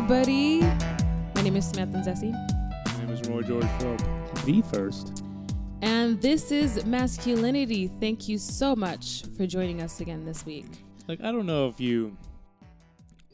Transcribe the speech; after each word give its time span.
everybody. 0.00 0.60
My 1.34 1.42
name 1.42 1.56
is 1.56 1.68
Samantha 1.68 1.98
Zessie, 1.98 2.32
My 2.86 3.04
name 3.04 3.10
is 3.10 3.28
Roy 3.28 3.42
George 3.42 3.66
Philp, 3.78 4.00
the 4.46 4.62
first. 4.72 5.22
and 5.82 6.18
this 6.22 6.50
is 6.50 6.86
Masculinity. 6.86 7.88
Thank 8.00 8.26
you 8.26 8.38
so 8.38 8.74
much 8.74 9.24
for 9.36 9.46
joining 9.46 9.82
us 9.82 10.00
again 10.00 10.24
this 10.24 10.46
week. 10.46 10.64
Like, 11.06 11.20
I 11.20 11.30
don't 11.30 11.44
know 11.44 11.68
if 11.68 11.80
you 11.80 12.16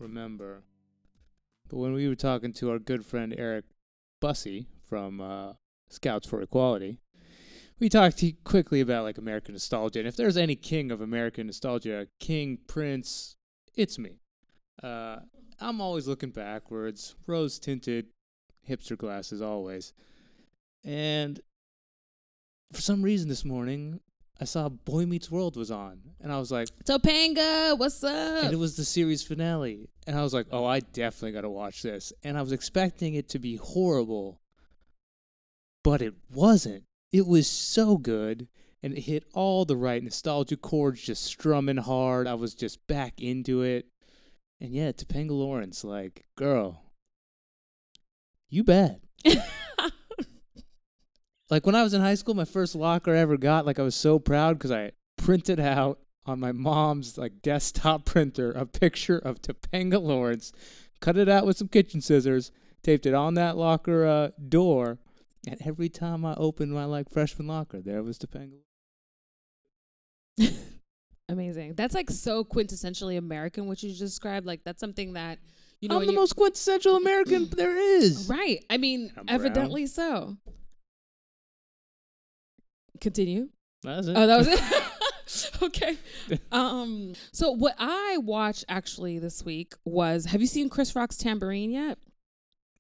remember, 0.01 0.65
but 1.69 1.77
when 1.77 1.93
we 1.93 2.09
were 2.09 2.17
talking 2.17 2.53
to 2.55 2.73
our 2.73 2.81
good 2.81 3.07
friend 3.07 3.33
Eric 3.39 3.67
Bussey 4.21 4.67
from 4.85 5.21
uh, 5.21 5.53
Scouts 5.89 6.27
for 6.27 6.43
Equality, 6.43 6.99
we 7.79 7.89
talked 7.89 8.19
to 8.19 8.33
quickly 8.43 8.81
about 8.81 9.05
like 9.05 9.19
American 9.19 9.53
nostalgia. 9.53 10.01
And 10.01 10.09
if 10.09 10.17
there's 10.17 10.37
any 10.37 10.57
king 10.57 10.91
of 10.91 11.01
American 11.01 11.47
nostalgia, 11.47 12.09
king, 12.19 12.59
prince, 12.67 13.37
it's 13.77 14.01
me. 14.01 14.19
Uh, 14.83 15.19
I'm 15.61 15.81
always 15.81 16.07
looking 16.07 16.31
backwards, 16.31 17.15
rose 17.27 17.59
tinted, 17.59 18.07
hipster 18.69 18.97
glasses 18.97 19.41
always. 19.41 19.93
And 20.85 21.41
for 22.73 22.81
some 22.81 23.03
reason 23.03 23.29
this 23.29 23.45
morning, 23.45 24.01
I 24.41 24.45
saw 24.45 24.69
Boy 24.69 25.07
Meets 25.07 25.31
World 25.31 25.57
was 25.57 25.71
on, 25.71 26.01
and 26.21 26.31
I 26.31 26.39
was 26.39 26.53
like, 26.53 26.69
Topanga, 26.85 27.79
what's 27.79 28.05
up? 28.05 28.45
and 28.45 28.53
it 28.53 28.59
was 28.59 28.77
the 28.77 28.85
series 28.85 29.23
finale, 29.23 29.89
and 30.07 30.17
I 30.17 30.23
was 30.23 30.35
like, 30.35 30.47
oh, 30.53 30.67
I 30.67 30.81
definitely 30.81 31.33
got 31.33 31.43
to 31.43 31.51
watch 31.51 31.83
this, 31.83 32.13
and 32.23 32.37
I 32.37 32.43
was 32.43 32.53
expecting 32.53 33.15
it 33.15 33.31
to 33.31 33.39
be 33.39 33.57
horrible, 33.57 34.43
but 35.83 36.03
it 36.03 36.15
wasn't. 36.31 36.85
It 37.13 37.27
was 37.27 37.49
so 37.49 37.97
good, 37.97 38.49
and 38.83 38.93
it 38.93 39.03
hit 39.03 39.25
all 39.33 39.65
the 39.65 39.77
right 39.77 40.03
nostalgia 40.03 40.59
chords, 40.59 41.03
just 41.03 41.25
strumming 41.25 41.79
hard. 41.79 42.27
I 42.27 42.35
was 42.35 42.55
just 42.55 42.87
back 42.87 43.23
into 43.23 43.63
it, 43.63 43.87
and 44.61 44.71
yeah, 44.71 44.93
Topanga 44.93 45.31
Lawrence, 45.31 45.85
like, 45.85 46.25
girl, 46.37 46.83
you 48.49 48.65
bad. 48.65 49.01
like 51.51 51.67
when 51.67 51.75
I 51.75 51.83
was 51.83 51.95
in 51.95 52.01
high 52.01 52.15
school, 52.15 52.35
my 52.35 52.45
first 52.45 52.75
locker 52.75 53.15
I 53.15 53.19
ever 53.19 53.37
got, 53.37 53.67
like 53.67 53.79
I 53.79 53.83
was 53.83 53.95
so 53.95 54.19
proud 54.19 54.59
because 54.59 54.71
I 54.71 54.93
printed 55.19 55.61
out 55.61 55.99
on 56.25 56.41
my 56.41 56.53
mom's 56.53 57.17
like 57.19 57.43
desktop 57.43 58.05
printer 58.05 58.53
a 58.53 58.67
picture 58.67 59.19
of 59.19 59.43
Topanga 59.43 60.01
Lawrence, 60.01 60.53
cut 61.01 61.17
it 61.17 61.29
out 61.29 61.47
with 61.47 61.57
some 61.57 61.69
kitchen 61.69 62.01
scissors, 62.01 62.51
taped 62.83 63.07
it 63.07 63.15
on 63.15 63.35
that 63.35 63.57
locker 63.57 64.07
uh, 64.07 64.31
door, 64.49 64.99
and 65.47 65.61
every 65.65 65.89
time 65.89 66.25
I 66.25 66.35
opened 66.35 66.73
my 66.73 66.85
like 66.85 67.11
freshman 67.11 67.47
locker, 67.47 67.81
there 67.81 68.03
was 68.03 68.19
Topanga. 68.19 68.61
Amazing. 71.29 71.75
That's 71.75 71.95
like 71.95 72.11
so 72.11 72.45
quintessentially 72.45 73.19
American, 73.19 73.67
what 73.67 73.83
you 73.83 73.91
just 73.91 74.01
described. 74.01 74.47
Like 74.47 74.63
that's 74.65 74.81
something 74.81 75.15
that 75.15 75.39
you 75.81 75.89
know. 75.89 76.01
I'm 76.01 76.07
the 76.07 76.13
most 76.13 76.37
quintessential 76.37 76.97
American 76.97 77.49
there 77.57 77.77
is. 77.77 78.29
right. 78.29 78.65
I 78.71 78.77
mean, 78.77 79.13
I'm 79.17 79.27
brown. 79.27 79.41
evidently 79.41 79.87
so. 79.87 80.37
Continue. 83.01 83.49
That's 83.83 84.07
it. 84.07 84.17
Oh, 84.17 84.27
that 84.27 84.39
was 84.39 84.49
it. 84.49 84.61
okay. 85.63 85.99
Um. 86.53 87.15
So 87.33 87.51
what 87.51 87.75
I 87.79 88.19
watched 88.19 88.65
actually 88.69 89.19
this 89.19 89.45
week 89.45 89.75
was. 89.85 90.27
Have 90.27 90.41
you 90.41 90.47
seen 90.47 90.69
Chris 90.69 90.95
Rock's 90.95 91.17
Tambourine 91.17 91.71
yet? 91.71 91.99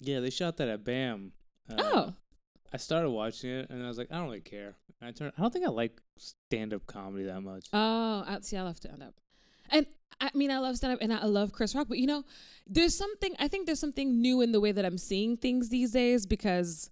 yeah, 0.00 0.20
they 0.20 0.30
shot 0.30 0.56
that 0.58 0.68
at 0.68 0.84
BAM. 0.84 1.32
Uh, 1.70 1.74
oh. 1.78 2.14
I 2.72 2.76
started 2.76 3.10
watching 3.10 3.50
it 3.50 3.70
and 3.70 3.82
I 3.82 3.88
was 3.88 3.98
like, 3.98 4.08
I 4.10 4.16
don't 4.16 4.26
really 4.26 4.40
care. 4.40 4.74
I 5.02 5.10
turned. 5.12 5.32
I 5.36 5.42
don't 5.42 5.52
think 5.52 5.66
I 5.66 5.70
like 5.70 6.00
stand-up 6.18 6.86
comedy 6.86 7.24
that 7.24 7.40
much. 7.40 7.66
Oh, 7.72 8.24
I, 8.26 8.38
see, 8.40 8.56
I 8.56 8.62
love 8.62 8.76
stand 8.76 9.02
up, 9.02 9.14
and 9.70 9.86
I 10.20 10.30
mean, 10.34 10.50
I 10.50 10.58
love 10.58 10.76
stand 10.76 10.94
up, 10.94 10.98
and 11.02 11.12
I 11.12 11.24
love 11.26 11.52
Chris 11.52 11.74
Rock. 11.74 11.88
But 11.88 11.98
you 11.98 12.06
know, 12.06 12.24
there's 12.66 12.96
something. 12.96 13.34
I 13.38 13.48
think 13.48 13.66
there's 13.66 13.80
something 13.80 14.20
new 14.20 14.40
in 14.40 14.52
the 14.52 14.60
way 14.60 14.72
that 14.72 14.84
I'm 14.84 14.98
seeing 14.98 15.36
things 15.36 15.68
these 15.68 15.92
days 15.92 16.26
because 16.26 16.90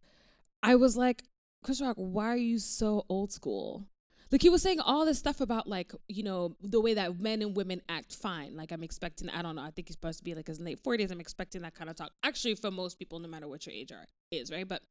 I 0.62 0.76
was 0.76 0.96
like, 0.96 1.24
Chris 1.62 1.80
Rock, 1.80 1.96
why 1.96 2.26
are 2.26 2.36
you 2.36 2.58
so 2.58 3.06
old 3.08 3.32
school? 3.32 3.86
Like 4.30 4.42
he 4.42 4.50
was 4.50 4.62
saying 4.62 4.80
all 4.80 5.04
this 5.04 5.18
stuff 5.18 5.40
about 5.40 5.68
like 5.68 5.92
you 6.08 6.22
know 6.24 6.56
the 6.60 6.80
way 6.80 6.94
that 6.94 7.20
men 7.20 7.40
and 7.40 7.56
women 7.56 7.80
act 7.88 8.14
fine. 8.16 8.56
Like 8.56 8.72
I'm 8.72 8.82
expecting. 8.82 9.30
I 9.30 9.42
don't 9.42 9.56
know. 9.56 9.62
I 9.62 9.70
think 9.70 9.88
he's 9.88 9.94
supposed 9.94 10.18
to 10.18 10.24
be 10.24 10.34
like 10.34 10.48
his 10.48 10.60
late 10.60 10.82
40s. 10.82 11.10
I'm 11.10 11.20
expecting 11.20 11.62
that 11.62 11.74
kind 11.74 11.88
of 11.88 11.96
talk. 11.96 12.10
Actually, 12.22 12.56
for 12.56 12.70
most 12.70 12.98
people, 12.98 13.18
no 13.18 13.28
matter 13.28 13.48
what 13.48 13.64
your 13.64 13.74
age 13.74 13.92
are, 13.92 14.04
is 14.30 14.50
right. 14.50 14.68
But 14.68 14.82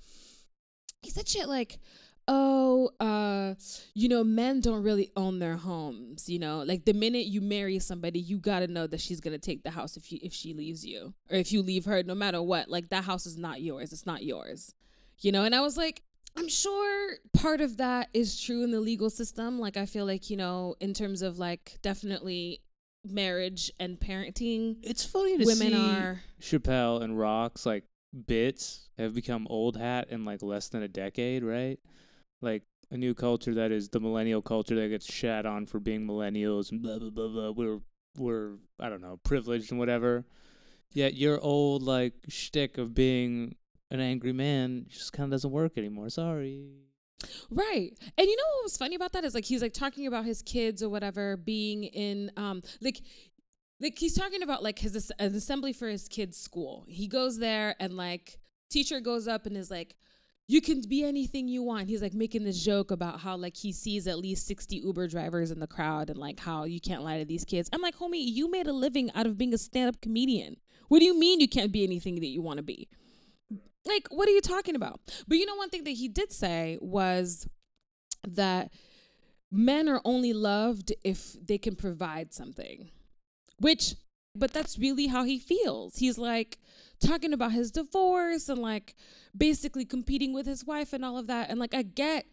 he 1.02 1.10
said 1.10 1.28
shit 1.28 1.50
like, 1.50 1.80
"Oh, 2.28 2.92
uh, 3.00 3.56
you 3.94 4.10
know, 4.10 4.24
men 4.24 4.62
don't 4.62 4.84
really 4.84 5.12
own 5.16 5.40
their 5.40 5.58
homes. 5.58 6.30
You 6.30 6.40
know, 6.40 6.64
like 6.64 6.86
the 6.86 6.94
minute 6.94 7.26
you 7.26 7.42
marry 7.42 7.80
somebody, 7.80 8.20
you 8.20 8.38
gotta 8.38 8.68
know 8.68 8.88
that 8.88 9.02
she's 9.02 9.20
gonna 9.20 9.38
take 9.38 9.64
the 9.64 9.72
house 9.72 9.98
if 9.98 10.12
you 10.12 10.20
if 10.22 10.34
she 10.34 10.54
leaves 10.54 10.86
you 10.86 11.14
or 11.30 11.38
if 11.38 11.52
you 11.52 11.62
leave 11.62 11.86
her, 11.86 12.04
no 12.04 12.16
matter 12.16 12.42
what. 12.42 12.70
Like 12.70 12.90
that 12.90 13.04
house 13.04 13.26
is 13.26 13.38
not 13.38 13.62
yours. 13.62 13.94
It's 13.94 14.06
not 14.06 14.24
yours. 14.24 14.74
You 15.20 15.32
know." 15.32 15.44
And 15.44 15.56
I 15.56 15.62
was 15.62 15.78
like. 15.78 16.04
I'm 16.36 16.50
sure 16.50 17.12
part 17.34 17.62
of 17.62 17.78
that 17.78 18.10
is 18.12 18.42
true 18.42 18.64
in 18.64 18.72
the 18.72 18.80
legal 18.80 19.12
system. 19.12 19.60
Like, 19.60 19.78
I 19.78 19.86
feel 19.86 20.08
like, 20.08 20.32
you 20.32 20.36
know, 20.36 20.74
in 20.80 20.96
terms 20.96 21.22
of 21.22 21.38
like 21.38 21.78
definitely 21.84 22.64
marriage 23.06 23.72
and 23.80 24.00
parenting, 24.00 24.78
It's 24.82 25.06
funny 25.06 25.38
to 25.38 25.46
women 25.46 25.74
see 25.74 25.96
are. 25.96 26.22
Chappelle 26.42 27.04
and 27.04 27.20
Rock's 27.20 27.68
like 27.68 27.84
bits 28.26 28.90
have 28.98 29.14
become 29.14 29.46
old 29.50 29.78
hat 29.78 30.08
in 30.10 30.26
like 30.26 30.42
less 30.42 30.70
than 30.70 30.82
a 30.82 30.88
decade, 30.88 31.44
right? 31.44 31.80
Like 32.44 32.64
a 32.92 32.98
new 32.98 33.14
culture 33.14 33.54
that 33.56 33.72
is 33.72 33.90
the 33.90 34.00
millennial 34.00 34.42
culture 34.42 34.76
that 34.76 34.90
gets 34.90 35.12
shat 35.12 35.46
on 35.46 35.66
for 35.66 35.80
being 35.80 36.06
millennials 36.06 36.72
and 36.72 36.82
blah 36.82 37.00
blah 37.00 37.10
blah 37.10 37.28
blah. 37.28 37.52
We're 37.52 37.80
we're 38.18 38.58
I 38.80 38.90
don't 38.90 39.02
know 39.02 39.20
privileged 39.24 39.72
and 39.72 39.80
whatever. 39.80 40.26
Yet 40.92 41.16
your 41.16 41.40
old 41.40 41.82
like 41.82 42.14
shtick 42.28 42.78
of 42.78 42.94
being 42.94 43.56
an 43.90 44.00
angry 44.00 44.34
man 44.34 44.86
just 44.90 45.14
kind 45.14 45.26
of 45.26 45.32
doesn't 45.32 45.52
work 45.52 45.78
anymore. 45.78 46.10
Sorry. 46.10 46.70
Right. 47.50 47.98
And 48.18 48.28
you 48.28 48.36
know 48.36 48.44
what 48.56 48.64
was 48.64 48.78
funny 48.78 48.96
about 48.96 49.14
that 49.14 49.24
is 49.24 49.34
like 49.34 49.46
he's 49.46 49.62
like 49.62 49.74
talking 49.74 50.08
about 50.08 50.26
his 50.26 50.42
kids 50.42 50.84
or 50.84 50.90
whatever 50.90 51.38
being 51.38 51.86
in 51.86 52.32
um 52.38 52.62
like 52.82 53.02
like 53.80 53.98
he's 53.98 54.16
talking 54.16 54.44
about 54.44 54.62
like 54.64 54.80
his 54.80 55.12
an 55.20 55.34
assembly 55.34 55.74
for 55.74 55.88
his 55.88 56.08
kids 56.08 56.38
school. 56.38 56.86
He 56.88 57.08
goes 57.08 57.40
there 57.40 57.76
and 57.80 57.98
like 57.98 58.40
teacher 58.70 59.00
goes 59.00 59.28
up 59.28 59.46
and 59.46 59.58
is 59.58 59.72
like 59.72 59.96
you 60.48 60.62
can 60.62 60.82
be 60.82 61.04
anything 61.04 61.48
you 61.48 61.64
want. 61.64 61.88
He's 61.88 62.02
like 62.02 62.14
making 62.14 62.44
this 62.44 62.62
joke 62.62 62.92
about 62.92 63.22
how 63.22 63.38
like 63.38 63.56
he 63.56 63.72
sees 63.72 64.08
at 64.08 64.20
least 64.20 64.46
60 64.46 64.78
Uber 64.78 65.08
drivers 65.08 65.52
in 65.52 65.60
the 65.60 65.68
crowd 65.68 66.10
and 66.10 66.20
like 66.20 66.40
how 66.40 66.66
you 66.66 66.82
can't 66.82 67.04
lie 67.04 67.20
to 67.20 67.26
these 67.26 67.46
kids. 67.46 67.70
I'm 67.72 67.82
like, 67.82 67.98
"Homie, 67.98 68.24
you 68.26 68.52
made 68.52 68.68
a 68.68 68.74
living 68.74 69.10
out 69.16 69.26
of 69.26 69.38
being 69.38 69.54
a 69.54 69.58
stand-up 69.58 70.02
comedian. 70.02 70.58
What 70.90 71.00
do 71.00 71.06
you 71.06 71.18
mean 71.18 71.40
you 71.40 71.48
can't 71.48 71.72
be 71.72 71.84
anything 71.84 72.16
that 72.16 72.28
you 72.28 72.42
want 72.42 72.58
to 72.58 72.64
be?" 72.64 72.90
Like, 73.86 74.08
what 74.12 74.28
are 74.28 74.32
you 74.32 74.42
talking 74.42 74.76
about? 74.76 75.00
But 75.28 75.38
you 75.38 75.46
know, 75.46 75.56
one 75.56 75.70
thing 75.70 75.84
that 75.86 75.92
he 75.92 76.08
did 76.08 76.32
say 76.32 76.78
was 76.82 77.48
that 78.28 78.72
men 79.52 79.88
are 79.88 80.02
only 80.04 80.34
loved 80.34 80.94
if 81.04 81.36
they 81.46 81.58
can 81.58 81.76
provide 81.76 82.34
something, 82.34 82.90
which, 83.60 83.96
but 84.36 84.52
that's 84.52 84.80
really 84.80 85.08
how 85.08 85.24
he 85.24 85.38
feels. 85.38 85.98
He's 85.98 86.18
like 86.18 86.58
talking 87.00 87.34
about 87.34 87.52
his 87.52 87.72
divorce 87.72 88.50
and 88.50 88.60
like 88.60 88.96
basically 89.36 89.86
competing 89.86 90.34
with 90.34 90.46
his 90.46 90.66
wife 90.66 90.94
and 90.94 91.04
all 91.04 91.18
of 91.18 91.28
that. 91.28 91.50
And 91.50 91.60
like, 91.60 91.74
I 91.74 91.84
get. 91.84 92.26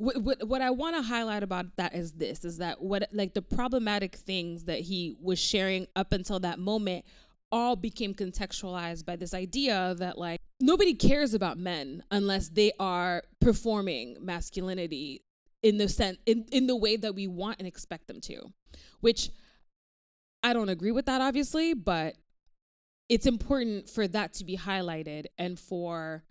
What, 0.00 0.22
what, 0.22 0.46
what 0.46 0.62
I 0.62 0.70
want 0.70 0.94
to 0.94 1.02
highlight 1.02 1.42
about 1.42 1.74
that 1.74 1.92
is 1.92 2.12
this 2.12 2.44
is 2.44 2.58
that 2.58 2.80
what 2.80 3.08
like 3.10 3.34
the 3.34 3.42
problematic 3.42 4.14
things 4.14 4.66
that 4.66 4.78
he 4.78 5.16
was 5.20 5.40
sharing 5.40 5.88
up 5.96 6.12
until 6.12 6.38
that 6.38 6.60
moment 6.60 7.04
all 7.50 7.76
became 7.76 8.14
contextualized 8.14 9.04
by 9.04 9.16
this 9.16 9.34
idea 9.34 9.94
that 9.98 10.18
like 10.18 10.40
nobody 10.60 10.94
cares 10.94 11.34
about 11.34 11.58
men 11.58 12.02
unless 12.10 12.48
they 12.48 12.72
are 12.78 13.22
performing 13.40 14.16
masculinity 14.20 15.22
in 15.62 15.78
the 15.78 15.88
sense 15.88 16.18
in, 16.26 16.44
in 16.52 16.66
the 16.66 16.76
way 16.76 16.96
that 16.96 17.14
we 17.14 17.26
want 17.26 17.56
and 17.58 17.66
expect 17.66 18.06
them 18.06 18.20
to 18.20 18.52
which 19.00 19.30
i 20.42 20.52
don't 20.52 20.68
agree 20.68 20.92
with 20.92 21.06
that 21.06 21.20
obviously 21.20 21.74
but 21.74 22.16
it's 23.08 23.26
important 23.26 23.88
for 23.88 24.06
that 24.08 24.34
to 24.34 24.44
be 24.44 24.56
highlighted 24.56 25.26
and 25.38 25.58
for 25.58 26.24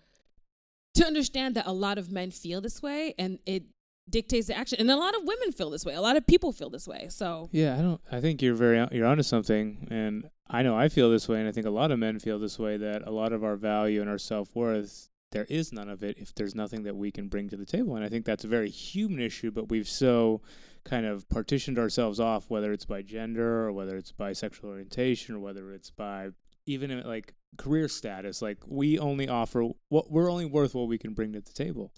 to 0.96 1.06
understand 1.06 1.56
that 1.56 1.68
a 1.68 1.74
lot 1.74 1.98
of 1.98 2.12
men 2.12 2.32
feel 2.32 2.62
this 2.62 2.82
way 2.82 3.14
and 3.20 3.40
it 3.46 3.64
dictates 4.10 4.48
the 4.48 4.58
action 4.58 4.80
and 4.80 4.90
a 4.90 4.96
lot 4.96 5.16
of 5.16 5.22
women 5.26 5.52
feel 5.52 5.70
this 5.70 5.84
way 5.84 5.94
a 5.94 6.02
lot 6.02 6.16
of 6.16 6.26
people 6.26 6.54
feel 6.54 6.70
this 6.70 6.88
way 6.88 7.08
so 7.10 7.50
Yeah, 7.52 7.78
I 7.78 7.82
don't. 7.82 8.02
I 8.12 8.22
think 8.22 8.42
you're 8.42 8.56
very 8.56 8.86
you're 8.92 9.06
onto 9.06 9.24
something, 9.24 9.88
and 9.92 10.30
I 10.50 10.64
know 10.64 10.78
I 10.78 10.88
feel 10.88 11.10
this 11.10 11.28
way, 11.28 11.40
and 11.40 11.48
I 11.48 11.52
think 11.52 11.66
a 11.66 11.72
lot 11.72 11.92
of 11.92 12.00
men 12.00 12.20
feel 12.20 12.40
this 12.40 12.58
way. 12.58 12.78
That 12.78 13.06
a 13.06 13.12
lot 13.12 13.34
of 13.34 13.44
our 13.44 13.56
value 13.56 14.00
and 14.02 14.10
our 14.10 14.18
self 14.18 14.56
worth, 14.56 15.10
there 15.32 15.46
is 15.50 15.74
none 15.74 15.90
of 15.90 16.04
it 16.04 16.18
if 16.18 16.34
there's 16.34 16.56
nothing 16.56 16.84
that 16.84 16.96
we 16.96 17.12
can 17.12 17.28
bring 17.28 17.50
to 17.50 17.58
the 17.58 17.66
table, 17.66 17.96
and 17.96 18.06
I 18.06 18.10
think 18.10 18.26
that's 18.26 18.46
a 18.46 18.48
very 18.48 18.70
human 18.70 19.20
issue. 19.20 19.52
But 19.52 19.70
we've 19.70 19.90
so 19.90 20.42
kind 20.86 21.06
of 21.06 21.28
partitioned 21.28 21.78
ourselves 21.78 22.20
off, 22.20 22.50
whether 22.50 22.72
it's 22.72 22.86
by 22.86 23.02
gender 23.02 23.66
or 23.66 23.74
whether 23.74 23.98
it's 23.98 24.14
by 24.14 24.32
sexual 24.34 24.70
orientation 24.70 25.36
or 25.36 25.40
whether 25.40 25.74
it's 25.74 25.92
by 25.92 26.30
even 26.68 26.92
in, 26.92 27.02
like 27.08 27.34
career 27.58 27.88
status. 27.88 28.42
Like 28.42 28.60
we 28.68 29.00
only 29.00 29.28
offer 29.28 29.68
what 29.90 30.12
we're 30.12 30.30
only 30.30 30.46
worth 30.46 30.76
what 30.76 30.88
we 30.88 30.98
can 30.98 31.14
bring 31.14 31.34
to 31.34 31.42
the 31.42 31.54
table. 31.54 31.92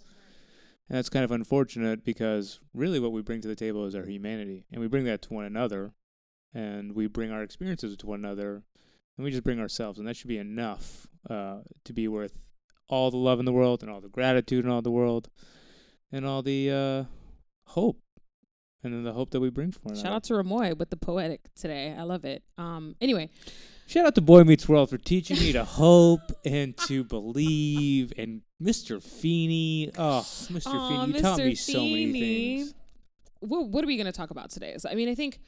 And 0.87 0.97
that's 0.97 1.09
kind 1.09 1.25
of 1.25 1.31
unfortunate 1.31 2.03
because 2.03 2.59
really 2.73 2.99
what 2.99 3.11
we 3.11 3.21
bring 3.21 3.41
to 3.41 3.47
the 3.47 3.55
table 3.55 3.85
is 3.85 3.93
our 3.95 4.05
humanity. 4.05 4.65
And 4.71 4.81
we 4.81 4.87
bring 4.87 5.03
that 5.05 5.21
to 5.23 5.33
one 5.33 5.45
another 5.45 5.93
and 6.53 6.93
we 6.93 7.07
bring 7.07 7.31
our 7.31 7.43
experiences 7.43 7.95
to 7.97 8.07
one 8.07 8.19
another. 8.19 8.63
and 9.17 9.25
we 9.25 9.31
just 9.31 9.43
bring 9.43 9.59
ourselves, 9.59 9.99
and 9.99 10.07
that 10.07 10.15
should 10.15 10.29
be 10.29 10.37
enough 10.37 11.05
uh, 11.29 11.57
to 11.83 11.91
be 11.91 12.07
worth 12.07 12.31
all 12.87 13.11
the 13.11 13.17
love 13.17 13.37
in 13.37 13.45
the 13.45 13.51
world, 13.51 13.83
and 13.83 13.91
all 13.91 13.99
the 13.99 14.07
gratitude 14.07 14.63
in 14.63 14.71
all 14.71 14.81
the 14.81 14.89
world, 14.89 15.29
and 16.09 16.25
all 16.25 16.41
the 16.41 16.71
uh, 16.71 17.03
hope, 17.71 17.99
and 18.81 18.93
then 18.93 19.03
the 19.03 19.11
hope 19.11 19.29
that 19.31 19.41
we 19.41 19.49
bring 19.49 19.73
for 19.73 19.93
Shout 19.93 20.13
out 20.13 20.23
to 20.23 20.33
Ramoy 20.33 20.77
with 20.77 20.89
the 20.89 20.95
poetic 20.97 21.41
today. 21.53 21.93
I 21.95 22.03
love 22.03 22.23
it. 22.23 22.43
Um, 22.57 22.95
anyway, 23.01 23.29
Shout 23.89 24.05
out 24.05 24.13
to 24.13 24.21
Boy 24.21 24.43
Meets 24.43 24.69
World 24.69 24.91
for 24.91 24.99
teaching 24.99 25.39
me 25.39 25.51
to 25.53 25.65
hope 25.65 26.31
and 26.45 26.77
to 26.85 27.03
believe. 27.03 28.13
And 28.19 28.41
Mr. 28.61 29.01
Feeney, 29.01 29.89
oh, 29.97 30.21
Mr. 30.23 30.67
Aw, 30.67 30.89
Feeney, 30.89 31.17
you 31.17 31.21
taught 31.23 31.39
Mr. 31.39 31.45
me 31.45 31.55
so 31.55 31.79
many 31.79 32.13
Feeney. 32.13 32.57
things. 32.59 32.75
what, 33.39 33.69
what 33.69 33.83
are 33.83 33.87
we 33.87 33.97
going 33.97 34.05
to 34.05 34.11
talk 34.11 34.29
about 34.29 34.51
today? 34.51 34.75
So, 34.77 34.89
I 34.91 34.93
mean, 34.93 35.09
I 35.09 35.15
think 35.15 35.39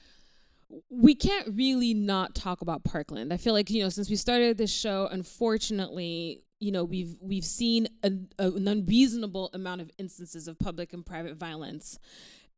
we 0.89 1.13
can't 1.13 1.55
really 1.55 1.93
not 1.93 2.33
talk 2.33 2.61
about 2.61 2.83
Parkland. 2.83 3.31
I 3.31 3.37
feel 3.37 3.53
like 3.53 3.69
you 3.69 3.83
know, 3.83 3.89
since 3.89 4.09
we 4.09 4.15
started 4.15 4.57
this 4.57 4.73
show, 4.73 5.07
unfortunately, 5.11 6.41
you 6.59 6.71
know, 6.71 6.83
we've 6.83 7.15
we've 7.21 7.45
seen 7.45 7.89
a, 8.01 8.11
a, 8.39 8.49
an 8.49 8.67
unreasonable 8.67 9.51
amount 9.53 9.81
of 9.81 9.91
instances 9.99 10.47
of 10.47 10.57
public 10.57 10.93
and 10.93 11.05
private 11.05 11.35
violence. 11.35 11.99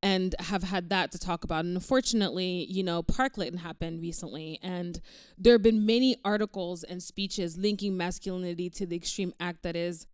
And 0.06 0.36
have 0.38 0.64
had 0.64 0.90
that 0.90 1.14
to 1.14 1.18
talk 1.18 1.46
about. 1.46 1.64
And 1.64 1.78
unfortunately, 1.78 2.68
you 2.70 2.84
know, 2.84 3.02
Parkland 3.02 3.60
happened 3.60 4.02
recently, 4.02 4.60
and 4.62 5.00
there 5.38 5.54
have 5.54 5.64
been 5.64 5.86
many 5.86 6.18
articles 6.26 6.84
and 6.84 7.02
speeches 7.02 7.58
linking 7.58 7.96
masculinity 7.96 8.70
to 8.72 8.86
the 8.86 8.98
extreme 8.98 9.34
act 9.40 9.64
that 9.64 9.78
is 9.78 10.06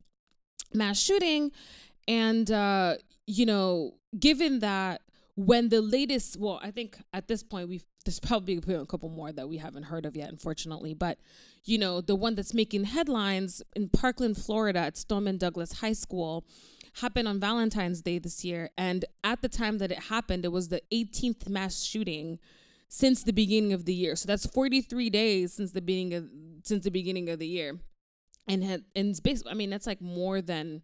mass 0.72 1.00
shooting. 1.00 1.52
And, 2.08 2.52
uh, 2.52 2.98
you 3.26 3.48
know, 3.48 3.96
given 4.20 4.60
that 4.60 5.02
when 5.36 5.70
the 5.70 5.82
latest, 5.82 6.38
well, 6.38 6.60
I 6.62 6.70
think 6.70 7.00
at 7.12 7.28
this 7.28 7.42
point, 7.42 7.68
we've, 7.68 7.86
there's 8.06 8.20
probably 8.20 8.58
a 8.58 8.86
couple 8.86 9.10
more 9.10 9.32
that 9.32 9.50
we 9.50 9.58
haven't 9.58 9.84
heard 9.84 10.06
of 10.06 10.16
yet, 10.16 10.30
unfortunately. 10.30 10.94
But, 10.94 11.18
you 11.66 11.80
know, 11.80 12.00
the 12.00 12.16
one 12.16 12.36
that's 12.36 12.54
making 12.54 12.84
headlines 12.84 13.64
in 13.76 13.90
Parkland, 13.90 14.38
Florida 14.38 14.80
at 14.80 14.98
Stoneman 14.98 15.38
Douglas 15.38 15.80
High 15.80 15.94
School 15.94 16.46
happened 16.94 17.28
on 17.28 17.40
Valentine's 17.40 18.02
Day 18.02 18.20
this 18.20 18.44
year. 18.44 18.70
And 18.78 19.06
at 19.24 19.42
the 19.42 19.50
time 19.50 19.78
that 19.80 19.92
it 19.92 20.04
happened, 20.04 20.46
it 20.46 20.52
was 20.52 20.70
the 20.70 20.82
18th 20.92 21.48
mass 21.50 21.84
shooting 21.84 22.40
since 22.88 23.24
the 23.24 23.34
beginning 23.34 23.74
of 23.74 23.86
the 23.86 23.94
year. 23.94 24.16
So 24.16 24.26
that's 24.28 24.46
43 24.46 25.10
days 25.10 25.54
since 25.54 25.72
the 25.72 25.82
beginning 25.82 26.14
of 26.16 26.30
since 26.64 26.84
the 26.84 26.92
beginning 26.92 27.30
of 27.30 27.40
the 27.40 27.48
year. 27.48 27.80
And 28.48 28.64
and 28.64 28.84
it's 28.96 29.20
basically, 29.20 29.52
I 29.52 29.56
mean, 29.56 29.70
that's 29.70 29.88
like 29.88 30.02
more 30.02 30.42
than 30.42 30.82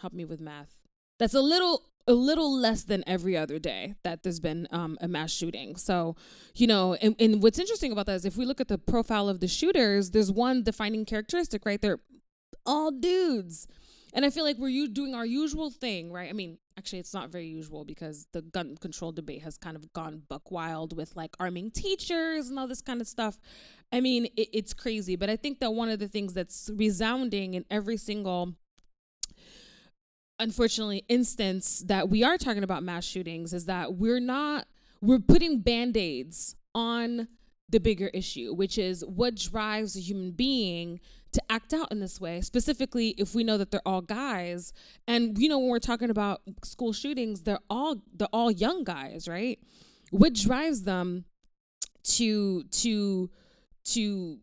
help 0.00 0.12
me 0.12 0.24
with 0.24 0.40
math. 0.40 0.82
That's 1.18 1.34
a 1.34 1.40
little 1.40 1.82
a 2.08 2.12
little 2.12 2.56
less 2.56 2.84
than 2.84 3.02
every 3.06 3.36
other 3.36 3.58
day 3.58 3.94
that 4.04 4.22
there's 4.22 4.38
been 4.38 4.68
um, 4.70 4.96
a 5.00 5.08
mass 5.08 5.32
shooting. 5.32 5.76
So, 5.76 6.14
you 6.54 6.66
know, 6.66 6.94
and, 6.94 7.16
and 7.18 7.42
what's 7.42 7.58
interesting 7.58 7.90
about 7.90 8.06
that 8.06 8.14
is 8.14 8.24
if 8.24 8.36
we 8.36 8.44
look 8.44 8.60
at 8.60 8.68
the 8.68 8.78
profile 8.78 9.28
of 9.28 9.40
the 9.40 9.48
shooters, 9.48 10.12
there's 10.12 10.30
one 10.30 10.62
defining 10.62 11.04
characteristic, 11.04 11.66
right? 11.66 11.80
They're 11.80 11.98
all 12.64 12.92
dudes. 12.92 13.66
And 14.16 14.24
I 14.24 14.30
feel 14.30 14.44
like 14.44 14.56
we're 14.56 14.70
u- 14.70 14.88
doing 14.88 15.14
our 15.14 15.26
usual 15.26 15.70
thing, 15.70 16.10
right? 16.10 16.30
I 16.30 16.32
mean, 16.32 16.56
actually, 16.78 17.00
it's 17.00 17.12
not 17.12 17.28
very 17.28 17.46
usual 17.46 17.84
because 17.84 18.26
the 18.32 18.40
gun 18.40 18.78
control 18.78 19.12
debate 19.12 19.42
has 19.42 19.58
kind 19.58 19.76
of 19.76 19.92
gone 19.92 20.22
buck 20.26 20.50
wild 20.50 20.96
with 20.96 21.14
like 21.16 21.36
arming 21.38 21.70
teachers 21.70 22.48
and 22.48 22.58
all 22.58 22.66
this 22.66 22.80
kind 22.80 23.02
of 23.02 23.06
stuff. 23.06 23.38
I 23.92 24.00
mean, 24.00 24.24
it, 24.34 24.48
it's 24.54 24.72
crazy. 24.72 25.16
But 25.16 25.28
I 25.28 25.36
think 25.36 25.60
that 25.60 25.74
one 25.74 25.90
of 25.90 25.98
the 25.98 26.08
things 26.08 26.32
that's 26.32 26.70
resounding 26.74 27.52
in 27.52 27.66
every 27.70 27.98
single 27.98 28.54
unfortunately 30.38 31.04
instance 31.08 31.82
that 31.86 32.08
we 32.08 32.22
are 32.22 32.36
talking 32.36 32.62
about 32.62 32.82
mass 32.82 33.04
shootings 33.04 33.54
is 33.54 33.64
that 33.64 33.94
we're 33.94 34.20
not 34.20 34.66
we're 35.00 35.18
putting 35.18 35.60
band-aids 35.60 36.56
on 36.74 37.26
the 37.70 37.80
bigger 37.80 38.08
issue 38.08 38.52
which 38.52 38.76
is 38.76 39.02
what 39.06 39.34
drives 39.34 39.96
a 39.96 40.00
human 40.00 40.32
being 40.32 41.00
to 41.36 41.42
act 41.52 41.72
out 41.72 41.92
in 41.92 42.00
this 42.00 42.20
way 42.20 42.40
specifically 42.40 43.10
if 43.18 43.34
we 43.34 43.44
know 43.44 43.58
that 43.58 43.70
they're 43.70 43.86
all 43.86 44.00
guys. 44.00 44.72
And 45.06 45.38
you 45.38 45.48
know 45.48 45.58
when 45.58 45.68
we're 45.68 45.78
talking 45.78 46.10
about 46.10 46.40
school 46.64 46.92
shootings 46.92 47.42
they're 47.42 47.60
all 47.70 47.96
they're 48.14 48.28
all 48.32 48.50
young 48.50 48.84
guys 48.84 49.28
right? 49.28 49.58
What 50.10 50.32
drives 50.32 50.82
them 50.82 51.26
to 52.16 52.64
to 52.64 53.30
to 53.84 54.38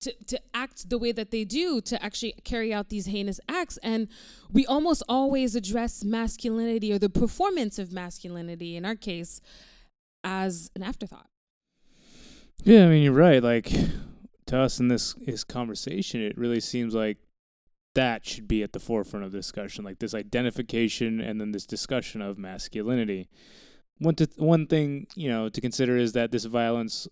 to, 0.00 0.12
to 0.26 0.40
act 0.52 0.90
the 0.90 0.98
way 0.98 1.12
that 1.12 1.30
they 1.30 1.44
do 1.44 1.80
to 1.82 2.02
actually 2.02 2.34
carry 2.44 2.74
out 2.74 2.88
these 2.88 3.06
heinous 3.06 3.38
acts. 3.48 3.78
And 3.84 4.08
we 4.52 4.66
almost 4.66 5.04
always 5.08 5.54
address 5.54 6.02
masculinity 6.02 6.92
or 6.92 6.98
the 6.98 7.08
performance 7.08 7.78
of 7.78 7.92
masculinity 7.92 8.76
in 8.76 8.84
our 8.84 8.96
case 8.96 9.40
as 10.24 10.72
an 10.74 10.82
afterthought. 10.82 11.28
Yeah, 12.64 12.86
I 12.86 12.88
mean, 12.88 13.04
you're 13.04 13.12
right. 13.12 13.42
Like, 13.42 13.70
to 14.52 14.60
us 14.60 14.78
in 14.78 14.88
this, 14.88 15.14
this 15.14 15.44
conversation, 15.44 16.20
it 16.20 16.36
really 16.36 16.60
seems 16.60 16.94
like 16.94 17.16
that 17.94 18.26
should 18.26 18.46
be 18.46 18.62
at 18.62 18.74
the 18.74 18.78
forefront 18.78 19.24
of 19.24 19.32
discussion, 19.32 19.82
like 19.82 19.98
this 19.98 20.14
identification 20.14 21.22
and 21.22 21.40
then 21.40 21.52
this 21.52 21.64
discussion 21.64 22.20
of 22.20 22.36
masculinity. 22.36 23.30
One, 23.98 24.14
to, 24.16 24.28
one 24.36 24.66
thing, 24.66 25.06
you 25.14 25.30
know, 25.30 25.48
to 25.48 25.60
consider 25.60 25.96
is 25.96 26.12
that 26.12 26.32
this 26.32 26.44
violence 26.44 27.08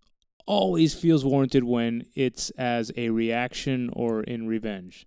always 0.47 0.95
feels 0.95 1.25
warranted 1.25 1.65
when 1.65 2.05
it's 2.15 2.51
as 2.51 2.93
a 2.95 3.09
reaction 3.09 3.89
or 3.95 4.23
in 4.23 4.47
revenge. 4.47 5.07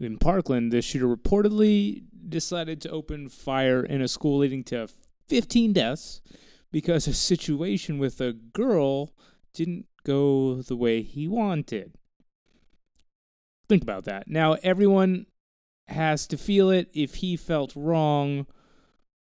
In 0.00 0.18
Parkland, 0.18 0.72
the 0.72 0.82
shooter 0.82 1.06
reportedly 1.06 2.02
decided 2.28 2.80
to 2.82 2.90
open 2.90 3.28
fire 3.28 3.84
in 3.84 4.02
a 4.02 4.08
school, 4.08 4.38
leading 4.38 4.64
to 4.64 4.88
15 5.28 5.74
deaths 5.74 6.22
because 6.72 7.06
a 7.06 7.14
situation 7.14 7.98
with 7.98 8.20
a 8.20 8.32
girl 8.32 9.12
didn't 9.54 9.86
go 10.04 10.62
the 10.62 10.76
way 10.76 11.02
he 11.02 11.28
wanted. 11.28 11.94
Think 13.68 13.82
about 13.82 14.04
that. 14.04 14.28
Now, 14.28 14.56
everyone 14.62 15.26
has 15.88 16.26
to 16.28 16.38
feel 16.38 16.70
it. 16.70 16.88
If 16.94 17.16
he 17.16 17.36
felt 17.36 17.74
wrong, 17.76 18.46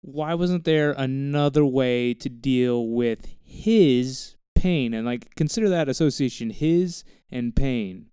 why 0.02 0.34
wasn't 0.34 0.64
there 0.64 0.92
another 0.92 1.66
way 1.66 2.14
to 2.16 2.30
deal 2.30 2.88
with 2.88 3.28
his 3.44 4.36
pain? 4.56 4.94
And 4.94 5.06
like, 5.06 5.36
consider 5.36 5.70
that 5.70 5.90
association 5.90 6.50
his 6.50 7.04
and 7.30 7.56
pain, 7.56 8.08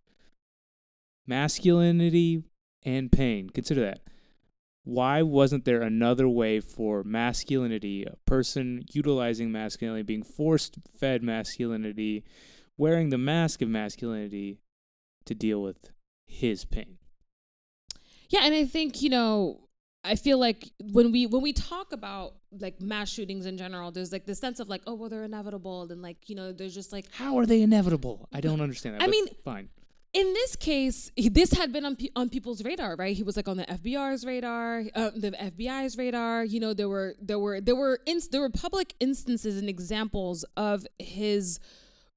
masculinity 1.26 2.42
and 2.84 3.10
pain. 3.10 3.50
Consider 3.50 3.80
that. 3.82 4.00
Why 4.88 5.20
wasn't 5.20 5.66
there 5.66 5.82
another 5.82 6.26
way 6.26 6.60
for 6.60 7.04
masculinity, 7.04 8.04
a 8.04 8.16
person 8.24 8.86
utilizing 8.90 9.52
masculinity, 9.52 10.02
being 10.02 10.22
forced 10.22 10.78
fed 10.98 11.22
masculinity, 11.22 12.24
wearing 12.78 13.10
the 13.10 13.18
mask 13.18 13.60
of 13.60 13.68
masculinity 13.68 14.60
to 15.26 15.34
deal 15.34 15.60
with 15.60 15.90
his 16.26 16.64
pain? 16.64 16.96
Yeah, 18.30 18.40
and 18.44 18.54
I 18.54 18.64
think 18.64 19.02
you 19.02 19.10
know, 19.10 19.60
I 20.04 20.14
feel 20.16 20.38
like 20.38 20.70
when 20.80 21.12
we 21.12 21.26
when 21.26 21.42
we 21.42 21.52
talk 21.52 21.92
about 21.92 22.36
like 22.50 22.80
mass 22.80 23.10
shootings 23.10 23.44
in 23.44 23.58
general, 23.58 23.90
there's 23.90 24.10
like 24.10 24.24
this 24.24 24.38
sense 24.38 24.58
of 24.58 24.70
like, 24.70 24.80
oh 24.86 24.94
well, 24.94 25.10
they're 25.10 25.24
inevitable, 25.24 25.86
and 25.90 26.00
like 26.00 26.30
you 26.30 26.34
know, 26.34 26.50
there's 26.50 26.74
just 26.74 26.94
like 26.94 27.12
How 27.12 27.38
are 27.38 27.44
they 27.44 27.60
inevitable? 27.60 28.26
I 28.32 28.40
don't 28.40 28.62
understand 28.62 28.94
that. 28.94 29.02
I 29.02 29.06
mean- 29.08 29.28
fine. 29.44 29.68
In 30.12 30.32
this 30.32 30.56
case, 30.56 31.10
he- 31.16 31.28
this 31.28 31.52
had 31.52 31.72
been 31.72 31.84
on 31.84 31.96
on 32.16 32.28
people's 32.28 32.64
radar, 32.64 32.96
right? 32.96 33.16
He 33.16 33.22
was 33.22 33.36
like 33.36 33.48
on 33.48 33.56
the 33.56 33.70
FBR's 33.70 34.24
radar, 34.24 34.84
uh, 34.94 35.10
the 35.14 35.32
FBI's 35.32 35.96
radar. 35.98 36.44
You 36.44 36.60
know, 36.60 36.72
there 36.74 36.88
were 36.88 37.14
there 37.20 37.38
were 37.38 37.60
there 37.60 37.76
were 37.76 38.00
inst- 38.06 38.32
there 38.32 38.40
were 38.40 38.50
public 38.50 38.94
instances 39.00 39.58
and 39.58 39.68
examples 39.68 40.44
of 40.56 40.86
his 40.98 41.60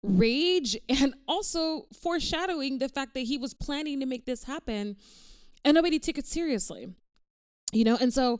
rage 0.03 0.77
and 0.89 1.13
also 1.27 1.85
foreshadowing 1.93 2.79
the 2.79 2.89
fact 2.89 3.13
that 3.13 3.21
he 3.21 3.37
was 3.37 3.53
planning 3.53 3.99
to 3.99 4.05
make 4.05 4.25
this 4.25 4.45
happen, 4.45 4.95
and 5.65 5.75
nobody 5.75 5.99
took 5.99 6.17
it 6.17 6.25
seriously. 6.25 6.87
You 7.73 7.83
know, 7.83 7.97
and 7.99 8.13
so 8.13 8.39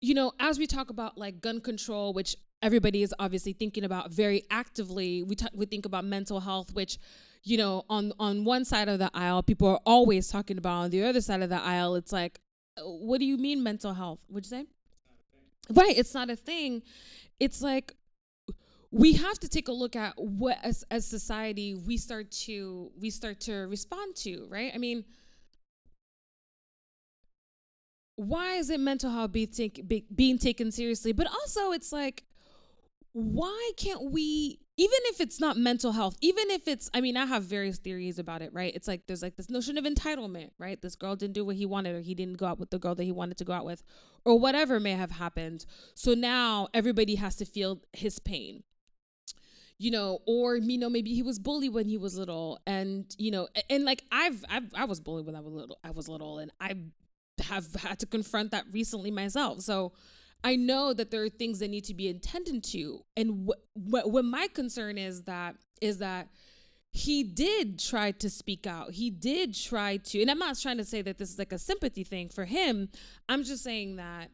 you 0.00 0.14
know, 0.14 0.32
as 0.38 0.58
we 0.58 0.66
talk 0.66 0.90
about 0.90 1.16
like 1.16 1.40
gun 1.40 1.60
control, 1.60 2.12
which 2.12 2.36
everybody 2.62 3.02
is 3.02 3.14
obviously 3.18 3.52
thinking 3.54 3.84
about 3.84 4.10
very 4.12 4.44
actively, 4.50 5.22
we 5.22 5.34
talk, 5.34 5.50
we 5.54 5.66
think 5.66 5.84
about 5.86 6.04
mental 6.04 6.40
health, 6.40 6.74
which 6.74 6.98
you 7.44 7.56
know, 7.56 7.84
on 7.88 8.12
on 8.18 8.44
one 8.44 8.64
side 8.64 8.88
of 8.88 8.98
the 8.98 9.10
aisle, 9.14 9.42
people 9.42 9.68
are 9.68 9.80
always 9.84 10.28
talking 10.28 10.58
about. 10.58 10.84
On 10.84 10.90
the 10.90 11.04
other 11.04 11.20
side 11.20 11.42
of 11.42 11.50
the 11.50 11.60
aisle, 11.60 11.94
it's 11.94 12.12
like, 12.12 12.40
uh, 12.78 12.82
what 12.82 13.18
do 13.18 13.26
you 13.26 13.36
mean 13.36 13.62
mental 13.62 13.94
health? 13.94 14.20
What'd 14.28 14.50
you 14.50 14.58
say? 14.58 14.66
Right, 15.70 15.96
it's 15.96 16.14
not 16.14 16.30
a 16.30 16.36
thing. 16.36 16.82
It's 17.38 17.62
like 17.62 17.94
we 18.90 19.14
have 19.14 19.38
to 19.40 19.48
take 19.48 19.68
a 19.68 19.72
look 19.72 19.96
at 19.96 20.14
what 20.16 20.58
as 20.62 20.84
as 20.90 21.06
society 21.06 21.74
we 21.74 21.96
start 21.96 22.30
to 22.30 22.90
we 22.98 23.10
start 23.10 23.40
to 23.40 23.66
respond 23.66 24.16
to, 24.16 24.46
right? 24.48 24.72
I 24.74 24.78
mean, 24.78 25.04
why 28.16 28.54
is 28.54 28.70
it 28.70 28.80
mental 28.80 29.10
health 29.10 29.32
be 29.32 29.46
take, 29.46 29.86
be, 29.86 30.06
being 30.14 30.38
taken 30.38 30.70
seriously? 30.70 31.12
But 31.12 31.26
also, 31.26 31.72
it's 31.72 31.92
like, 31.92 32.24
why 33.14 33.72
can't 33.78 34.12
we? 34.12 34.60
Even 34.76 34.98
if 35.04 35.20
it's 35.20 35.40
not 35.40 35.56
mental 35.56 35.92
health, 35.92 36.16
even 36.20 36.50
if 36.50 36.68
it's, 36.68 36.90
I 36.94 37.00
mean, 37.00 37.16
I 37.16 37.26
have 37.26 37.44
various 37.44 37.78
theories 37.78 38.18
about 38.18 38.42
it, 38.42 38.52
right? 38.52 38.74
It's 38.74 38.88
like 38.88 39.06
there's 39.06 39.22
like 39.22 39.36
this 39.36 39.50
notion 39.50 39.78
of 39.78 39.84
entitlement, 39.84 40.50
right? 40.58 40.82
This 40.82 40.96
girl 40.96 41.16
didn't 41.16 41.34
do 41.34 41.44
what 41.44 41.56
he 41.56 41.66
wanted, 41.66 41.96
or 41.96 42.00
he 42.00 42.14
didn't 42.16 42.38
go 42.38 42.46
out 42.46 42.58
with 42.60 42.70
the 42.70 42.80
girl 42.80 42.96
that 42.96 43.04
he 43.04 43.12
wanted 43.12 43.38
to 43.38 43.44
go 43.44 43.54
out 43.54 43.66
with, 43.66 43.84
or 44.24 44.38
whatever 44.38 44.80
may 44.80 44.92
have 44.92 45.12
happened. 45.12 45.66
So 45.94 46.14
now 46.14 46.68
everybody 46.74 47.16
has 47.16 47.36
to 47.36 47.46
feel 47.46 47.82
his 47.92 48.18
pain. 48.18 48.64
you 49.78 49.90
know, 49.90 50.20
or 50.26 50.56
you 50.56 50.78
know, 50.78 50.88
maybe 50.88 51.14
he 51.14 51.22
was 51.22 51.38
bullied 51.38 51.72
when 51.74 51.88
he 51.88 51.98
was 51.98 52.16
little, 52.16 52.60
and 52.66 53.14
you 53.18 53.30
know, 53.30 53.48
and, 53.68 53.84
like 53.84 54.04
I've, 54.12 54.44
I've 54.48 54.72
I 54.74 54.84
was 54.84 55.00
bullied 55.00 55.26
when 55.26 55.34
I 55.34 55.40
was 55.40 55.52
little, 55.52 55.78
I 55.82 55.90
was 55.90 56.08
little, 56.08 56.38
and 56.38 56.50
I 56.60 56.74
have 57.42 57.74
had 57.74 57.98
to 58.00 58.06
confront 58.06 58.52
that 58.52 58.64
recently 58.72 59.10
myself. 59.10 59.60
So 59.62 59.92
I 60.44 60.56
know 60.56 60.92
that 60.92 61.10
there 61.10 61.24
are 61.24 61.30
things 61.30 61.58
that 61.60 61.68
need 61.68 61.84
to 61.84 61.94
be 61.94 62.08
attended 62.08 62.62
to, 62.64 63.04
and 63.16 63.50
what 63.72 64.04
wh- 64.04 64.24
my 64.24 64.46
concern 64.48 64.98
is 64.98 65.22
that 65.22 65.56
is 65.80 65.98
that 65.98 66.28
he 66.90 67.24
did 67.24 67.80
try 67.80 68.12
to 68.12 68.30
speak 68.30 68.66
out. 68.66 68.92
He 68.92 69.10
did 69.10 69.52
try 69.54 69.96
to, 69.96 70.20
and 70.22 70.30
I'm 70.30 70.38
not 70.38 70.56
trying 70.56 70.76
to 70.76 70.84
say 70.84 71.02
that 71.02 71.18
this 71.18 71.30
is 71.30 71.38
like 71.40 71.52
a 71.52 71.58
sympathy 71.58 72.04
thing 72.04 72.28
for 72.28 72.44
him. 72.44 72.88
I'm 73.28 73.42
just 73.42 73.64
saying 73.64 73.96
that 73.96 74.30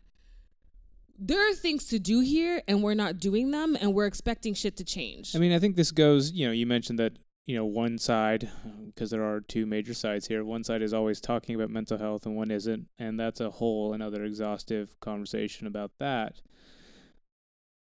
there 1.19 1.51
are 1.51 1.55
things 1.55 1.87
to 1.87 1.99
do 1.99 2.21
here 2.21 2.63
and 2.69 2.83
we're 2.83 2.95
not 2.95 3.19
doing 3.19 3.51
them 3.51 3.77
and 3.81 3.95
we're 3.95 4.07
expecting 4.07 4.53
shit 4.53 4.77
to 4.77 4.85
change. 4.85 5.35
I 5.35 5.39
mean, 5.39 5.53
I 5.53 5.59
think 5.59 5.77
this 5.77 5.91
goes, 5.91 6.33
you 6.33 6.47
know, 6.47 6.53
you 6.53 6.67
mentioned 6.67 6.99
that, 6.99 7.19
you 7.47 7.57
know, 7.57 7.65
one 7.65 7.99
side, 7.99 8.51
um, 8.65 8.87
because 8.87 9.11
there 9.11 9.25
are 9.25 9.41
two 9.41 9.67
major 9.67 9.95
sides 9.95 10.29
here, 10.29 10.45
one 10.45 10.65
side 10.65 10.83
is 10.83 10.95
always 10.95 11.21
talking 11.21 11.55
about 11.55 11.71
mental 11.71 11.99
health 11.99 12.27
and 12.27 12.37
one 12.37 12.51
isn't. 12.51 12.89
And 12.99 13.19
that's 13.19 13.41
a 13.41 13.51
whole 13.51 13.93
another 13.93 14.25
exhaustive 14.25 14.99
conversation 15.01 15.67
about 15.67 15.93
that. 15.99 16.41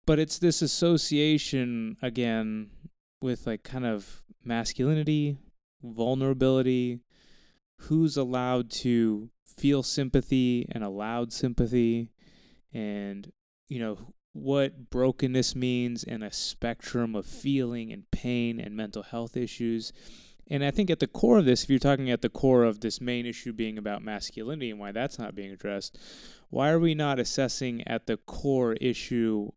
But 0.06 0.18
it's 0.18 0.38
this 0.38 0.62
association, 0.62 1.96
again, 2.02 2.70
with 3.20 3.46
like 3.46 3.62
kind 3.62 3.86
of 3.86 4.22
masculinity, 4.44 5.36
vulnerability, 5.82 7.00
who's 7.82 8.16
allowed 8.16 8.70
to 8.70 9.30
feel 9.44 9.82
sympathy 9.82 10.66
and 10.72 10.82
allowed 10.82 11.32
sympathy 11.32 12.10
and 12.72 13.30
you 13.68 13.78
know 13.78 13.98
what 14.32 14.90
brokenness 14.90 15.54
means 15.54 16.04
and 16.04 16.24
a 16.24 16.32
spectrum 16.32 17.14
of 17.14 17.26
feeling 17.26 17.92
and 17.92 18.10
pain 18.10 18.58
and 18.58 18.76
mental 18.76 19.02
health 19.02 19.36
issues. 19.36 19.92
And 20.50 20.64
I 20.64 20.70
think 20.70 20.90
at 20.90 21.00
the 21.00 21.06
core 21.06 21.38
of 21.38 21.44
this, 21.44 21.64
if 21.64 21.70
you're 21.70 21.78
talking 21.78 22.10
at 22.10 22.22
the 22.22 22.28
core 22.28 22.64
of 22.64 22.80
this 22.80 23.00
main 23.00 23.26
issue 23.26 23.52
being 23.52 23.78
about 23.78 24.02
masculinity 24.02 24.70
and 24.70 24.80
why 24.80 24.92
that's 24.92 25.18
not 25.18 25.34
being 25.34 25.52
addressed, 25.52 25.98
why 26.50 26.70
are 26.70 26.78
we 26.78 26.94
not 26.94 27.18
assessing 27.18 27.86
at 27.86 28.06
the 28.06 28.16
core 28.16 28.74
issue 28.74 29.50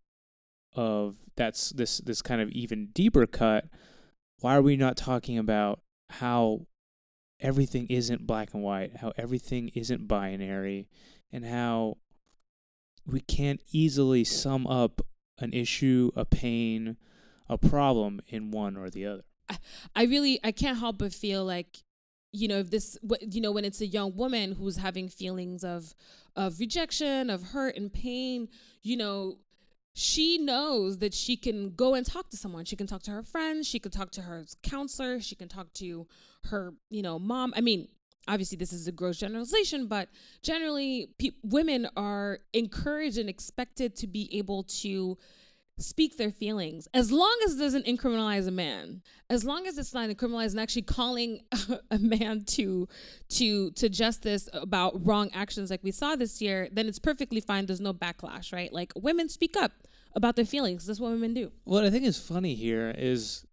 of 0.74 1.16
that's 1.38 1.70
this 1.72 2.00
this 2.00 2.22
kind 2.22 2.42
of 2.42 2.50
even 2.50 2.88
deeper 2.94 3.26
cut? 3.26 3.66
Why 4.40 4.56
are 4.56 4.62
we 4.62 4.78
not 4.78 4.98
talking 4.98 5.38
about 5.38 5.82
how 6.10 6.68
everything 7.40 7.88
isn't 7.88 8.28
black 8.28 8.54
and 8.54 8.64
white, 8.64 8.98
how 8.98 9.14
everything 9.18 9.70
isn't 9.74 10.08
binary, 10.08 10.88
and 11.32 11.46
how 11.46 11.98
we 13.06 13.22
can't 13.22 13.62
easily 13.72 14.24
sum 14.24 14.68
up 14.68 15.02
an 15.40 15.54
issue, 15.54 16.12
a 16.16 16.26
pain, 16.26 16.98
a 17.50 17.58
problem 17.58 18.22
in 18.28 18.52
one 18.52 18.78
or 18.78 18.90
the 18.90 19.06
other. 19.06 19.24
I, 19.50 19.58
I 19.96 20.04
really 20.06 20.40
I 20.44 20.52
can't 20.52 20.80
help 20.80 20.98
but 20.98 21.14
feel 21.14 21.46
like 21.46 21.84
you 22.32 22.48
know 22.48 22.58
if 22.60 22.70
this 22.72 22.98
you 23.22 23.42
know 23.42 23.52
when 23.52 23.64
it's 23.64 23.82
a 23.82 23.86
young 23.86 24.16
woman 24.16 24.54
who's 24.54 24.78
having 24.78 25.08
feelings 25.08 25.64
of 25.64 25.94
of 26.36 26.60
rejection, 26.60 27.30
of 27.30 27.44
hurt 27.44 27.76
and 27.78 27.94
pain, 27.94 28.50
you 28.84 28.98
know, 28.98 29.38
she 29.94 30.38
knows 30.38 30.98
that 30.98 31.14
she 31.14 31.38
can 31.38 31.74
go 31.74 31.94
and 31.94 32.06
talk 32.06 32.30
to 32.30 32.38
someone. 32.38 32.66
She 32.66 32.76
can 32.76 32.88
talk 32.88 33.04
to 33.04 33.12
her 33.12 33.24
friends, 33.24 33.68
she 33.68 33.80
can 33.80 33.92
talk 33.92 34.12
to 34.12 34.24
her 34.24 34.44
counselor, 34.62 35.22
she 35.22 35.36
can 35.36 35.48
talk 35.48 35.72
to 35.76 36.08
her, 36.46 36.74
you 36.90 37.02
know, 37.02 37.18
mom. 37.18 37.54
I 37.56 37.62
mean, 37.62 37.88
obviously 38.28 38.58
this 38.58 38.74
is 38.74 38.88
a 38.88 38.92
gross 38.92 39.18
generalization 39.18 39.88
but 39.88 40.10
generally 40.42 41.10
pe- 41.20 41.32
women 41.44 41.88
are 41.96 42.40
encouraged 42.54 43.18
and 43.18 43.30
expected 43.30 43.96
to 43.96 44.08
be 44.08 44.30
able 44.38 44.64
to 44.64 45.18
speak 45.78 46.18
their 46.18 46.32
feelings. 46.32 46.88
As 46.94 47.12
long 47.12 47.38
as 47.46 47.56
it 47.56 47.60
doesn't 47.60 47.86
incriminalize 47.86 48.48
a 48.48 48.52
man. 48.52 49.02
As 49.30 49.44
long 49.44 49.68
as 49.68 49.78
it's 49.78 49.94
not 49.94 50.10
incriminalized 50.10 50.52
and 50.52 50.60
actually 50.60 50.84
calling 50.84 51.42
a 51.92 52.00
man 52.00 52.44
to 52.46 52.88
to 53.30 53.72
to 53.72 53.90
justice 53.90 54.48
about 54.54 55.06
wrong 55.06 55.30
actions 55.34 55.70
like 55.70 55.84
we 55.84 55.92
saw 55.92 56.16
this 56.16 56.42
year 56.42 56.70
then 56.72 56.88
it's 56.88 57.00
perfectly 57.00 57.42
fine. 57.42 57.66
There's 57.66 57.82
no 57.82 57.94
backlash 57.94 58.54
right? 58.54 58.72
Like 58.72 58.94
women 58.96 59.30
speak 59.30 59.58
up 59.58 59.72
about 60.14 60.36
their 60.36 60.46
feelings. 60.46 60.86
That's 60.86 61.00
what 61.00 61.12
women 61.12 61.34
do. 61.34 61.52
What 61.64 61.84
i 61.84 61.90
think 61.90 62.06
is 62.06 62.20
funny 62.20 62.56
here 62.56 62.94
is 62.98 63.46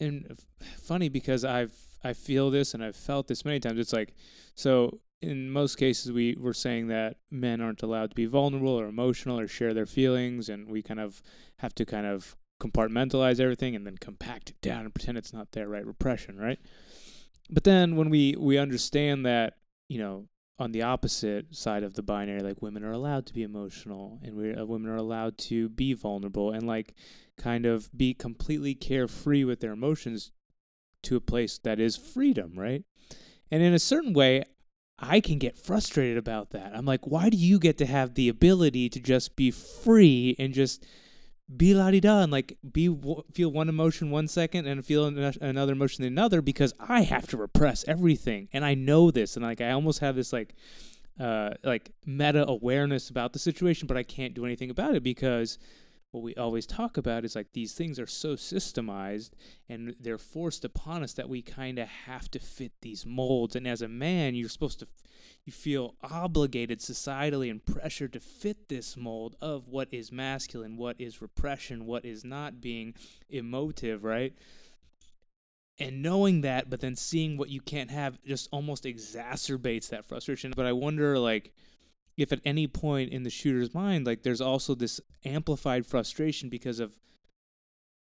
and 0.00 0.38
funny 0.82 1.08
because 1.08 1.44
i've 1.44 1.72
I 2.04 2.12
feel 2.12 2.50
this 2.50 2.74
and 2.74 2.84
I've 2.84 2.96
felt 2.96 3.26
this 3.28 3.44
many 3.44 3.58
times. 3.58 3.78
It's 3.78 3.92
like, 3.92 4.14
so 4.54 5.00
in 5.22 5.50
most 5.50 5.76
cases, 5.76 6.12
we 6.12 6.36
were 6.38 6.52
saying 6.52 6.88
that 6.88 7.16
men 7.30 7.60
aren't 7.60 7.82
allowed 7.82 8.10
to 8.10 8.16
be 8.16 8.26
vulnerable 8.26 8.78
or 8.78 8.86
emotional 8.86 9.40
or 9.40 9.48
share 9.48 9.74
their 9.74 9.86
feelings, 9.86 10.48
and 10.48 10.68
we 10.68 10.82
kind 10.82 11.00
of 11.00 11.22
have 11.58 11.74
to 11.76 11.84
kind 11.84 12.06
of 12.06 12.36
compartmentalize 12.60 13.40
everything 13.40 13.74
and 13.74 13.86
then 13.86 13.96
compact 13.96 14.50
it 14.50 14.60
down 14.60 14.84
and 14.84 14.94
pretend 14.94 15.18
it's 15.18 15.32
not 15.32 15.52
there, 15.52 15.68
right? 15.68 15.86
Repression, 15.86 16.38
right? 16.38 16.58
But 17.50 17.64
then 17.64 17.96
when 17.96 18.10
we 18.10 18.36
we 18.38 18.58
understand 18.58 19.26
that, 19.26 19.54
you 19.88 19.98
know, 19.98 20.28
on 20.58 20.72
the 20.72 20.82
opposite 20.82 21.54
side 21.54 21.82
of 21.82 21.94
the 21.94 22.02
binary, 22.02 22.40
like 22.40 22.62
women 22.62 22.84
are 22.84 22.92
allowed 22.92 23.26
to 23.26 23.34
be 23.34 23.42
emotional 23.42 24.20
and 24.22 24.36
we 24.36 24.54
uh, 24.54 24.64
women 24.64 24.90
are 24.90 24.96
allowed 24.96 25.36
to 25.38 25.68
be 25.70 25.92
vulnerable 25.94 26.52
and 26.52 26.66
like 26.66 26.94
kind 27.36 27.66
of 27.66 27.90
be 27.96 28.14
completely 28.14 28.74
carefree 28.74 29.44
with 29.44 29.60
their 29.60 29.72
emotions 29.72 30.30
to 31.04 31.16
a 31.16 31.20
place 31.20 31.58
that 31.58 31.80
is 31.80 31.96
freedom, 31.96 32.52
right? 32.56 32.82
And 33.50 33.62
in 33.62 33.74
a 33.74 33.78
certain 33.78 34.12
way, 34.12 34.44
I 34.98 35.20
can 35.20 35.38
get 35.38 35.58
frustrated 35.58 36.16
about 36.16 36.50
that. 36.50 36.72
I'm 36.74 36.86
like, 36.86 37.06
why 37.06 37.28
do 37.28 37.36
you 37.36 37.58
get 37.58 37.78
to 37.78 37.86
have 37.86 38.14
the 38.14 38.28
ability 38.28 38.88
to 38.90 39.00
just 39.00 39.36
be 39.36 39.50
free 39.50 40.36
and 40.38 40.54
just 40.54 40.84
be 41.54 41.74
la 41.74 41.90
di 41.90 42.00
da 42.00 42.22
and 42.22 42.32
like 42.32 42.56
be 42.72 42.88
feel 43.32 43.50
one 43.50 43.68
emotion 43.68 44.10
one 44.10 44.26
second 44.26 44.66
and 44.66 44.84
feel 44.84 45.04
another 45.06 45.72
emotion 45.72 46.04
another 46.04 46.40
because 46.40 46.72
I 46.80 47.02
have 47.02 47.26
to 47.28 47.36
repress 47.36 47.84
everything 47.86 48.48
and 48.52 48.64
I 48.64 48.74
know 48.74 49.10
this 49.10 49.36
and 49.36 49.44
like 49.44 49.60
I 49.60 49.72
almost 49.72 50.00
have 50.00 50.16
this 50.16 50.32
like 50.32 50.54
uh 51.20 51.50
like 51.62 51.92
meta 52.06 52.48
awareness 52.48 53.10
about 53.10 53.34
the 53.34 53.38
situation 53.38 53.86
but 53.86 53.98
I 53.98 54.02
can't 54.04 54.32
do 54.32 54.46
anything 54.46 54.70
about 54.70 54.94
it 54.94 55.02
because 55.02 55.58
what 56.14 56.22
we 56.22 56.34
always 56.36 56.64
talk 56.64 56.96
about 56.96 57.24
is 57.24 57.34
like 57.34 57.52
these 57.52 57.72
things 57.72 57.98
are 57.98 58.06
so 58.06 58.36
systemized 58.36 59.30
and 59.68 59.96
they're 59.98 60.16
forced 60.16 60.64
upon 60.64 61.02
us 61.02 61.12
that 61.14 61.28
we 61.28 61.42
kind 61.42 61.76
of 61.76 61.88
have 61.88 62.30
to 62.30 62.38
fit 62.38 62.70
these 62.82 63.04
molds. 63.04 63.56
And 63.56 63.66
as 63.66 63.82
a 63.82 63.88
man 63.88 64.36
you're 64.36 64.48
supposed 64.48 64.78
to 64.78 64.86
you 65.44 65.52
feel 65.52 65.96
obligated 66.02 66.78
societally 66.78 67.50
and 67.50 67.66
pressured 67.66 68.12
to 68.12 68.20
fit 68.20 68.68
this 68.68 68.96
mold 68.96 69.36
of 69.42 69.68
what 69.68 69.88
is 69.90 70.10
masculine 70.10 70.76
what 70.76 70.98
is 71.00 71.20
repression 71.20 71.84
what 71.84 72.04
is 72.04 72.24
not 72.24 72.60
being 72.60 72.94
emotive 73.28 74.04
right? 74.04 74.34
And 75.80 76.00
knowing 76.00 76.42
that 76.42 76.70
but 76.70 76.80
then 76.80 76.94
seeing 76.94 77.36
what 77.36 77.48
you 77.48 77.60
can't 77.60 77.90
have 77.90 78.22
just 78.22 78.48
almost 78.52 78.84
exacerbates 78.84 79.88
that 79.88 80.04
frustration. 80.04 80.52
But 80.54 80.66
i 80.66 80.72
wonder 80.72 81.18
like 81.18 81.52
if 82.16 82.32
at 82.32 82.40
any 82.44 82.66
point 82.66 83.12
in 83.12 83.22
the 83.22 83.30
shooter's 83.30 83.74
mind, 83.74 84.06
like 84.06 84.22
there's 84.22 84.40
also 84.40 84.74
this 84.74 85.00
amplified 85.24 85.86
frustration 85.86 86.48
because 86.48 86.80
of 86.80 86.96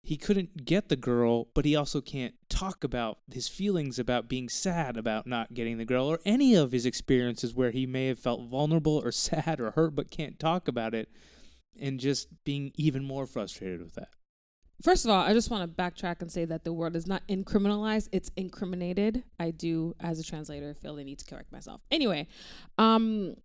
he 0.06 0.18
couldn't 0.18 0.66
get 0.66 0.90
the 0.90 0.98
girl, 0.98 1.48
but 1.54 1.64
he 1.64 1.78
also 1.78 2.02
can't 2.02 2.36
talk 2.50 2.84
about 2.84 3.20
his 3.32 3.48
feelings 3.48 3.98
about 3.98 4.28
being 4.28 4.50
sad 4.50 4.98
about 4.98 5.26
not 5.26 5.54
getting 5.54 5.78
the 5.78 5.86
girl 5.86 6.08
or 6.08 6.20
any 6.26 6.56
of 6.56 6.74
his 6.74 6.86
experiences 6.86 7.54
where 7.54 7.72
he 7.72 7.86
may 7.86 8.08
have 8.08 8.20
felt 8.20 8.50
vulnerable 8.50 9.02
or 9.02 9.12
sad 9.14 9.60
or 9.62 9.72
hurt 9.72 9.96
but 9.96 10.12
can't 10.12 10.40
talk 10.40 10.68
about 10.68 10.94
it 10.94 11.10
and 11.80 12.00
just 12.00 12.28
being 12.44 12.72
even 12.76 13.04
more 13.04 13.26
frustrated 13.26 13.82
with 13.82 13.96
that. 13.96 14.10
First 14.82 15.06
of 15.06 15.12
all, 15.12 15.22
I 15.22 15.32
just 15.32 15.50
want 15.50 15.64
to 15.64 15.82
backtrack 15.82 16.22
and 16.22 16.30
say 16.30 16.44
that 16.44 16.66
the 16.66 16.74
word 16.74 16.98
is 16.98 17.08
not 17.08 17.26
incriminalized, 17.30 18.10
it's 18.12 18.30
incriminated. 18.36 19.24
I 19.40 19.52
do 19.52 19.96
as 20.02 20.20
a 20.20 20.24
translator 20.24 20.74
feel 20.74 20.96
the 20.96 21.06
need 21.06 21.20
to 21.20 21.26
correct 21.26 21.54
myself. 21.54 21.82
Anyway, 21.90 22.28
um 22.78 23.38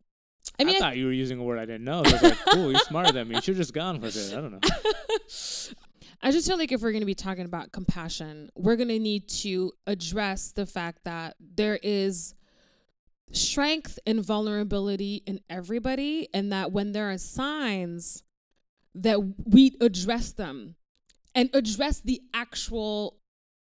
I 0.59 0.65
mean, 0.65 0.75
I, 0.75 0.79
I 0.79 0.81
thought 0.81 0.97
you 0.97 1.07
were 1.07 1.13
using 1.13 1.39
a 1.39 1.43
word 1.43 1.59
I 1.59 1.65
didn't 1.65 1.85
know. 1.85 1.99
I 1.99 2.13
was 2.13 2.23
like, 2.23 2.39
cool, 2.51 2.71
you're 2.71 2.81
smarter 2.81 3.13
than 3.13 3.29
me. 3.29 3.37
You 3.37 3.41
should 3.41 3.57
have 3.57 3.59
just 3.59 3.75
gone 3.75 4.01
with 4.01 4.17
it. 4.17 4.37
I 4.37 4.41
don't 4.41 4.53
know. 4.53 4.61
I 6.21 6.33
just 6.33 6.49
feel 6.49 6.59
like 6.59 6.73
if 6.73 6.83
we're 6.83 6.91
going 6.91 7.03
to 7.03 7.07
be 7.07 7.15
talking 7.15 7.45
about 7.45 7.71
compassion, 7.71 8.51
we're 8.57 8.77
going 8.77 8.89
to 8.89 8.99
need 8.99 9.29
to 9.29 9.73
address 9.87 10.51
the 10.51 10.67
fact 10.67 11.05
that 11.05 11.37
there 11.41 11.79
is 11.83 12.35
strength 13.31 13.99
and 14.07 14.25
vulnerability 14.25 15.23
in 15.27 15.41
everybody, 15.49 16.29
and 16.35 16.53
that 16.53 16.73
when 16.73 16.93
there 16.93 17.11
are 17.11 17.19
signs, 17.19 18.25
that 18.95 19.21
we 19.45 19.77
address 19.81 20.33
them 20.33 20.75
and 21.35 21.51
address 21.55 22.01
the 22.01 22.21
actual 22.35 23.19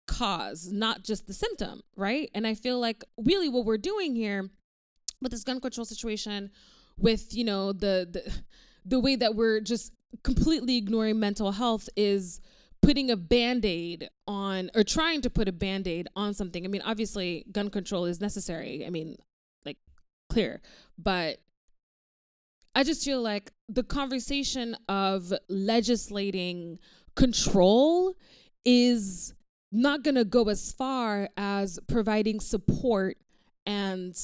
cause, 0.07 0.71
not 0.71 1.03
just 1.03 1.27
the 1.27 1.33
symptom, 1.33 1.81
right? 1.95 2.31
And 2.33 2.47
I 2.47 2.55
feel 2.55 2.79
like 2.79 3.03
really 3.17 3.49
what 3.49 3.65
we're 3.65 3.77
doing 3.77 4.15
here 4.15 4.49
with 5.21 5.31
this 5.31 5.43
gun 5.43 5.59
control 5.59 5.85
situation 5.85 6.49
with 6.99 7.33
you 7.33 7.43
know 7.43 7.71
the 7.73 8.07
the 8.11 8.33
the 8.85 8.99
way 8.99 9.15
that 9.15 9.35
we're 9.35 9.59
just 9.59 9.91
completely 10.23 10.77
ignoring 10.77 11.19
mental 11.19 11.51
health 11.51 11.89
is 11.95 12.39
putting 12.81 13.11
a 13.11 13.17
band-aid 13.17 14.09
on 14.27 14.71
or 14.75 14.83
trying 14.83 15.21
to 15.21 15.29
put 15.29 15.47
a 15.47 15.51
band-aid 15.51 16.07
on 16.15 16.33
something. 16.33 16.63
I 16.63 16.67
mean 16.67 16.81
obviously 16.83 17.45
gun 17.51 17.69
control 17.69 18.05
is 18.05 18.21
necessary. 18.21 18.85
I 18.85 18.89
mean 18.89 19.17
like 19.65 19.77
clear. 20.29 20.61
But 20.97 21.39
i 22.75 22.83
just 22.83 23.03
feel 23.03 23.21
like 23.21 23.51
the 23.67 23.83
conversation 23.83 24.77
of 24.87 25.33
legislating 25.49 26.77
control 27.15 28.13
is 28.63 29.33
not 29.71 30.03
going 30.03 30.15
to 30.15 30.23
go 30.23 30.43
as 30.43 30.71
far 30.71 31.29
as 31.35 31.79
providing 31.87 32.39
support 32.39 33.17
and 33.65 34.15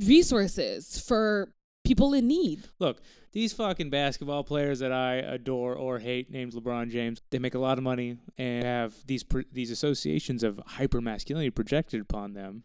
resources 0.00 1.00
for 1.00 1.52
people 1.84 2.12
in 2.14 2.26
need. 2.26 2.64
Look, 2.78 3.00
these 3.32 3.52
fucking 3.52 3.90
basketball 3.90 4.44
players 4.44 4.80
that 4.80 4.92
I 4.92 5.14
adore 5.14 5.74
or 5.74 5.98
hate, 5.98 6.30
named 6.30 6.52
LeBron 6.52 6.90
James, 6.90 7.20
they 7.30 7.38
make 7.38 7.54
a 7.54 7.60
lot 7.60 7.78
of 7.78 7.84
money 7.84 8.16
and 8.36 8.64
have 8.64 8.94
these 9.06 9.22
pr- 9.22 9.42
these 9.52 9.70
associations 9.70 10.42
of 10.42 10.60
hyper 10.66 11.00
masculinity 11.00 11.50
projected 11.50 12.00
upon 12.00 12.32
them. 12.34 12.64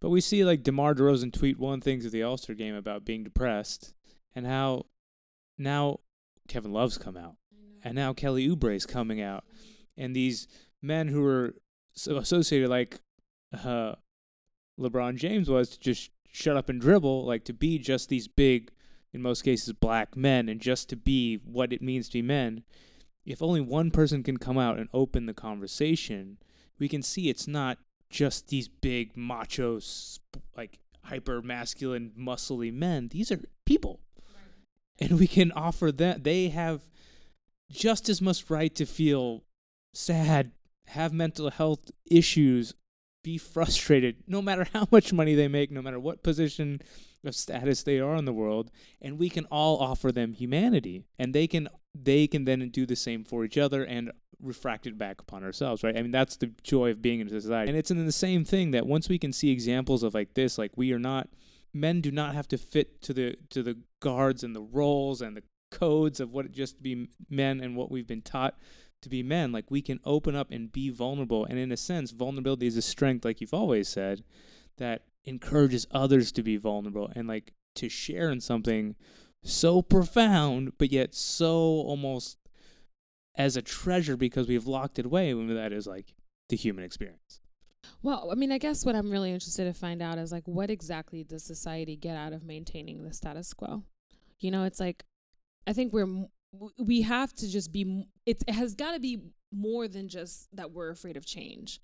But 0.00 0.10
we 0.10 0.20
see 0.20 0.44
like 0.44 0.62
DeMar 0.62 0.94
DeRozan 0.94 1.32
tweet 1.32 1.58
one 1.58 1.80
things 1.80 2.06
at 2.06 2.12
the 2.12 2.22
All 2.22 2.36
Star 2.36 2.54
game 2.54 2.74
about 2.74 3.04
being 3.04 3.24
depressed 3.24 3.94
and 4.34 4.46
how 4.46 4.86
now 5.56 6.00
Kevin 6.48 6.72
Love's 6.72 6.98
come 6.98 7.16
out 7.16 7.36
and 7.82 7.94
now 7.94 8.12
Kelly 8.12 8.48
Oubre's 8.48 8.86
coming 8.86 9.20
out, 9.20 9.44
and 9.96 10.14
these 10.14 10.46
men 10.82 11.08
who 11.08 11.24
are 11.24 11.54
associated 12.06 12.68
like 12.68 13.00
uh, 13.64 13.94
LeBron 14.78 15.16
James 15.16 15.48
was 15.48 15.70
to 15.70 15.80
just 15.80 16.10
shut 16.30 16.56
up 16.56 16.68
and 16.68 16.80
dribble, 16.80 17.24
like 17.24 17.44
to 17.44 17.52
be 17.52 17.78
just 17.78 18.08
these 18.08 18.28
big, 18.28 18.70
in 19.12 19.22
most 19.22 19.42
cases, 19.42 19.72
black 19.72 20.16
men, 20.16 20.48
and 20.48 20.60
just 20.60 20.88
to 20.90 20.96
be 20.96 21.36
what 21.36 21.72
it 21.72 21.82
means 21.82 22.08
to 22.08 22.14
be 22.14 22.22
men. 22.22 22.62
If 23.24 23.42
only 23.42 23.60
one 23.60 23.90
person 23.90 24.22
can 24.22 24.38
come 24.38 24.58
out 24.58 24.78
and 24.78 24.88
open 24.92 25.26
the 25.26 25.34
conversation, 25.34 26.38
we 26.78 26.88
can 26.88 27.02
see 27.02 27.28
it's 27.28 27.48
not 27.48 27.78
just 28.10 28.48
these 28.48 28.68
big 28.68 29.16
macho, 29.16 29.80
like 30.56 30.78
hyper 31.04 31.42
masculine, 31.42 32.12
muscly 32.18 32.72
men. 32.72 33.08
These 33.08 33.32
are 33.32 33.40
people. 33.64 34.00
And 35.00 35.18
we 35.18 35.26
can 35.28 35.52
offer 35.52 35.92
them, 35.92 36.22
they 36.22 36.48
have 36.48 36.84
just 37.70 38.08
as 38.08 38.20
much 38.20 38.48
right 38.50 38.74
to 38.74 38.84
feel 38.84 39.44
sad, 39.94 40.50
have 40.88 41.12
mental 41.12 41.50
health 41.50 41.90
issues, 42.10 42.74
be 43.28 43.36
frustrated, 43.36 44.16
no 44.26 44.40
matter 44.40 44.66
how 44.72 44.88
much 44.90 45.12
money 45.12 45.34
they 45.34 45.48
make, 45.48 45.70
no 45.70 45.82
matter 45.82 46.00
what 46.00 46.22
position 46.22 46.80
of 47.24 47.34
status 47.34 47.82
they 47.82 48.00
are 48.00 48.16
in 48.16 48.24
the 48.24 48.32
world, 48.32 48.70
and 49.02 49.18
we 49.18 49.28
can 49.28 49.44
all 49.46 49.76
offer 49.78 50.10
them 50.10 50.32
humanity, 50.32 51.04
and 51.18 51.34
they 51.34 51.46
can 51.46 51.68
they 51.94 52.26
can 52.26 52.44
then 52.46 52.66
do 52.70 52.86
the 52.86 52.96
same 52.96 53.24
for 53.24 53.44
each 53.44 53.58
other 53.58 53.84
and 53.84 54.12
refract 54.40 54.86
it 54.86 54.96
back 54.96 55.20
upon 55.20 55.42
ourselves, 55.42 55.82
right? 55.82 55.96
I 55.96 56.00
mean, 56.00 56.12
that's 56.12 56.36
the 56.36 56.52
joy 56.62 56.90
of 56.90 57.02
being 57.02 57.20
in 57.20 57.28
society, 57.28 57.68
and 57.68 57.78
it's 57.78 57.90
in 57.90 58.06
the 58.06 58.12
same 58.12 58.44
thing 58.44 58.70
that 58.70 58.86
once 58.86 59.10
we 59.10 59.18
can 59.18 59.32
see 59.32 59.50
examples 59.50 60.02
of 60.02 60.14
like 60.14 60.32
this, 60.32 60.56
like 60.56 60.72
we 60.76 60.92
are 60.92 60.98
not 60.98 61.28
men 61.74 62.00
do 62.00 62.10
not 62.10 62.34
have 62.34 62.48
to 62.48 62.56
fit 62.56 63.02
to 63.02 63.12
the 63.12 63.36
to 63.50 63.62
the 63.62 63.76
guards 64.00 64.42
and 64.42 64.56
the 64.56 64.62
roles 64.62 65.20
and 65.20 65.36
the 65.36 65.42
codes 65.70 66.18
of 66.18 66.32
what 66.32 66.46
it 66.46 66.52
just 66.52 66.76
to 66.76 66.82
be 66.82 67.08
men 67.28 67.60
and 67.60 67.76
what 67.76 67.90
we've 67.90 68.06
been 68.06 68.22
taught 68.22 68.54
to 69.02 69.08
be 69.08 69.22
men. 69.22 69.52
Like 69.52 69.70
we 69.70 69.82
can 69.82 70.00
open 70.04 70.34
up 70.34 70.50
and 70.50 70.72
be 70.72 70.90
vulnerable. 70.90 71.44
And 71.44 71.58
in 71.58 71.72
a 71.72 71.76
sense, 71.76 72.10
vulnerability 72.10 72.66
is 72.66 72.76
a 72.76 72.82
strength, 72.82 73.24
like 73.24 73.40
you've 73.40 73.54
always 73.54 73.88
said, 73.88 74.24
that 74.78 75.02
encourages 75.24 75.86
others 75.90 76.32
to 76.32 76.42
be 76.42 76.56
vulnerable 76.56 77.10
and 77.14 77.28
like 77.28 77.52
to 77.76 77.88
share 77.88 78.30
in 78.30 78.40
something 78.40 78.96
so 79.42 79.82
profound, 79.82 80.72
but 80.78 80.90
yet 80.90 81.14
so 81.14 81.52
almost 81.52 82.38
as 83.36 83.56
a 83.56 83.62
treasure 83.62 84.16
because 84.16 84.48
we've 84.48 84.66
locked 84.66 84.98
it 84.98 85.06
away 85.06 85.32
when 85.32 85.54
that 85.54 85.72
is 85.72 85.86
like 85.86 86.14
the 86.48 86.56
human 86.56 86.84
experience. 86.84 87.40
Well, 88.02 88.30
I 88.30 88.34
mean, 88.34 88.52
I 88.52 88.58
guess 88.58 88.84
what 88.84 88.96
I'm 88.96 89.10
really 89.10 89.32
interested 89.32 89.64
to 89.64 89.72
find 89.72 90.02
out 90.02 90.18
is 90.18 90.32
like 90.32 90.46
what 90.46 90.70
exactly 90.70 91.24
does 91.24 91.44
society 91.44 91.96
get 91.96 92.16
out 92.16 92.32
of 92.32 92.44
maintaining 92.44 93.04
the 93.04 93.12
status 93.12 93.52
quo? 93.54 93.84
You 94.40 94.50
know, 94.50 94.64
it's 94.64 94.80
like 94.80 95.04
I 95.66 95.72
think 95.72 95.92
we're 95.92 96.26
we 96.78 97.02
have 97.02 97.34
to 97.34 97.48
just 97.48 97.72
be 97.72 98.06
it 98.26 98.42
has 98.48 98.74
got 98.74 98.92
to 98.92 99.00
be 99.00 99.20
more 99.52 99.88
than 99.88 100.08
just 100.08 100.48
that 100.54 100.72
we're 100.72 100.90
afraid 100.90 101.16
of 101.16 101.24
change. 101.24 101.80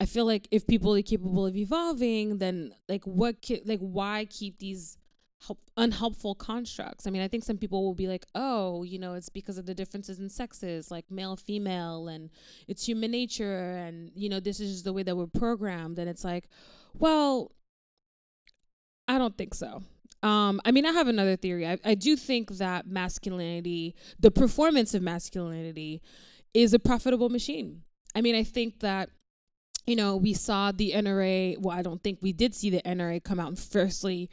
I 0.00 0.06
feel 0.06 0.24
like 0.24 0.48
if 0.50 0.66
people 0.66 0.94
are 0.94 1.02
capable 1.02 1.46
of 1.46 1.56
evolving, 1.56 2.38
then 2.38 2.72
like 2.88 3.04
what 3.04 3.36
like 3.64 3.80
why 3.80 4.26
keep 4.30 4.58
these 4.58 4.96
help 5.46 5.58
unhelpful 5.76 6.34
constructs? 6.34 7.06
I 7.06 7.10
mean, 7.10 7.22
I 7.22 7.28
think 7.28 7.44
some 7.44 7.58
people 7.58 7.84
will 7.84 7.94
be 7.94 8.08
like, 8.08 8.26
"Oh, 8.34 8.82
you 8.82 8.98
know, 8.98 9.14
it's 9.14 9.28
because 9.28 9.58
of 9.58 9.66
the 9.66 9.74
differences 9.74 10.18
in 10.18 10.30
sexes, 10.30 10.90
like 10.90 11.10
male 11.10 11.36
female 11.36 12.08
and 12.08 12.30
it's 12.68 12.86
human 12.86 13.10
nature 13.10 13.76
and 13.76 14.10
you 14.14 14.28
know, 14.28 14.40
this 14.40 14.60
is 14.60 14.72
just 14.72 14.84
the 14.84 14.92
way 14.92 15.02
that 15.02 15.16
we're 15.16 15.26
programmed." 15.26 15.98
And 15.98 16.08
it's 16.08 16.24
like, 16.24 16.48
"Well, 16.94 17.52
I 19.06 19.18
don't 19.18 19.36
think 19.36 19.54
so." 19.54 19.82
Um, 20.22 20.60
I 20.64 20.70
mean, 20.70 20.84
I 20.84 20.92
have 20.92 21.08
another 21.08 21.36
theory. 21.36 21.66
I, 21.66 21.78
I 21.84 21.94
do 21.94 22.16
think 22.16 22.52
that 22.58 22.86
masculinity, 22.86 23.94
the 24.18 24.30
performance 24.30 24.94
of 24.94 25.02
masculinity, 25.02 26.02
is 26.52 26.74
a 26.74 26.78
profitable 26.78 27.28
machine. 27.28 27.82
I 28.14 28.20
mean, 28.20 28.34
I 28.34 28.42
think 28.42 28.80
that, 28.80 29.08
you 29.86 29.96
know, 29.96 30.16
we 30.16 30.34
saw 30.34 30.72
the 30.72 30.92
NRA. 30.92 31.58
Well, 31.58 31.76
I 31.76 31.82
don't 31.82 32.02
think 32.02 32.18
we 32.20 32.32
did 32.32 32.54
see 32.54 32.70
the 32.70 32.82
NRA 32.82 33.22
come 33.22 33.40
out 33.40 33.48
and 33.48 33.58
firstly 33.58 34.28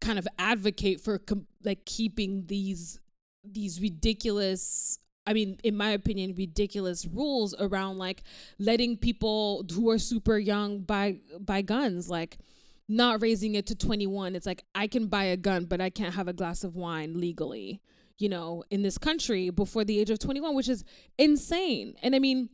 kind 0.00 0.18
of 0.18 0.28
advocate 0.38 1.00
for 1.00 1.18
com- 1.18 1.46
like 1.64 1.84
keeping 1.86 2.46
these 2.46 3.00
these 3.42 3.80
ridiculous 3.80 4.98
I 5.26 5.32
mean, 5.32 5.58
in 5.64 5.76
my 5.76 5.90
opinion, 5.90 6.34
ridiculous 6.36 7.04
rules 7.04 7.54
around 7.58 7.98
like 7.98 8.22
letting 8.58 8.96
people 8.96 9.64
who 9.72 9.90
are 9.90 9.98
super 9.98 10.38
young 10.38 10.80
buy 10.80 11.16
buy 11.40 11.62
guns. 11.62 12.08
Like, 12.08 12.38
not 12.88 13.20
raising 13.20 13.54
it 13.54 13.66
to 13.66 13.74
21 13.74 14.36
it's 14.36 14.46
like 14.46 14.64
i 14.74 14.86
can 14.86 15.06
buy 15.06 15.24
a 15.24 15.36
gun 15.36 15.64
but 15.64 15.80
i 15.80 15.90
can't 15.90 16.14
have 16.14 16.28
a 16.28 16.32
glass 16.32 16.62
of 16.64 16.76
wine 16.76 17.18
legally 17.18 17.80
you 18.18 18.28
know 18.28 18.62
in 18.70 18.82
this 18.82 18.98
country 18.98 19.50
before 19.50 19.84
the 19.84 19.98
age 19.98 20.10
of 20.10 20.18
21 20.18 20.54
which 20.54 20.68
is 20.68 20.84
insane. 21.18 21.94
And 22.02 22.14
i 22.14 22.18
mean 22.18 22.48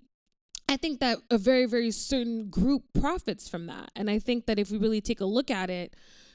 i 0.69 0.77
think 0.77 1.01
that 1.01 1.19
a 1.31 1.39
very 1.39 1.67
very 1.67 1.91
certain 1.91 2.49
group 2.49 2.85
profits 2.99 3.49
from 3.49 3.67
that. 3.67 3.91
And 3.97 4.11
i 4.11 4.19
think 4.19 4.47
that 4.47 4.59
if 4.59 4.71
we 4.71 4.79
really 4.79 5.01
take 5.01 5.21
a 5.21 5.27
look 5.27 5.51
at 5.51 5.71
it 5.71 5.95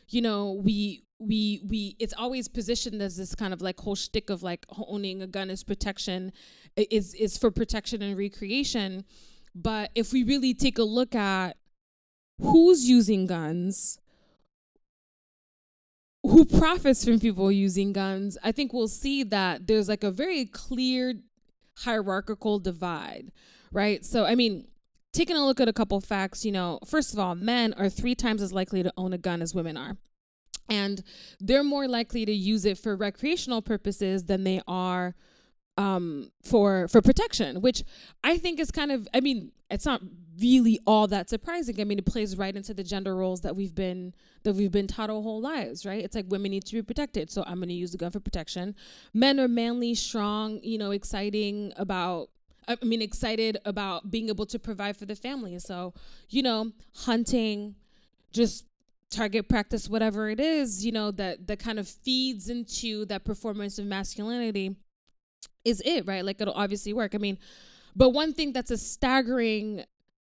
you 0.10 0.22
know 0.22 0.62
we 0.64 1.04
we 1.20 1.62
we 1.68 1.96
it's 2.00 2.14
always 2.14 2.48
positioned 2.48 3.02
as 3.02 3.18
this 3.18 3.34
kind 3.34 3.54
of 3.54 3.62
like 3.62 3.80
whole 3.80 3.96
shtick 3.96 4.30
of 4.30 4.44
like 4.44 4.66
owning 4.88 5.22
a 5.22 5.28
gun 5.28 5.50
is 5.50 5.64
protection 5.64 6.32
is 6.76 7.14
is 7.16 7.38
for 7.38 7.52
protection 7.52 8.02
and 8.02 8.18
recreation. 8.18 9.04
But 9.56 9.90
if 9.96 10.14
we 10.14 10.24
really 10.24 10.54
take 10.54 10.78
a 10.78 10.84
look 10.84 11.16
at 11.16 11.58
who's 12.40 12.88
using 12.88 13.26
guns, 13.26 14.00
who 16.24 16.46
profits 16.46 17.04
from 17.06 17.20
people 17.20 17.52
using 17.52 17.94
guns, 17.94 18.38
I 18.44 18.52
think 18.52 18.74
we'll 18.74 18.88
see 18.88 19.24
that 19.24 19.68
there's 19.68 19.88
like 19.90 20.04
a 20.04 20.12
very 20.12 20.46
clear 20.46 21.16
hierarchical 21.80 22.60
divide, 22.60 23.32
right? 23.72 24.04
So, 24.06 24.26
I 24.26 24.36
mean, 24.36 24.68
taking 25.14 25.36
a 25.36 25.46
look 25.46 25.60
at 25.60 25.68
a 25.68 25.74
couple 25.74 26.00
facts, 26.02 26.46
you 26.46 26.52
know, 26.52 26.80
first 26.86 27.14
of 27.14 27.20
all, 27.20 27.36
men 27.36 27.74
are 27.74 27.90
three 27.90 28.16
times 28.16 28.42
as 28.42 28.54
likely 28.54 28.84
to 28.84 28.94
own 28.98 29.14
a 29.14 29.18
gun 29.18 29.42
as 29.42 29.56
women 29.56 29.78
are. 29.78 29.98
And 30.70 31.02
they're 31.40 31.64
more 31.64 31.88
likely 31.88 32.26
to 32.26 32.34
use 32.34 32.66
it 32.66 32.78
for 32.78 32.96
recreational 32.96 33.62
purposes 33.62 34.26
than 34.26 34.44
they 34.44 34.62
are 34.68 35.16
um, 35.78 36.32
for 36.44 36.88
for 36.88 37.02
protection, 37.02 37.62
which 37.62 37.84
I 38.24 38.38
think 38.38 38.60
is 38.60 38.72
kind 38.72 38.92
of 38.92 39.08
I 39.14 39.20
mean 39.20 39.52
it's 39.70 39.86
not 39.86 40.02
really 40.40 40.80
all 40.86 41.08
that 41.08 41.30
surprising. 41.30 41.80
I 41.80 41.84
mean 41.84 42.00
it 42.00 42.06
plays 42.06 42.38
right 42.38 42.56
into 42.56 42.74
the 42.74 42.84
gender 42.84 43.16
roles 43.16 43.42
that 43.42 43.56
we've 43.56 43.76
been 43.76 44.14
that 44.44 44.54
we've 44.56 44.72
been 44.72 44.88
taught 44.88 45.10
our 45.10 45.22
whole 45.22 45.42
lives, 45.42 45.86
right? 45.86 46.04
It's 46.04 46.16
like 46.16 46.26
women 46.30 46.52
need 46.52 46.66
to 46.66 46.74
be 46.74 46.82
protected, 46.82 47.30
so 47.30 47.44
I'm 47.46 47.58
going 47.58 47.70
to 47.70 47.76
use 47.76 47.92
the 47.92 47.98
gun 47.98 48.12
for 48.12 48.20
protection. 48.20 48.76
Men 49.14 49.40
are 49.40 49.48
manly, 49.48 49.94
strong, 49.94 50.60
you 50.64 50.78
know, 50.78 50.92
exciting 50.92 51.74
about 51.78 52.30
I 52.68 52.78
mean 52.84 53.02
excited 53.02 53.58
about 53.64 54.10
being 54.12 54.30
able 54.30 54.46
to 54.48 54.60
provide 54.60 54.98
for 54.98 55.06
the 55.06 55.16
family. 55.16 55.60
So 55.60 55.94
you 56.30 56.42
know, 56.42 56.72
hunting, 56.96 57.76
just 58.32 58.66
target 59.10 59.48
practice 59.48 59.88
whatever 59.88 60.30
it 60.30 60.38
is 60.38 60.86
you 60.86 60.92
know 60.92 61.12
that 61.12 61.48
that 61.48 61.60
kind 61.60 61.80
of 61.80 61.88
feeds 61.88 62.50
into 62.50 63.06
that 63.06 63.24
performance 63.24 63.80
of 63.80 63.86
masculinity 63.86 64.76
is 65.66 65.82
it, 65.86 66.06
right? 66.08 66.24
Like 66.24 66.42
it'll 66.42 66.54
obviously 66.54 66.94
work. 66.94 67.16
I 67.16 67.18
mean, 67.18 67.38
but 67.96 68.10
one 68.10 68.34
thing 68.34 68.54
that's 68.54 68.72
a 68.72 68.78
staggering 68.78 69.84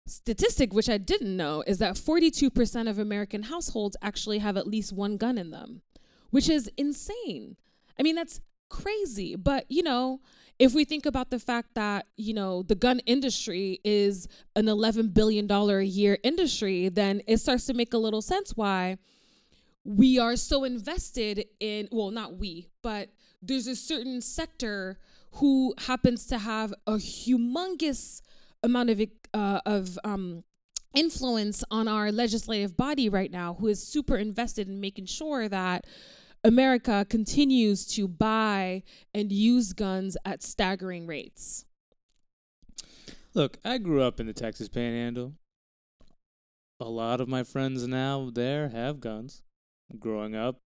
statistic, 0.07 0.73
which 0.73 0.89
I 0.89 0.99
didn't 0.99 1.37
know, 1.37 1.65
is 1.67 1.79
that 1.79 1.95
42% 1.95 2.91
of 2.91 2.99
American 2.99 3.45
households 3.45 3.97
actually 4.03 4.39
have 4.39 4.57
at 4.57 4.67
least 4.67 4.93
one 4.93 5.17
gun 5.17 5.39
in 5.39 5.51
them, 5.51 5.83
which 6.31 6.49
is 6.49 6.71
insane. 6.77 7.57
I 7.99 8.03
mean, 8.03 8.15
that's 8.15 8.41
crazy. 8.69 9.35
But, 9.37 9.65
you 9.71 9.83
know, 9.83 10.21
if 10.59 10.75
we 10.75 10.85
think 10.85 11.07
about 11.07 11.31
the 11.31 11.39
fact 11.39 11.75
that, 11.75 12.07
you 12.17 12.35
know, 12.35 12.63
the 12.63 12.75
gun 12.75 13.01
industry 13.01 13.81
is 13.85 14.29
an 14.57 14.67
$11 14.67 15.15
billion 15.15 15.51
a 15.51 15.81
year 15.83 16.19
industry, 16.23 16.89
then 16.89 17.23
it 17.27 17.39
starts 17.39 17.67
to 17.67 17.75
make 17.75 17.95
a 17.95 17.99
little 17.99 18.23
sense 18.23 18.53
why 18.57 18.99
we 19.85 20.19
are 20.19 20.37
so 20.37 20.65
invested 20.65 21.47
in, 21.61 21.89
well, 21.93 22.11
not 22.11 22.37
we, 22.37 22.69
but 22.83 23.11
there's 23.47 23.67
a 23.67 23.77
certain 23.77 24.21
sector 24.21 24.99
who 25.33 25.75
happens 25.87 26.27
to 26.27 26.39
have 26.39 26.73
a 26.87 26.95
humongous 26.95 28.23
amount 28.63 28.91
of 28.91 29.03
uh, 29.33 29.61
of 29.67 29.99
um, 30.05 30.45
influence 30.95 31.65
on 31.71 31.89
our 31.89 32.13
legislative 32.13 32.77
body 32.77 33.09
right 33.09 33.31
now, 33.31 33.55
who 33.55 33.67
is 33.67 33.83
super 33.83 34.17
invested 34.17 34.69
in 34.69 34.81
making 34.81 35.07
sure 35.07 35.49
that 35.49 35.87
America 36.45 37.07
continues 37.09 37.87
to 37.87 38.07
buy 38.07 38.83
and 39.13 39.33
use 39.33 39.73
guns 39.73 40.17
at 40.25 40.43
staggering 40.43 41.07
rates. 41.07 41.65
Look, 43.35 43.59
I 43.65 43.79
grew 43.79 44.03
up 44.03 44.21
in 44.21 44.27
the 44.27 44.33
Texas 44.33 44.69
Panhandle. 44.69 45.35
A 46.81 46.85
lot 46.85 47.21
of 47.21 47.29
my 47.29 47.43
friends 47.43 47.87
now 47.87 48.31
there 48.33 48.69
have 48.69 49.01
guns. 49.01 49.43
Growing 49.99 50.35
up, 50.37 50.61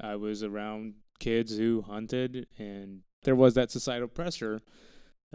I 0.00 0.16
was 0.16 0.42
around 0.42 0.94
kids 1.22 1.56
who 1.56 1.82
hunted, 1.82 2.48
and 2.58 3.02
there 3.22 3.36
was 3.36 3.54
that 3.54 3.70
societal 3.70 4.08
pressure 4.08 4.60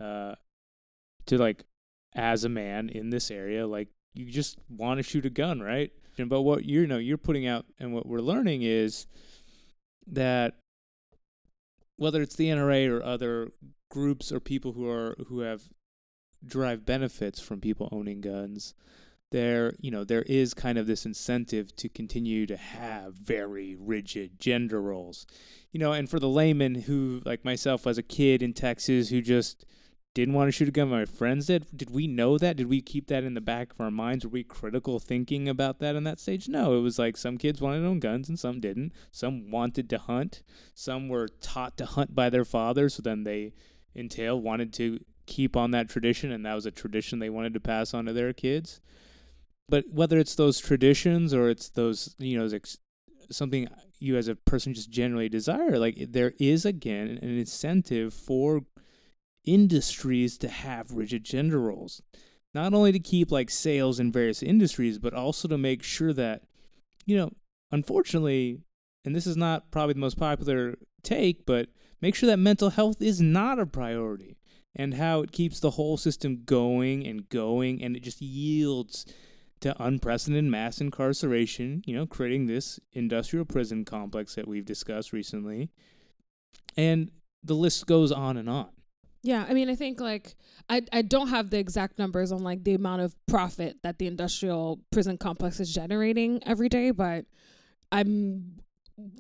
uh, 0.02 0.36
to 1.26 1.38
like, 1.38 1.64
as 2.14 2.44
a 2.44 2.50
man 2.50 2.90
in 2.90 3.10
this 3.10 3.32
area, 3.32 3.66
like 3.66 3.88
you 4.14 4.26
just 4.26 4.58
want 4.70 4.98
to 4.98 5.04
shoot 5.04 5.26
a 5.26 5.30
gun, 5.30 5.62
right? 5.62 5.92
But 6.18 6.42
what 6.42 6.66
you 6.66 6.88
know 6.88 6.98
you're 6.98 7.18
putting 7.18 7.48
out, 7.48 7.66
and 7.80 7.94
what 7.94 8.06
we're 8.06 8.20
learning 8.20 8.64
is 8.64 9.08
that 10.08 10.56
whether 11.96 12.22
it's 12.22 12.36
the 12.36 12.50
NRA 12.50 12.90
or 12.90 13.04
other 13.04 13.50
groups 13.90 14.32
or 14.32 14.40
people 14.40 14.74
who 14.74 14.90
are 14.90 15.16
who 15.28 15.40
have 15.40 15.64
derive 16.46 16.86
benefits 16.86 17.40
from 17.40 17.62
people 17.62 17.88
owning 17.92 18.20
guns, 18.20 18.74
there 19.32 19.74
you 19.80 19.92
know 19.92 20.04
there 20.04 20.24
is 20.24 20.54
kind 20.54 20.78
of 20.78 20.88
this 20.88 21.06
incentive 21.06 21.76
to 21.76 21.90
continue 21.90 22.46
to 22.46 22.58
have 22.58 23.14
very 23.14 23.76
rigid 23.76 24.40
gender 24.40 24.82
roles. 24.82 25.26
You 25.72 25.80
know 25.80 25.92
and 25.92 26.10
for 26.10 26.20
the 26.20 26.30
layman 26.30 26.76
who 26.76 27.22
like 27.26 27.44
myself 27.44 27.86
as 27.88 27.98
a 27.98 28.04
kid 28.04 28.42
in 28.42 28.54
texas 28.54 29.10
who 29.10 29.22
just 29.22 29.66
didn't 30.14 30.34
want 30.34 30.48
to 30.48 30.52
shoot 30.52 30.68
a 30.68 30.72
gun 30.72 30.90
my 30.90 31.06
friends 31.06 31.48
did 31.48 31.66
did 31.76 31.90
we 31.92 32.08
know 32.08 32.38
that? 32.38 32.58
Did 32.58 32.68
we 32.68 32.82
keep 32.82 33.08
that 33.08 33.24
in 33.24 33.34
the 33.34 33.42
back 33.42 33.72
of 33.74 33.82
our 33.82 33.92
minds? 33.92 34.26
Were 34.26 34.32
we 34.32 34.44
critical 34.44 35.00
thinking 35.00 35.48
about 35.50 35.80
that 35.80 35.96
in 35.96 36.04
that 36.06 36.20
stage? 36.20 36.48
No 36.48 36.78
it 36.78 36.82
was 36.82 36.98
like 36.98 37.18
some 37.18 37.38
kids 37.38 37.62
wanted 37.62 37.82
to 37.82 37.88
own 37.88 38.00
guns 38.00 38.30
and 38.30 38.40
some 38.40 38.60
didn't. 38.60 38.94
Some 39.12 39.52
wanted 39.52 39.90
to 39.90 39.98
hunt. 39.98 40.42
Some 40.74 41.10
were 41.10 41.28
taught 41.28 41.78
to 41.78 41.86
hunt 41.86 42.16
by 42.16 42.30
their 42.30 42.46
father 42.46 42.90
so 42.90 43.02
then 43.02 43.24
they 43.24 43.54
entail 43.96 44.40
wanted 44.40 44.72
to 44.74 45.00
keep 45.28 45.56
on 45.56 45.72
that 45.72 45.90
tradition, 45.90 46.32
and 46.32 46.46
that 46.46 46.56
was 46.56 46.66
a 46.66 46.72
tradition 46.72 47.20
they 47.20 47.30
wanted 47.30 47.54
to 47.54 47.60
pass 47.60 47.94
on 47.94 48.06
to 48.06 48.14
their 48.14 48.34
kids. 48.34 48.82
But 49.70 49.86
whether 49.92 50.18
it's 50.18 50.36
those 50.36 50.60
traditions 50.60 51.34
or 51.34 51.50
it's 51.50 51.70
those, 51.70 52.16
you 52.20 52.38
know, 52.38 52.50
something 53.30 53.68
you 54.00 54.16
as 54.16 54.28
a 54.28 54.36
person 54.36 54.74
just 54.74 54.90
generally 54.90 55.30
desire, 55.30 55.78
like 55.78 55.98
there 56.10 56.34
is 56.40 56.66
again 56.66 57.20
an 57.22 57.38
incentive 57.38 58.14
for 58.14 58.62
industries 59.46 60.38
to 60.38 60.48
have 60.48 60.92
rigid 60.92 61.24
gender 61.24 61.60
roles. 61.60 62.02
Not 62.54 62.74
only 62.74 62.92
to 62.92 63.00
keep 63.00 63.32
like 63.32 63.50
sales 63.50 64.00
in 64.00 64.12
various 64.12 64.42
industries, 64.42 65.00
but 65.00 65.14
also 65.14 65.48
to 65.48 65.58
make 65.58 65.84
sure 65.84 66.14
that, 66.14 66.44
you 67.06 67.18
know, 67.18 67.32
unfortunately, 67.72 68.62
and 69.04 69.16
this 69.16 69.28
is 69.28 69.38
not 69.38 69.72
probably 69.72 69.94
the 69.94 70.00
most 70.00 70.18
popular 70.18 70.76
take, 71.04 71.46
but 71.46 71.70
make 72.02 72.16
sure 72.16 72.28
that 72.28 72.38
mental 72.38 72.70
health 72.70 73.02
is 73.02 73.22
not 73.22 73.60
a 73.60 73.66
priority 73.66 74.38
and 74.76 74.94
how 74.94 75.22
it 75.22 75.32
keeps 75.32 75.60
the 75.60 75.72
whole 75.72 75.98
system 75.98 76.44
going 76.46 77.06
and 77.06 77.30
going 77.30 77.84
and 77.84 77.96
it 77.96 78.04
just 78.04 78.22
yields 78.22 79.06
to 79.62 79.76
unprecedented 79.84 80.52
mass 80.52 80.80
incarceration, 80.80 81.84
you 81.86 81.96
know, 81.96 82.06
creating 82.06 82.46
this 82.46 82.80
industrial 82.94 83.46
prison 83.46 83.86
complex 83.86 84.36
that 84.36 84.48
we've 84.48 84.66
discussed 84.66 85.14
recently. 85.14 85.70
And 86.76 87.12
the 87.44 87.56
list 87.56 87.88
goes 87.88 88.12
on 88.12 88.38
and 88.38 88.50
on. 88.50 88.70
Yeah, 89.24 89.46
I 89.50 89.54
mean, 89.54 89.70
I 89.70 89.76
think 89.76 90.00
like 90.00 90.36
I 90.70 90.84
I 90.94 91.02
don't 91.02 91.30
have 91.30 91.50
the 91.50 91.58
exact 91.58 91.98
numbers 91.98 92.32
on 92.32 92.44
like 92.44 92.64
the 92.64 92.76
amount 92.76 93.02
of 93.02 93.16
profit 93.26 93.78
that 93.84 93.98
the 94.00 94.08
industrial 94.08 94.80
prison 94.92 95.18
complex 95.18 95.60
is 95.60 95.74
generating 95.74 96.42
every 96.46 96.70
day, 96.70 96.92
but 96.92 97.26
I'm 97.92 98.60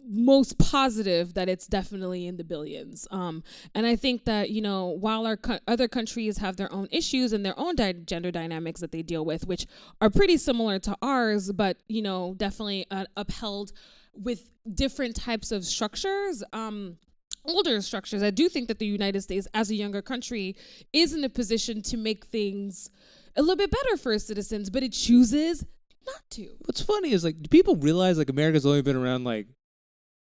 most 0.08 0.58
positive 0.58 1.36
that 1.36 1.48
it's 1.48 1.68
definitely 1.68 2.26
in 2.26 2.38
the 2.38 2.44
billions. 2.44 3.08
Um, 3.12 3.44
and 3.76 3.86
I 3.86 3.96
think 3.96 4.26
that 4.26 4.50
you 4.50 4.62
know 4.62 4.88
while 4.88 5.26
our 5.26 5.38
co- 5.38 5.60
other 5.68 5.88
countries 5.88 6.38
have 6.38 6.58
their 6.58 6.72
own 6.72 6.88
issues 6.92 7.34
and 7.34 7.46
their 7.46 7.58
own 7.60 7.76
di- 7.76 7.94
gender 7.94 8.32
dynamics 8.32 8.82
that 8.82 8.92
they 8.92 9.04
deal 9.04 9.24
with, 9.24 9.48
which 9.48 9.68
are 10.02 10.10
pretty 10.10 10.38
similar 10.38 10.80
to 10.80 10.98
ours, 11.02 11.52
but 11.52 11.78
you 11.88 12.02
know 12.02 12.34
definitely 12.38 12.88
uh, 12.90 13.06
upheld 13.16 13.72
with 14.14 14.50
different 14.74 15.16
types 15.16 15.52
of 15.52 15.64
structures. 15.64 16.44
Um, 16.54 16.98
older 17.46 17.80
structures. 17.82 18.24
I 18.24 18.32
do 18.32 18.50
think 18.50 18.68
that 18.68 18.80
the 18.80 18.86
United 18.86 19.22
States, 19.22 19.48
as 19.54 19.70
a 19.70 19.76
younger 19.76 20.02
country, 20.02 20.56
is 20.92 21.14
in 21.14 21.24
a 21.24 21.30
position 21.30 21.82
to 21.84 21.98
make 21.98 22.26
things 22.26 22.90
a 23.36 23.42
little 23.42 23.56
bit 23.56 23.72
better 23.72 23.96
for 23.96 24.12
its 24.12 24.26
citizens, 24.26 24.70
but 24.70 24.84
it 24.84 24.92
chooses 24.92 25.64
not 26.06 26.22
to. 26.32 26.50
What's 26.66 26.82
funny 26.82 27.12
is 27.12 27.24
like, 27.24 27.42
do 27.42 27.48
people 27.48 27.76
realize 27.76 28.18
like 28.18 28.30
America's 28.30 28.66
only 28.66 28.82
been 28.82 28.96
around 28.96 29.24
like 29.24 29.48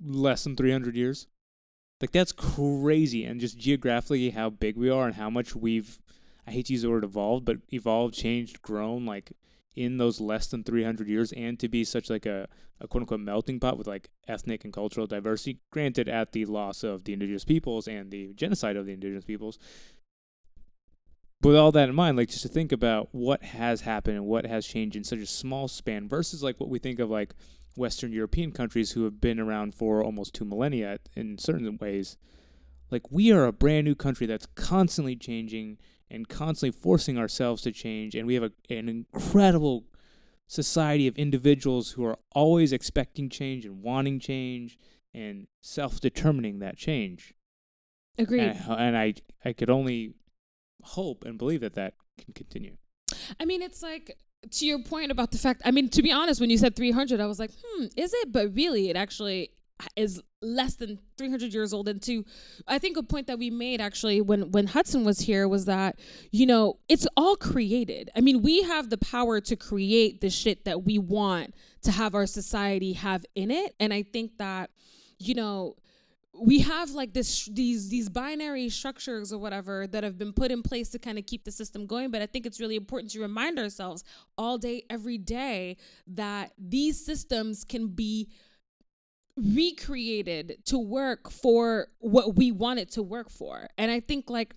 less 0.04 0.44
than 0.44 0.56
300 0.56 0.96
years. 0.96 1.28
Like 2.02 2.12
that's 2.12 2.32
crazy, 2.32 3.26
and 3.26 3.42
just 3.42 3.58
geographically 3.58 4.30
how 4.30 4.50
big 4.50 4.78
we 4.78 4.90
are 4.90 5.06
and 5.06 5.16
how 5.16 5.30
much 5.30 5.56
we've. 5.56 6.00
I 6.48 6.52
hate 6.52 6.68
to 6.68 6.74
use 6.74 6.82
the 6.84 6.90
word 6.90 7.04
evolved, 7.04 7.46
but 7.46 7.58
evolved, 7.72 8.14
changed, 8.16 8.62
grown, 8.62 9.06
like 9.06 9.34
in 9.76 9.98
those 9.98 10.20
less 10.20 10.48
than 10.48 10.64
300 10.64 11.08
years, 11.08 11.32
and 11.34 11.60
to 11.60 11.68
be 11.68 11.84
such 11.84 12.10
like 12.10 12.26
a, 12.26 12.48
a 12.80 12.88
quote 12.88 13.04
unquote 13.04 13.20
melting 13.20 13.60
pot 13.60 13.78
with 13.78 13.88
like 13.88 14.10
ethnic 14.28 14.64
and 14.64 14.74
cultural 14.74 15.08
diversity. 15.08 15.60
Granted, 15.72 16.08
at 16.08 16.32
the 16.32 16.46
loss 16.46 16.84
of 16.84 17.04
the 17.04 17.14
indigenous 17.14 17.46
peoples 17.46 17.88
and 17.88 18.12
the 18.12 18.34
genocide 18.34 18.78
of 18.78 18.86
the 18.86 18.94
indigenous 18.94 19.26
peoples. 19.26 19.60
With 21.42 21.56
all 21.56 21.72
that 21.72 21.88
in 21.88 21.96
mind, 21.96 22.18
like 22.18 22.30
just 22.30 22.42
to 22.42 22.50
think 22.50 22.72
about 22.72 23.10
what 23.12 23.42
has 23.44 23.82
happened 23.82 24.18
and 24.18 24.26
what 24.26 24.46
has 24.46 24.66
changed 24.66 24.98
in 24.98 25.06
such 25.06 25.20
a 25.20 25.26
small 25.26 25.70
span 25.70 26.10
versus 26.10 26.44
like 26.44 26.60
what 26.60 26.70
we 26.70 26.80
think 26.80 27.00
of 27.00 27.10
like 27.10 27.34
Western 27.80 28.12
European 28.12 28.52
countries 28.52 28.92
who 28.92 29.06
have 29.06 29.20
been 29.20 29.40
around 29.40 29.74
for 29.74 30.04
almost 30.04 30.36
two 30.36 30.46
millennia 30.46 31.00
in 31.16 31.38
certain 31.38 31.78
ways. 31.78 32.18
Like, 32.92 33.12
we 33.12 33.32
are 33.32 33.46
a 33.46 33.52
brand 33.52 33.86
new 33.86 33.96
country 33.96 34.28
that's 34.28 34.48
constantly 34.56 35.16
changing 35.16 35.78
and 36.12 36.28
constantly 36.28 36.78
forcing 36.78 37.18
ourselves 37.18 37.62
to 37.64 37.72
change. 37.72 38.16
And 38.16 38.28
we 38.28 38.34
have 38.34 38.44
a, 38.44 38.52
an 38.70 38.90
incredible 38.90 39.86
society 40.48 41.08
of 41.08 41.16
individuals 41.16 41.92
who 41.92 42.04
are 42.06 42.18
always 42.34 42.74
expecting 42.74 43.30
change 43.30 43.66
and 43.66 43.82
wanting 43.82 44.20
change 44.20 44.78
and 45.14 45.48
self 45.62 46.00
determining 46.00 46.60
that 46.60 46.78
change. 46.78 47.34
Agreed. 48.18 48.42
And, 48.42 48.60
and 48.68 48.98
I, 48.98 49.14
I 49.46 49.54
could 49.54 49.70
only 49.70 50.14
hope 50.82 51.24
and 51.26 51.38
believe 51.38 51.62
that 51.62 51.76
that 51.76 51.94
can 52.18 52.34
continue. 52.34 52.78
I 53.40 53.46
mean, 53.46 53.62
it's 53.62 53.82
like 53.82 54.18
to 54.52 54.66
your 54.66 54.80
point 54.80 55.12
about 55.12 55.32
the 55.32 55.38
fact, 55.38 55.62
I 55.66 55.72
mean, 55.72 55.90
to 55.90 56.02
be 56.02 56.12
honest, 56.12 56.40
when 56.40 56.50
you 56.50 56.58
said 56.58 56.76
300, 56.76 57.20
I 57.20 57.26
was 57.26 57.40
like, 57.40 57.52
hmm, 57.64 57.86
is 57.96 58.14
it? 58.14 58.32
But 58.32 58.54
really, 58.56 58.90
it 58.90 58.96
actually 58.96 59.52
is 59.96 60.22
less 60.42 60.76
than 60.76 61.00
300 61.18 61.54
years 61.54 61.74
old. 61.74 61.88
And 61.88 62.02
to 62.04 62.26
i 62.68 62.78
think 62.78 62.98
a 62.98 63.04
point 63.04 63.28
that 63.28 63.40
we 63.40 63.50
made 63.50 63.82
actually 63.82 64.22
when 64.22 64.52
when 64.52 64.68
hudson 64.68 65.04
was 65.04 65.20
here 65.22 65.48
was 65.48 65.66
that 65.66 66.00
you 66.32 66.46
know 66.46 66.80
it's 66.88 67.08
all 67.16 67.36
created. 67.36 68.10
I 68.16 68.22
mean 68.22 68.42
we 68.42 68.64
have 68.64 68.90
the 68.90 68.98
power 68.98 69.40
to 69.42 69.56
create 69.56 70.22
the 70.22 70.30
shit 70.30 70.66
that 70.66 70.84
we 70.84 70.98
want 70.98 71.54
to 71.84 71.92
have 71.92 72.16
our 72.16 72.26
society 72.26 72.94
have 72.94 73.26
in 73.36 73.52
it. 73.52 73.76
And 73.80 73.94
i 73.94 74.04
think 74.04 74.38
that 74.38 74.70
you 75.18 75.36
know 75.36 75.76
we 76.42 76.60
have 76.60 76.92
like 76.92 77.14
this 77.14 77.46
these 77.46 77.90
these 77.90 78.10
binary 78.10 78.70
structures 78.70 79.34
or 79.34 79.38
whatever 79.38 79.88
that 79.88 80.04
have 80.04 80.18
been 80.18 80.34
put 80.34 80.52
in 80.52 80.62
place 80.62 80.90
to 80.90 81.00
kind 81.00 81.18
of 81.18 81.26
keep 81.26 81.44
the 81.44 81.52
system 81.52 81.86
going 81.86 82.12
but 82.12 82.22
i 82.22 82.26
think 82.26 82.46
it's 82.46 82.60
really 82.60 82.76
important 82.76 83.12
to 83.12 83.20
remind 83.20 83.60
ourselves 83.60 84.04
all 84.38 84.58
day 84.58 84.84
every 84.90 85.18
day 85.18 85.78
that 86.08 86.52
these 86.58 87.04
systems 87.04 87.64
can 87.64 87.88
be 87.88 88.30
recreated 89.36 90.58
to 90.66 90.78
work 90.78 91.30
for 91.32 91.88
what 92.00 92.36
we 92.36 92.52
want 92.52 92.80
it 92.80 92.92
to 92.92 93.02
work 93.04 93.30
for 93.30 93.68
and 93.78 93.92
i 93.92 94.00
think 94.00 94.30
like 94.30 94.56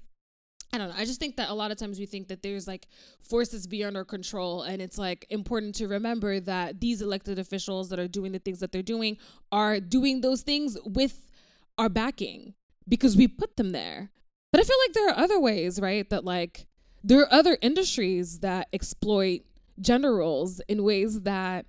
I 0.74 0.78
don't 0.78 0.88
know. 0.88 0.94
I 0.96 1.04
just 1.04 1.20
think 1.20 1.36
that 1.36 1.50
a 1.50 1.54
lot 1.54 1.70
of 1.70 1.76
times 1.76 1.98
we 1.98 2.06
think 2.06 2.28
that 2.28 2.42
there's 2.42 2.66
like 2.66 2.88
forces 3.20 3.66
beyond 3.66 3.94
our 3.94 4.06
control, 4.06 4.62
and 4.62 4.80
it's 4.80 4.96
like 4.96 5.26
important 5.28 5.74
to 5.74 5.86
remember 5.86 6.40
that 6.40 6.80
these 6.80 7.02
elected 7.02 7.38
officials 7.38 7.90
that 7.90 7.98
are 7.98 8.08
doing 8.08 8.32
the 8.32 8.38
things 8.38 8.60
that 8.60 8.72
they're 8.72 8.82
doing 8.82 9.18
are 9.50 9.80
doing 9.80 10.22
those 10.22 10.40
things 10.40 10.78
with 10.86 11.30
our 11.78 11.88
backing 11.88 12.54
because 12.88 13.16
we 13.16 13.28
put 13.28 13.56
them 13.56 13.70
there. 13.70 14.10
But 14.50 14.60
I 14.60 14.64
feel 14.64 14.76
like 14.86 14.92
there 14.92 15.08
are 15.08 15.18
other 15.18 15.40
ways, 15.40 15.80
right? 15.80 16.08
That 16.10 16.24
like 16.24 16.66
there 17.02 17.20
are 17.20 17.32
other 17.32 17.56
industries 17.62 18.40
that 18.40 18.68
exploit 18.72 19.42
gender 19.80 20.16
roles 20.16 20.60
in 20.68 20.84
ways 20.84 21.22
that 21.22 21.66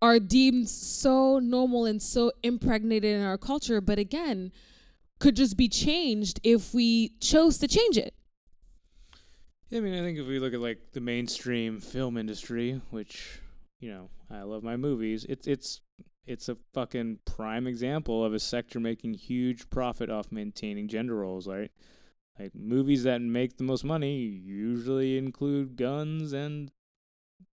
are 0.00 0.18
deemed 0.18 0.68
so 0.68 1.38
normal 1.38 1.84
and 1.84 2.02
so 2.02 2.32
impregnated 2.42 3.16
in 3.16 3.24
our 3.24 3.38
culture, 3.38 3.80
but 3.80 3.98
again, 3.98 4.50
could 5.20 5.36
just 5.36 5.56
be 5.56 5.68
changed 5.68 6.40
if 6.42 6.74
we 6.74 7.10
chose 7.20 7.58
to 7.58 7.68
change 7.68 7.96
it. 7.96 8.14
Yeah, 9.70 9.78
I 9.78 9.82
mean, 9.82 9.94
I 9.94 10.00
think 10.00 10.18
if 10.18 10.26
we 10.26 10.40
look 10.40 10.54
at 10.54 10.60
like 10.60 10.92
the 10.92 11.00
mainstream 11.00 11.80
film 11.80 12.16
industry, 12.16 12.80
which 12.90 13.40
you 13.80 13.90
know, 13.90 14.08
I 14.30 14.42
love 14.42 14.62
my 14.62 14.76
movies. 14.76 15.26
It's 15.28 15.46
it's 15.46 15.80
it's 16.26 16.48
a 16.48 16.56
fucking 16.72 17.18
prime 17.24 17.66
example 17.66 18.24
of 18.24 18.32
a 18.32 18.38
sector 18.38 18.78
making 18.78 19.14
huge 19.14 19.68
profit 19.70 20.10
off 20.10 20.30
maintaining 20.30 20.88
gender 20.88 21.16
roles, 21.16 21.48
right? 21.48 21.70
Like 22.38 22.54
movies 22.54 23.02
that 23.04 23.20
make 23.20 23.56
the 23.56 23.64
most 23.64 23.84
money 23.84 24.16
usually 24.16 25.18
include 25.18 25.76
guns 25.76 26.32
and 26.32 26.70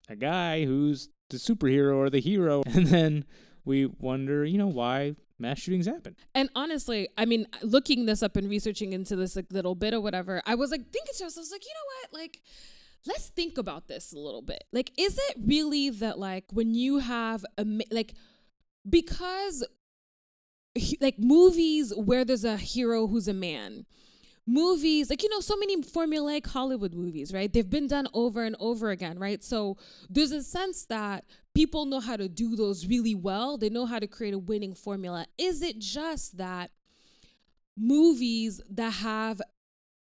a 0.09 0.15
guy 0.15 0.65
who's 0.65 1.09
the 1.29 1.37
superhero 1.37 1.95
or 1.95 2.09
the 2.09 2.19
hero. 2.19 2.63
And 2.73 2.87
then 2.87 3.25
we 3.63 3.85
wonder, 3.85 4.45
you 4.45 4.57
know, 4.57 4.67
why 4.67 5.15
mass 5.39 5.59
shootings 5.59 5.85
happen. 5.85 6.15
And 6.33 6.49
honestly, 6.55 7.07
I 7.17 7.25
mean, 7.25 7.47
looking 7.61 8.05
this 8.05 8.21
up 8.21 8.35
and 8.35 8.49
researching 8.49 8.93
into 8.93 9.15
this 9.15 9.35
like 9.35 9.47
little 9.51 9.75
bit 9.75 9.93
or 9.93 10.01
whatever, 10.01 10.41
I 10.45 10.55
was 10.55 10.71
like 10.71 10.81
thinking 10.91 11.13
to 11.17 11.25
myself, 11.25 11.37
I 11.37 11.41
was 11.41 11.51
like, 11.51 11.65
you 11.65 11.73
know 11.73 12.17
what, 12.17 12.21
like. 12.21 12.41
Let's 13.07 13.29
think 13.29 13.59
about 13.59 13.87
this 13.87 14.13
a 14.13 14.17
little 14.17 14.41
bit. 14.41 14.63
Like, 14.73 14.89
is 14.97 15.15
it 15.29 15.37
really 15.39 15.91
that, 15.91 16.17
like, 16.17 16.45
when 16.51 16.73
you 16.73 16.97
have 16.97 17.45
a, 17.55 17.63
like, 17.91 18.15
because 18.89 19.63
like 20.99 21.17
movies 21.17 21.93
where 21.95 22.25
there's 22.25 22.43
a 22.43 22.57
hero 22.57 23.07
who's 23.07 23.27
a 23.27 23.33
man. 23.33 23.85
Movies 24.47 25.09
like 25.09 25.23
you 25.23 25.29
know 25.29 25.39
so 25.39 25.55
many 25.57 25.81
formulaic 25.81 26.45
hollywood 26.45 26.93
movies 26.93 27.33
right? 27.33 27.51
They've 27.51 27.69
been 27.69 27.87
done 27.87 28.07
over 28.13 28.43
and 28.43 28.55
over 28.59 28.91
again 28.91 29.17
right? 29.17 29.43
So 29.43 29.77
there's 30.09 30.31
a 30.31 30.43
sense 30.43 30.85
that 30.85 31.25
people 31.55 31.85
know 31.85 31.99
how 31.99 32.15
to 32.15 32.29
do 32.29 32.55
those 32.55 32.85
really 32.85 33.15
well. 33.15 33.57
They 33.57 33.69
know 33.69 33.87
how 33.87 33.97
to 33.97 34.05
create 34.05 34.35
a 34.35 34.39
winning 34.39 34.75
formula. 34.75 35.25
Is 35.37 35.63
it 35.63 35.79
just 35.79 36.37
that 36.37 36.69
movies 37.75 38.61
that 38.69 38.91
have 38.93 39.41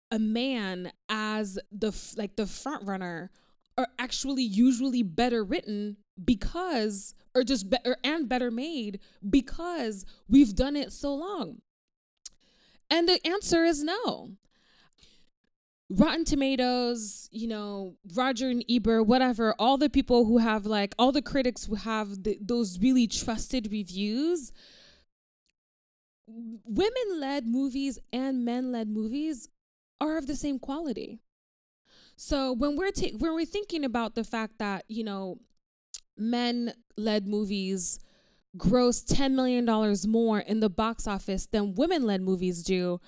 a 0.09 0.19
man 0.19 0.91
as 1.09 1.59
the 1.71 1.91
like 2.17 2.35
the 2.35 2.47
front 2.47 2.87
runner 2.87 3.29
are 3.77 3.87
actually 3.99 4.43
usually 4.43 5.03
better 5.03 5.43
written 5.43 5.97
because 6.23 7.15
or 7.35 7.43
just 7.43 7.69
better 7.69 7.97
and 8.03 8.29
better 8.29 8.51
made 8.51 8.99
because 9.27 10.05
we've 10.27 10.55
done 10.55 10.75
it 10.75 10.91
so 10.91 11.13
long. 11.13 11.61
And 12.89 13.07
the 13.07 13.19
answer 13.25 13.63
is 13.63 13.83
no. 13.83 14.31
Rotten 15.89 16.25
tomatoes 16.25 17.29
you 17.31 17.47
know 17.47 17.95
roger 18.15 18.49
and 18.49 18.63
ebert 18.67 19.05
whatever 19.05 19.53
all 19.59 19.77
the 19.77 19.89
people 19.89 20.25
who 20.25 20.39
have 20.39 20.65
like 20.65 20.95
all 20.97 21.11
the 21.11 21.21
critics 21.21 21.65
who 21.65 21.75
have 21.75 22.23
the, 22.23 22.37
those 22.41 22.79
really 22.79 23.05
trusted 23.05 23.71
reviews 23.71 24.51
women 26.27 27.19
led 27.19 27.47
movies 27.47 27.99
and 28.11 28.45
men 28.45 28.71
led 28.71 28.87
movies 28.89 29.49
are 29.99 30.17
of 30.17 30.27
the 30.27 30.35
same 30.35 30.59
quality. 30.59 31.19
So 32.15 32.53
when 32.53 32.75
we're 32.75 32.91
ta- 32.91 33.17
when 33.17 33.33
we're 33.33 33.45
thinking 33.45 33.83
about 33.83 34.15
the 34.15 34.23
fact 34.23 34.59
that 34.59 34.85
you 34.87 35.03
know 35.03 35.39
men 36.17 36.73
led 36.97 37.27
movies 37.27 37.99
gross 38.57 39.03
$10 39.03 39.33
million 39.33 39.65
more 40.07 40.39
in 40.39 40.59
the 40.59 40.69
box 40.69 41.07
office 41.07 41.47
than 41.47 41.75
women 41.75 42.05
led 42.05 42.21
movies 42.21 42.63
do, 42.63 42.99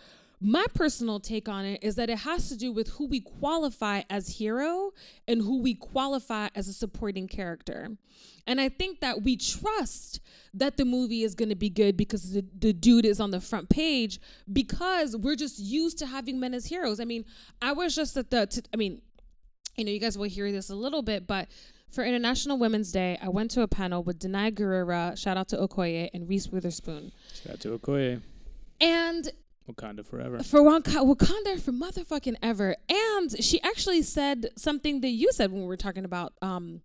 my 0.41 0.65
personal 0.73 1.19
take 1.19 1.47
on 1.47 1.65
it 1.65 1.83
is 1.83 1.95
that 1.95 2.09
it 2.09 2.19
has 2.19 2.49
to 2.49 2.57
do 2.57 2.71
with 2.71 2.89
who 2.89 3.07
we 3.07 3.19
qualify 3.19 4.01
as 4.09 4.37
hero 4.37 4.91
and 5.27 5.41
who 5.41 5.61
we 5.61 5.73
qualify 5.73 6.49
as 6.55 6.67
a 6.67 6.73
supporting 6.73 7.27
character. 7.27 7.89
And 8.45 8.59
I 8.59 8.69
think 8.69 8.99
that 8.99 9.23
we 9.23 9.37
trust 9.37 10.19
that 10.53 10.77
the 10.77 10.85
movie 10.85 11.23
is 11.23 11.35
going 11.35 11.49
to 11.49 11.55
be 11.55 11.69
good 11.69 11.95
because 11.95 12.33
the, 12.33 12.45
the 12.59 12.73
dude 12.73 13.05
is 13.05 13.19
on 13.19 13.31
the 13.31 13.39
front 13.39 13.69
page 13.69 14.19
because 14.51 15.15
we're 15.15 15.35
just 15.35 15.57
used 15.57 15.97
to 15.99 16.05
having 16.05 16.39
men 16.39 16.53
as 16.53 16.65
heroes. 16.65 16.99
I 16.99 17.05
mean, 17.05 17.25
I 17.61 17.71
was 17.71 17.95
just 17.95 18.17
at 18.17 18.29
the, 18.29 18.45
t- 18.45 18.61
I 18.73 18.77
mean, 18.77 19.01
you 19.77 19.85
know, 19.85 19.91
you 19.91 19.99
guys 19.99 20.17
will 20.17 20.29
hear 20.29 20.51
this 20.51 20.69
a 20.69 20.75
little 20.75 21.01
bit, 21.01 21.27
but 21.27 21.47
for 21.91 22.03
International 22.03 22.57
Women's 22.57 22.91
Day, 22.91 23.17
I 23.21 23.29
went 23.29 23.51
to 23.51 23.61
a 23.61 23.67
panel 23.67 24.03
with 24.03 24.19
Danai 24.19 24.51
Gurira, 24.53 25.17
shout 25.17 25.37
out 25.37 25.47
to 25.49 25.57
Okoye, 25.57 26.09
and 26.13 26.27
Reese 26.27 26.47
Witherspoon. 26.49 27.11
Shout 27.43 27.53
out 27.53 27.59
to 27.61 27.77
Okoye. 27.79 28.21
And 28.81 29.31
Wakanda 29.69 30.05
forever. 30.05 30.43
for 30.43 30.61
Waka- 30.61 31.03
Wakanda 31.05 31.59
for 31.61 31.71
motherfucking 31.71 32.35
ever. 32.43 32.75
And 32.89 33.43
she 33.43 33.61
actually 33.61 34.01
said 34.01 34.47
something 34.57 35.01
that 35.01 35.09
you 35.09 35.29
said 35.31 35.51
when 35.51 35.61
we 35.61 35.67
were 35.67 35.77
talking 35.77 36.05
about 36.05 36.33
um 36.41 36.81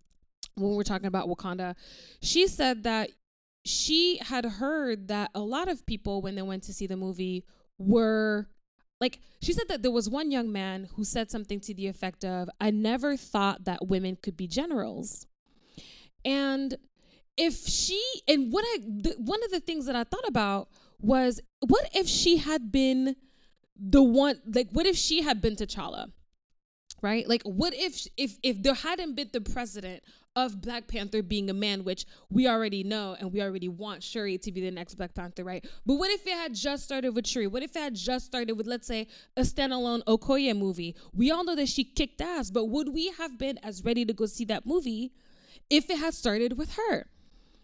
when 0.55 0.71
we 0.71 0.75
were 0.75 0.83
talking 0.83 1.05
about 1.07 1.27
Wakanda. 1.27 1.75
She 2.21 2.47
said 2.47 2.83
that 2.83 3.11
she 3.65 4.17
had 4.17 4.45
heard 4.45 5.09
that 5.09 5.29
a 5.35 5.41
lot 5.41 5.67
of 5.67 5.85
people 5.85 6.21
when 6.21 6.35
they 6.35 6.41
went 6.41 6.63
to 6.63 6.73
see 6.73 6.87
the 6.87 6.97
movie 6.97 7.45
were 7.77 8.47
like 9.01 9.19
she 9.41 9.51
said 9.51 9.67
that 9.67 9.81
there 9.81 9.91
was 9.91 10.09
one 10.09 10.31
young 10.31 10.51
man 10.51 10.87
who 10.95 11.03
said 11.03 11.31
something 11.31 11.59
to 11.61 11.73
the 11.73 11.87
effect 11.87 12.23
of 12.23 12.49
I 12.61 12.69
never 12.69 13.17
thought 13.17 13.65
that 13.65 13.87
women 13.87 14.15
could 14.21 14.37
be 14.37 14.47
generals. 14.47 15.25
And 16.23 16.75
if 17.35 17.55
she 17.67 18.01
and 18.27 18.53
what 18.53 18.63
I 18.63 18.77
the, 18.81 19.15
one 19.17 19.43
of 19.43 19.49
the 19.49 19.59
things 19.59 19.87
that 19.87 19.95
I 19.95 20.03
thought 20.03 20.27
about 20.27 20.69
was 20.99 21.41
what 21.67 21.89
if 21.95 22.07
she 22.07 22.37
had 22.37 22.71
been 22.71 23.15
the 23.75 24.03
one 24.03 24.39
like 24.45 24.69
what 24.71 24.85
if 24.85 24.95
she 24.95 25.23
had 25.23 25.41
been 25.41 25.55
T'Challa? 25.55 26.11
Right? 27.01 27.27
Like 27.27 27.41
what 27.43 27.73
if 27.73 28.05
if 28.17 28.37
if 28.43 28.61
there 28.61 28.75
hadn't 28.75 29.15
been 29.15 29.29
the 29.33 29.41
president 29.41 30.03
of 30.35 30.61
Black 30.61 30.87
Panther 30.87 31.21
being 31.21 31.49
a 31.49 31.53
man, 31.53 31.83
which 31.83 32.05
we 32.29 32.47
already 32.47 32.83
know 32.83 33.15
and 33.19 33.33
we 33.33 33.41
already 33.41 33.67
want 33.67 34.01
Shuri 34.01 34.37
to 34.39 34.51
be 34.51 34.61
the 34.61 34.71
next 34.71 34.95
Black 34.95 35.13
Panther, 35.13 35.43
right? 35.43 35.65
But 35.85 35.95
what 35.95 36.09
if 36.11 36.25
it 36.25 36.33
had 36.33 36.53
just 36.53 36.83
started 36.83 37.15
with 37.15 37.27
Shuri? 37.27 37.47
What 37.47 37.63
if 37.63 37.75
it 37.75 37.79
had 37.79 37.95
just 37.95 38.25
started 38.25 38.53
with, 38.53 38.67
let's 38.67 38.87
say, 38.87 39.07
a 39.35 39.41
standalone 39.41 40.03
Okoye 40.05 40.57
movie? 40.57 40.95
We 41.13 41.31
all 41.31 41.43
know 41.43 41.55
that 41.55 41.67
she 41.69 41.83
kicked 41.83 42.21
ass, 42.21 42.49
but 42.49 42.65
would 42.65 42.93
we 42.93 43.11
have 43.17 43.37
been 43.37 43.57
as 43.61 43.83
ready 43.83 44.05
to 44.05 44.13
go 44.13 44.25
see 44.25 44.45
that 44.45 44.65
movie 44.65 45.11
if 45.69 45.89
it 45.89 45.97
had 45.97 46.13
started 46.13 46.57
with 46.57 46.75
her? 46.75 47.07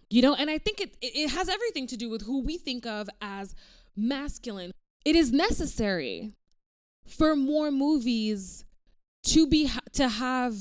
You 0.09 0.21
know, 0.21 0.35
and 0.35 0.49
I 0.49 0.57
think 0.57 0.81
it, 0.81 0.97
it 1.01 1.29
has 1.29 1.49
everything 1.49 1.87
to 1.87 1.97
do 1.97 2.09
with 2.09 2.23
who 2.23 2.41
we 2.41 2.57
think 2.57 2.85
of 2.85 3.09
as 3.21 3.55
masculine. 3.95 4.71
It 5.05 5.15
is 5.15 5.31
necessary 5.31 6.33
for 7.05 7.35
more 7.35 7.71
movies 7.71 8.65
to 9.23 9.47
be 9.47 9.69
to 9.93 10.07
have 10.07 10.55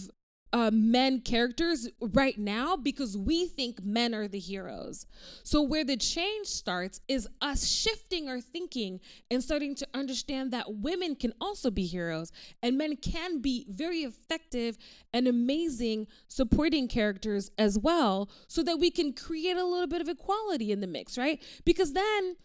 uh, 0.52 0.70
men 0.72 1.20
characters 1.20 1.88
right 2.00 2.38
now 2.38 2.76
because 2.76 3.16
we 3.16 3.46
think 3.46 3.84
men 3.84 4.14
are 4.14 4.28
the 4.28 4.38
heroes. 4.38 5.06
So 5.42 5.60
where 5.62 5.84
the 5.84 5.96
change 5.96 6.46
starts 6.46 7.00
is 7.08 7.28
us 7.40 7.66
shifting 7.66 8.28
our 8.28 8.40
thinking 8.40 9.00
and 9.30 9.42
starting 9.42 9.74
to 9.76 9.88
understand 9.92 10.52
that 10.52 10.74
women 10.74 11.16
can 11.16 11.32
also 11.40 11.70
be 11.70 11.84
heroes 11.84 12.32
and 12.62 12.78
men 12.78 12.96
can 12.96 13.40
be 13.40 13.66
very 13.68 14.00
effective 14.00 14.78
and 15.12 15.26
amazing 15.26 16.06
supporting 16.28 16.88
characters 16.88 17.50
as 17.58 17.78
well 17.78 18.30
so 18.46 18.62
that 18.62 18.78
we 18.78 18.90
can 18.90 19.12
create 19.12 19.56
a 19.56 19.64
little 19.64 19.88
bit 19.88 20.00
of 20.00 20.08
equality 20.08 20.70
in 20.70 20.80
the 20.80 20.86
mix, 20.86 21.18
right? 21.18 21.42
Because 21.64 21.92
then 21.92 22.36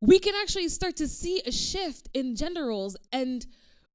we 0.00 0.18
can 0.18 0.34
actually 0.40 0.68
start 0.68 0.96
to 0.96 1.08
see 1.08 1.42
a 1.46 1.52
shift 1.52 2.08
in 2.14 2.36
gender 2.36 2.66
roles 2.66 2.96
and 3.10 3.46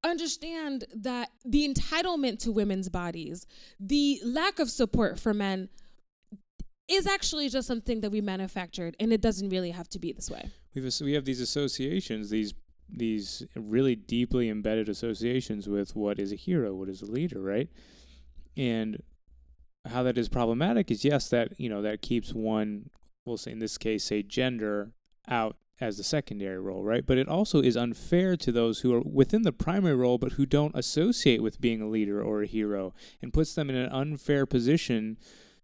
understand 0.04 0.84
that 0.94 1.30
the 1.44 1.68
entitlement 1.68 2.38
to 2.40 2.52
women's 2.52 2.88
bodies, 2.88 3.46
the 3.78 4.20
lack 4.24 4.58
of 4.58 4.70
support 4.70 5.18
for 5.18 5.34
men 5.34 5.68
is 6.88 7.06
actually 7.06 7.48
just 7.48 7.68
something 7.68 8.00
that 8.00 8.10
we 8.10 8.20
manufactured 8.20 8.96
and 8.98 9.12
it 9.12 9.20
doesn't 9.20 9.50
really 9.50 9.70
have 9.70 9.88
to 9.88 9.98
be 9.98 10.12
this 10.12 10.30
way. 10.30 10.50
We've 10.74 10.92
we 11.00 11.12
have 11.12 11.24
these 11.24 11.40
associations, 11.40 12.30
these 12.30 12.54
these 12.92 13.44
really 13.54 13.94
deeply 13.94 14.48
embedded 14.48 14.88
associations 14.88 15.68
with 15.68 15.94
what 15.94 16.18
is 16.18 16.32
a 16.32 16.36
hero, 16.36 16.74
what 16.74 16.88
is 16.88 17.02
a 17.02 17.06
leader, 17.06 17.40
right? 17.40 17.68
And 18.56 19.02
how 19.86 20.02
that 20.02 20.18
is 20.18 20.28
problematic 20.28 20.90
is 20.90 21.04
yes, 21.04 21.28
that 21.30 21.58
you 21.58 21.68
know 21.68 21.82
that 21.82 22.02
keeps 22.02 22.34
one, 22.34 22.90
we'll 23.24 23.36
say 23.36 23.52
in 23.52 23.60
this 23.60 23.78
case, 23.78 24.04
say 24.04 24.22
gender 24.22 24.90
out 25.28 25.56
as 25.80 25.96
the 25.96 26.04
secondary 26.04 26.58
role, 26.58 26.84
right? 26.84 27.06
But 27.06 27.18
it 27.18 27.28
also 27.28 27.60
is 27.60 27.76
unfair 27.76 28.36
to 28.36 28.52
those 28.52 28.80
who 28.80 28.94
are 28.94 29.00
within 29.00 29.42
the 29.42 29.52
primary 29.52 29.96
role 29.96 30.18
but 30.18 30.32
who 30.32 30.46
don't 30.46 30.76
associate 30.76 31.42
with 31.42 31.60
being 31.60 31.80
a 31.80 31.88
leader 31.88 32.22
or 32.22 32.42
a 32.42 32.46
hero 32.46 32.94
and 33.22 33.32
puts 33.32 33.54
them 33.54 33.70
in 33.70 33.76
an 33.76 33.90
unfair 33.90 34.46
position 34.46 35.16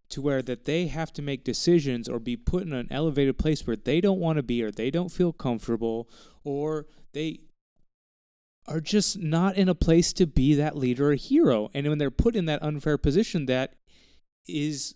to 0.08 0.22
where 0.22 0.42
that 0.42 0.64
they 0.64 0.86
have 0.86 1.12
to 1.12 1.22
make 1.22 1.44
decisions 1.44 2.08
or 2.08 2.18
be 2.18 2.36
put 2.36 2.62
in 2.62 2.72
an 2.72 2.88
elevated 2.90 3.38
place 3.38 3.66
where 3.66 3.76
they 3.76 4.00
don't 4.00 4.20
want 4.20 4.36
to 4.36 4.42
be 4.42 4.62
or 4.62 4.70
they 4.70 4.90
don't 4.90 5.10
feel 5.10 5.32
comfortable 5.32 6.08
or 6.44 6.86
they 7.12 7.40
are 8.68 8.80
just 8.80 9.18
not 9.18 9.56
in 9.56 9.68
a 9.68 9.74
place 9.74 10.12
to 10.12 10.26
be 10.26 10.54
that 10.54 10.76
leader 10.76 11.10
or 11.10 11.14
hero 11.14 11.68
and 11.74 11.88
when 11.88 11.98
they're 11.98 12.10
put 12.10 12.36
in 12.36 12.46
that 12.46 12.62
unfair 12.62 12.96
position 12.96 13.46
that 13.46 13.74
is 14.46 14.94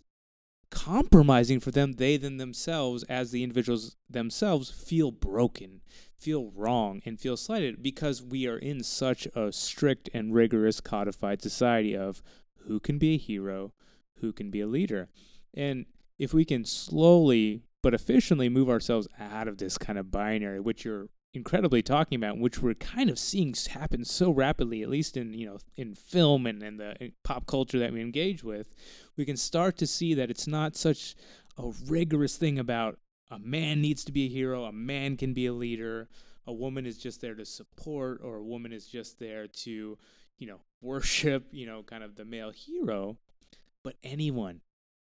compromising 0.71 1.59
for 1.59 1.71
them 1.71 1.95
they 1.95 2.17
then 2.17 2.37
themselves 2.37 3.03
as 3.05 3.33
the 3.33 3.43
individuals 3.43 3.97
themselves 4.09 4.71
feel 4.71 5.11
broken 5.11 5.81
feel 6.17 6.51
wrong 6.55 7.01
and 7.05 7.19
feel 7.19 7.37
slighted 7.37 7.83
because 7.83 8.23
we 8.23 8.47
are 8.47 8.59
in 8.59 8.83
such 8.83 9.27
a 9.35 9.51
strict 9.51 10.09
and 10.13 10.35
rigorous 10.35 10.81
codified 10.81 11.41
society 11.43 11.97
of 11.97 12.23
who 12.67 12.79
can 12.79 12.99
be 12.99 13.15
a 13.15 13.19
hero 13.19 13.73
who 14.21 14.33
can 14.33 14.51
be 14.51 14.61
a 14.61 14.67
leader. 14.67 15.09
And 15.55 15.87
if 16.19 16.33
we 16.33 16.45
can 16.45 16.65
slowly 16.65 17.63
but 17.83 17.95
efficiently 17.95 18.49
move 18.49 18.69
ourselves 18.69 19.09
out 19.19 19.49
of 19.49 19.59
this 19.59 19.79
kind 19.79 19.99
of 19.99 20.11
binary, 20.11 20.61
which 20.61 20.85
you're 20.85 21.09
incredibly 21.33 21.83
talking 21.83 22.17
about, 22.17 22.39
which 22.39 22.61
we're 22.61 22.75
kind 22.75 23.09
of 23.09 23.19
seeing 23.19 23.55
happen 23.71 24.05
so 24.05 24.31
rapidly, 24.31 24.83
at 24.83 24.91
least 24.91 25.17
in 25.17 25.33
you 25.33 25.47
know 25.47 25.59
in 25.77 25.95
film 25.95 26.47
and 26.47 26.63
in 26.63 26.77
the 26.77 26.95
in 27.03 27.13
pop 27.25 27.47
culture 27.47 27.79
that 27.79 27.93
we 27.93 28.01
engage 28.01 28.45
with, 28.45 28.75
we 29.21 29.25
can 29.25 29.37
start 29.37 29.77
to 29.79 29.87
see 29.87 30.15
that 30.15 30.31
it's 30.31 30.47
not 30.47 30.75
such 30.75 31.15
a 31.57 31.71
rigorous 31.87 32.37
thing 32.37 32.59
about 32.59 32.99
a 33.31 33.39
man 33.39 33.81
needs 33.81 34.05
to 34.05 34.13
be 34.13 34.27
a 34.27 34.29
hero, 34.29 34.65
a 34.65 34.73
man 34.73 35.17
can 35.17 35.33
be 35.33 35.47
a 35.47 35.53
leader, 35.53 36.09
a 36.47 36.53
woman 36.53 36.85
is 36.85 36.99
just 36.99 37.21
there 37.21 37.37
to 37.37 37.45
support, 37.45 38.21
or 38.25 38.37
a 38.37 38.45
woman 38.45 38.73
is 38.73 38.87
just 38.87 39.21
there 39.21 39.47
to, 39.47 39.97
you 40.39 40.47
know, 40.47 40.61
worship, 40.83 41.47
you 41.53 41.67
know, 41.67 41.83
kind 41.83 42.03
of 42.03 42.17
the 42.17 42.25
male 42.25 42.51
hero 42.51 43.17
but 43.83 43.95
anyone 44.05 44.61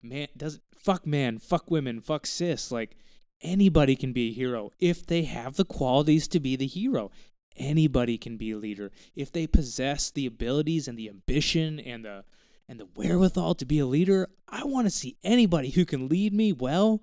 man 0.02 0.26
doesn't 0.34 0.62
fuck 0.74 1.06
man 1.06 1.38
fuck 1.38 1.70
women 1.70 2.00
fuck 2.00 2.24
cis 2.24 2.72
like 2.72 2.96
Anybody 3.42 3.96
can 3.96 4.12
be 4.12 4.28
a 4.28 4.32
hero 4.32 4.70
if 4.78 5.04
they 5.04 5.24
have 5.24 5.56
the 5.56 5.64
qualities 5.64 6.28
to 6.28 6.38
be 6.38 6.54
the 6.54 6.66
hero. 6.66 7.10
Anybody 7.56 8.16
can 8.16 8.36
be 8.36 8.52
a 8.52 8.56
leader 8.56 8.92
if 9.16 9.32
they 9.32 9.46
possess 9.46 10.10
the 10.10 10.26
abilities 10.26 10.86
and 10.86 10.96
the 10.96 11.08
ambition 11.08 11.80
and 11.80 12.04
the 12.04 12.24
and 12.72 12.80
the 12.80 12.88
wherewithal 12.96 13.54
to 13.54 13.66
be 13.66 13.78
a 13.78 13.84
leader. 13.84 14.30
I 14.48 14.64
want 14.64 14.86
to 14.86 14.90
see 14.90 15.18
anybody 15.22 15.68
who 15.68 15.84
can 15.84 16.08
lead 16.08 16.32
me 16.32 16.54
well 16.54 17.02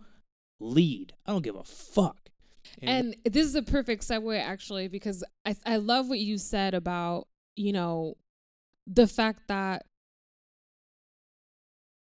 lead. 0.60 1.14
I 1.28 1.32
don't 1.32 1.44
give 1.44 1.56
a 1.56 1.64
fuck. 1.64 2.18
And, 2.82 3.16
and 3.24 3.34
this 3.34 3.46
is 3.46 3.54
a 3.54 3.62
perfect 3.62 4.02
segue 4.02 4.42
actually 4.42 4.88
because 4.88 5.24
I 5.46 5.56
I 5.66 5.78
love 5.78 6.10
what 6.10 6.18
you 6.18 6.40
said 6.40 6.74
about, 6.74 7.28
you 7.56 7.72
know, 7.72 8.16
the 8.88 9.06
fact 9.06 9.44
that 9.48 9.86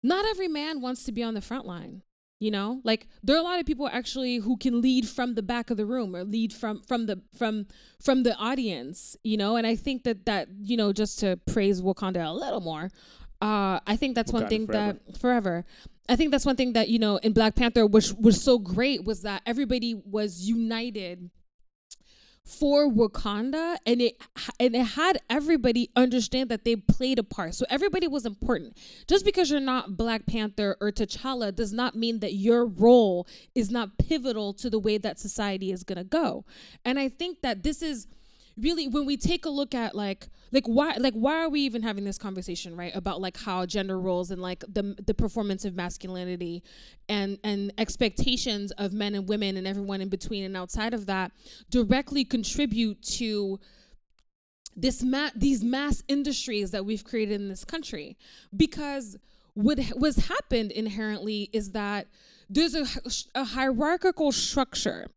not 0.04 0.26
every 0.26 0.50
man 0.50 0.82
wants 0.82 1.06
to 1.06 1.14
be 1.14 1.24
on 1.24 1.34
the 1.34 1.42
front 1.42 1.66
line 1.66 2.02
you 2.44 2.52
know 2.52 2.82
like 2.84 3.08
there 3.24 3.38
are 3.38 3.40
a 3.40 3.44
lot 3.44 3.60
of 3.60 3.66
people 3.66 3.88
actually 3.88 4.38
who 4.38 4.58
can 4.58 4.82
lead 4.82 5.08
from 5.08 5.36
the 5.36 5.42
back 5.42 5.70
of 5.70 5.78
the 5.78 5.86
room 5.86 6.14
or 6.14 6.26
lead 6.26 6.52
from 6.52 6.82
from 6.82 7.06
the 7.06 7.22
from 7.38 7.66
from 8.02 8.24
the 8.24 8.36
audience 8.36 9.16
you 9.24 9.38
know 9.38 9.56
and 9.56 9.66
i 9.66 9.76
think 9.76 10.04
that 10.04 10.26
that 10.26 10.50
you 10.62 10.76
know 10.76 10.92
just 10.92 11.20
to 11.20 11.40
praise 11.46 11.82
wakanda 11.82 12.28
a 12.28 12.34
little 12.34 12.60
more 12.60 12.90
uh 13.44 13.80
i 13.86 13.96
think 13.96 14.16
that's 14.16 14.32
one 14.32 14.48
thing 14.48 14.66
forever. 14.66 15.00
that 15.08 15.18
forever 15.20 15.66
i 16.10 16.16
think 16.16 16.32
that's 16.32 16.46
one 16.46 16.56
thing 16.56 16.74
that 16.74 16.90
you 16.90 16.98
know 16.98 17.18
in 17.18 17.34
black 17.34 17.56
panther 17.56 17.86
which 17.86 18.14
was 18.14 18.42
so 18.42 18.58
great 18.58 19.04
was 19.04 19.22
that 19.22 19.42
everybody 19.46 19.94
was 20.06 20.48
united 20.48 21.30
for 22.46 22.92
Wakanda 22.92 23.78
and 23.86 24.02
it 24.02 24.22
and 24.60 24.76
it 24.76 24.84
had 24.84 25.18
everybody 25.30 25.90
understand 25.96 26.50
that 26.50 26.66
they 26.66 26.76
played 26.76 27.18
a 27.18 27.24
part. 27.24 27.56
So 27.56 27.66
everybody 27.70 28.08
was 28.08 28.26
important. 28.26 28.78
Just 29.08 29.24
because 29.24 29.50
you're 29.50 29.60
not 29.62 29.96
Black 29.96 30.26
Panther 30.26 30.76
or 30.82 30.92
T'Challa 30.92 31.56
does 31.56 31.72
not 31.72 31.96
mean 31.96 32.20
that 32.20 32.34
your 32.34 32.66
role 32.66 33.28
is 33.56 33.72
not 33.72 33.98
pivotal 33.98 34.54
to 34.56 34.70
the 34.70 34.80
way 34.80 34.98
that 34.98 35.20
society 35.20 35.72
is 35.72 35.84
going 35.84 35.98
to 35.98 36.04
go. 36.04 36.44
And 36.84 37.00
I 37.00 37.08
think 37.08 37.42
that 37.42 37.64
this 37.64 37.82
is 37.82 38.08
really 38.58 38.88
when 38.88 39.06
we 39.06 39.18
take 39.18 39.46
a 39.46 39.50
look 39.50 39.74
at 39.74 39.96
like 39.96 40.28
like 40.52 40.66
why 40.66 40.94
like 40.98 41.14
why 41.14 41.38
are 41.44 41.50
we 41.50 41.62
even 41.62 41.82
having 41.82 42.04
this 42.04 42.18
conversation 42.18 42.76
right 42.76 42.96
about 42.96 43.20
like 43.20 43.38
how 43.38 43.66
gender 43.66 44.00
roles 44.00 44.30
and 44.30 44.42
like 44.42 44.64
the 44.72 44.96
the 45.06 45.14
performance 45.14 45.66
of 45.66 45.76
masculinity 45.76 46.64
and 47.10 47.40
and 47.44 47.74
expectations 47.78 48.72
of 48.74 48.94
men 48.94 49.16
and 49.16 49.28
women 49.28 49.58
and 49.58 49.68
everyone 49.68 50.02
in 50.02 50.10
between 50.10 50.44
and 50.44 50.56
outside 50.56 50.94
of 50.94 51.08
that 51.08 51.32
directly 51.70 52.24
contribute 52.24 53.02
to 53.02 53.60
this 54.76 55.04
ma- 55.04 55.30
these 55.36 55.64
mass 55.64 56.04
industries 56.08 56.72
that 56.72 56.86
we've 56.86 57.04
created 57.04 57.40
in 57.40 57.50
this 57.50 57.66
country? 57.66 58.18
Because 58.56 59.18
what 59.54 59.80
was 59.96 60.16
happened 60.28 60.72
inherently 60.72 61.50
is 61.54 61.72
that 61.72 62.08
there's 62.50 62.76
a, 62.76 62.86
a 63.36 63.44
hierarchical 63.44 64.32
structure 64.32 65.08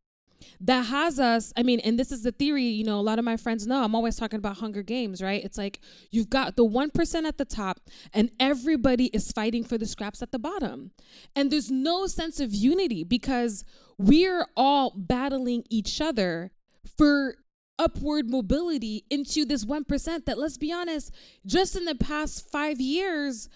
that 0.60 0.86
has 0.86 1.18
us 1.18 1.52
i 1.56 1.62
mean 1.62 1.80
and 1.80 1.98
this 1.98 2.12
is 2.12 2.22
the 2.22 2.32
theory 2.32 2.64
you 2.64 2.84
know 2.84 2.98
a 2.98 3.02
lot 3.02 3.18
of 3.18 3.24
my 3.24 3.36
friends 3.36 3.66
know 3.66 3.82
i'm 3.82 3.94
always 3.94 4.16
talking 4.16 4.38
about 4.38 4.58
hunger 4.58 4.82
games 4.82 5.22
right 5.22 5.44
it's 5.44 5.58
like 5.58 5.80
you've 6.10 6.30
got 6.30 6.56
the 6.56 6.64
1% 6.64 7.24
at 7.24 7.38
the 7.38 7.44
top 7.44 7.80
and 8.12 8.30
everybody 8.38 9.06
is 9.06 9.32
fighting 9.32 9.64
for 9.64 9.78
the 9.78 9.86
scraps 9.86 10.22
at 10.22 10.32
the 10.32 10.38
bottom 10.38 10.90
and 11.34 11.50
there's 11.50 11.70
no 11.70 12.06
sense 12.06 12.40
of 12.40 12.54
unity 12.54 13.04
because 13.04 13.64
we're 13.98 14.46
all 14.56 14.92
battling 14.96 15.64
each 15.70 16.00
other 16.00 16.50
for 16.96 17.36
upward 17.78 18.30
mobility 18.30 19.04
into 19.10 19.44
this 19.44 19.64
1% 19.64 20.24
that 20.24 20.38
let's 20.38 20.56
be 20.56 20.72
honest 20.72 21.12
just 21.44 21.76
in 21.76 21.84
the 21.84 21.94
past 21.94 22.50
5 22.50 22.80
years 22.80 23.48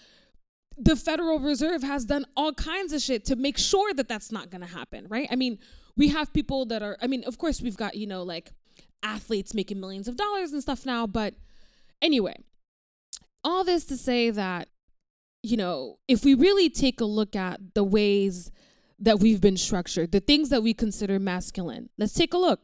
the 0.77 0.95
Federal 0.95 1.39
Reserve 1.39 1.83
has 1.83 2.05
done 2.05 2.25
all 2.35 2.53
kinds 2.53 2.93
of 2.93 3.01
shit 3.01 3.25
to 3.25 3.35
make 3.35 3.57
sure 3.57 3.93
that 3.93 4.07
that's 4.07 4.31
not 4.31 4.49
going 4.49 4.61
to 4.61 4.67
happen, 4.67 5.05
right? 5.09 5.27
I 5.31 5.35
mean, 5.35 5.59
we 5.95 6.09
have 6.09 6.33
people 6.33 6.65
that 6.65 6.81
are, 6.81 6.97
I 7.01 7.07
mean, 7.07 7.23
of 7.25 7.37
course, 7.37 7.61
we've 7.61 7.77
got, 7.77 7.95
you 7.95 8.07
know, 8.07 8.23
like 8.23 8.51
athletes 9.03 9.53
making 9.53 9.79
millions 9.79 10.07
of 10.07 10.15
dollars 10.15 10.51
and 10.51 10.61
stuff 10.61 10.85
now. 10.85 11.07
But 11.07 11.35
anyway, 12.01 12.35
all 13.43 13.63
this 13.63 13.85
to 13.85 13.97
say 13.97 14.29
that, 14.29 14.69
you 15.43 15.57
know, 15.57 15.97
if 16.07 16.23
we 16.23 16.33
really 16.33 16.69
take 16.69 17.01
a 17.01 17.05
look 17.05 17.35
at 17.35 17.73
the 17.73 17.83
ways 17.83 18.51
that 18.99 19.19
we've 19.19 19.41
been 19.41 19.57
structured, 19.57 20.11
the 20.11 20.19
things 20.19 20.49
that 20.49 20.61
we 20.61 20.73
consider 20.73 21.19
masculine, 21.19 21.89
let's 21.97 22.13
take 22.13 22.33
a 22.33 22.37
look. 22.37 22.61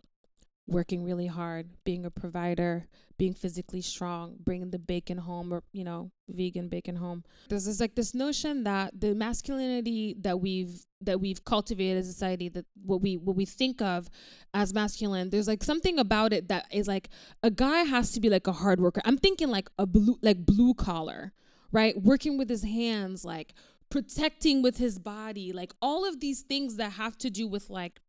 Working 0.67 1.03
really 1.03 1.27
hard, 1.27 1.69
being 1.85 2.05
a 2.05 2.11
provider, 2.11 2.87
being 3.17 3.33
physically 3.33 3.81
strong, 3.81 4.35
bringing 4.39 4.69
the 4.69 4.79
bacon 4.79 5.17
home 5.17 5.53
or, 5.53 5.63
you 5.71 5.83
know, 5.83 6.11
vegan 6.29 6.67
bacon 6.67 6.97
home. 6.97 7.23
There's 7.49 7.65
this 7.65 7.79
like 7.79 7.95
this 7.95 8.13
notion 8.13 8.63
that 8.65 8.99
the 8.99 9.15
masculinity 9.15 10.15
that 10.19 10.39
we've 10.41 10.85
that 11.01 11.21
we've 11.21 11.43
cultivated 11.45 11.97
as 11.97 12.07
a 12.07 12.13
society 12.13 12.49
that 12.49 12.65
what 12.83 13.01
we 13.01 13.17
what 13.17 13.35
we 13.35 13.45
think 13.45 13.81
of 13.81 14.09
as 14.53 14.73
masculine 14.73 15.29
there's 15.29 15.47
like 15.47 15.63
something 15.63 15.99
about 15.99 16.33
it 16.33 16.47
that 16.47 16.65
is 16.71 16.87
like 16.87 17.09
a 17.43 17.51
guy 17.51 17.83
has 17.83 18.11
to 18.11 18.19
be 18.19 18.29
like 18.29 18.47
a 18.47 18.51
hard 18.51 18.79
worker 18.79 19.01
i'm 19.05 19.17
thinking 19.17 19.49
like 19.49 19.69
a 19.77 19.85
blue 19.85 20.17
like 20.21 20.45
blue 20.45 20.73
collar 20.73 21.33
right 21.71 22.01
working 22.01 22.37
with 22.37 22.49
his 22.49 22.63
hands 22.63 23.23
like 23.23 23.53
protecting 23.89 24.61
with 24.61 24.77
his 24.77 24.97
body 24.97 25.53
like 25.53 25.71
all 25.81 26.07
of 26.07 26.19
these 26.19 26.41
things 26.41 26.77
that 26.77 26.93
have 26.93 27.17
to 27.17 27.29
do 27.29 27.47
with 27.47 27.69
like 27.69 28.01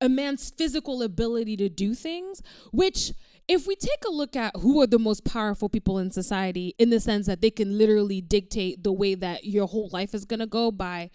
a 0.00 0.08
man's 0.08 0.50
physical 0.50 1.02
ability 1.02 1.56
to 1.56 1.68
do 1.68 1.94
things 1.94 2.42
which 2.72 3.12
if 3.46 3.66
we 3.66 3.76
take 3.76 4.04
a 4.06 4.10
look 4.10 4.36
at 4.36 4.56
who 4.56 4.80
are 4.80 4.86
the 4.86 4.98
most 4.98 5.24
powerful 5.24 5.68
people 5.68 5.98
in 5.98 6.10
society 6.10 6.74
in 6.78 6.90
the 6.90 7.00
sense 7.00 7.26
that 7.26 7.40
they 7.40 7.50
can 7.50 7.78
literally 7.78 8.20
dictate 8.20 8.82
the 8.82 8.92
way 8.92 9.14
that 9.14 9.44
your 9.44 9.66
whole 9.66 9.88
life 9.92 10.14
is 10.14 10.24
going 10.24 10.40
to 10.40 10.46
go 10.46 10.70
by 10.70 11.10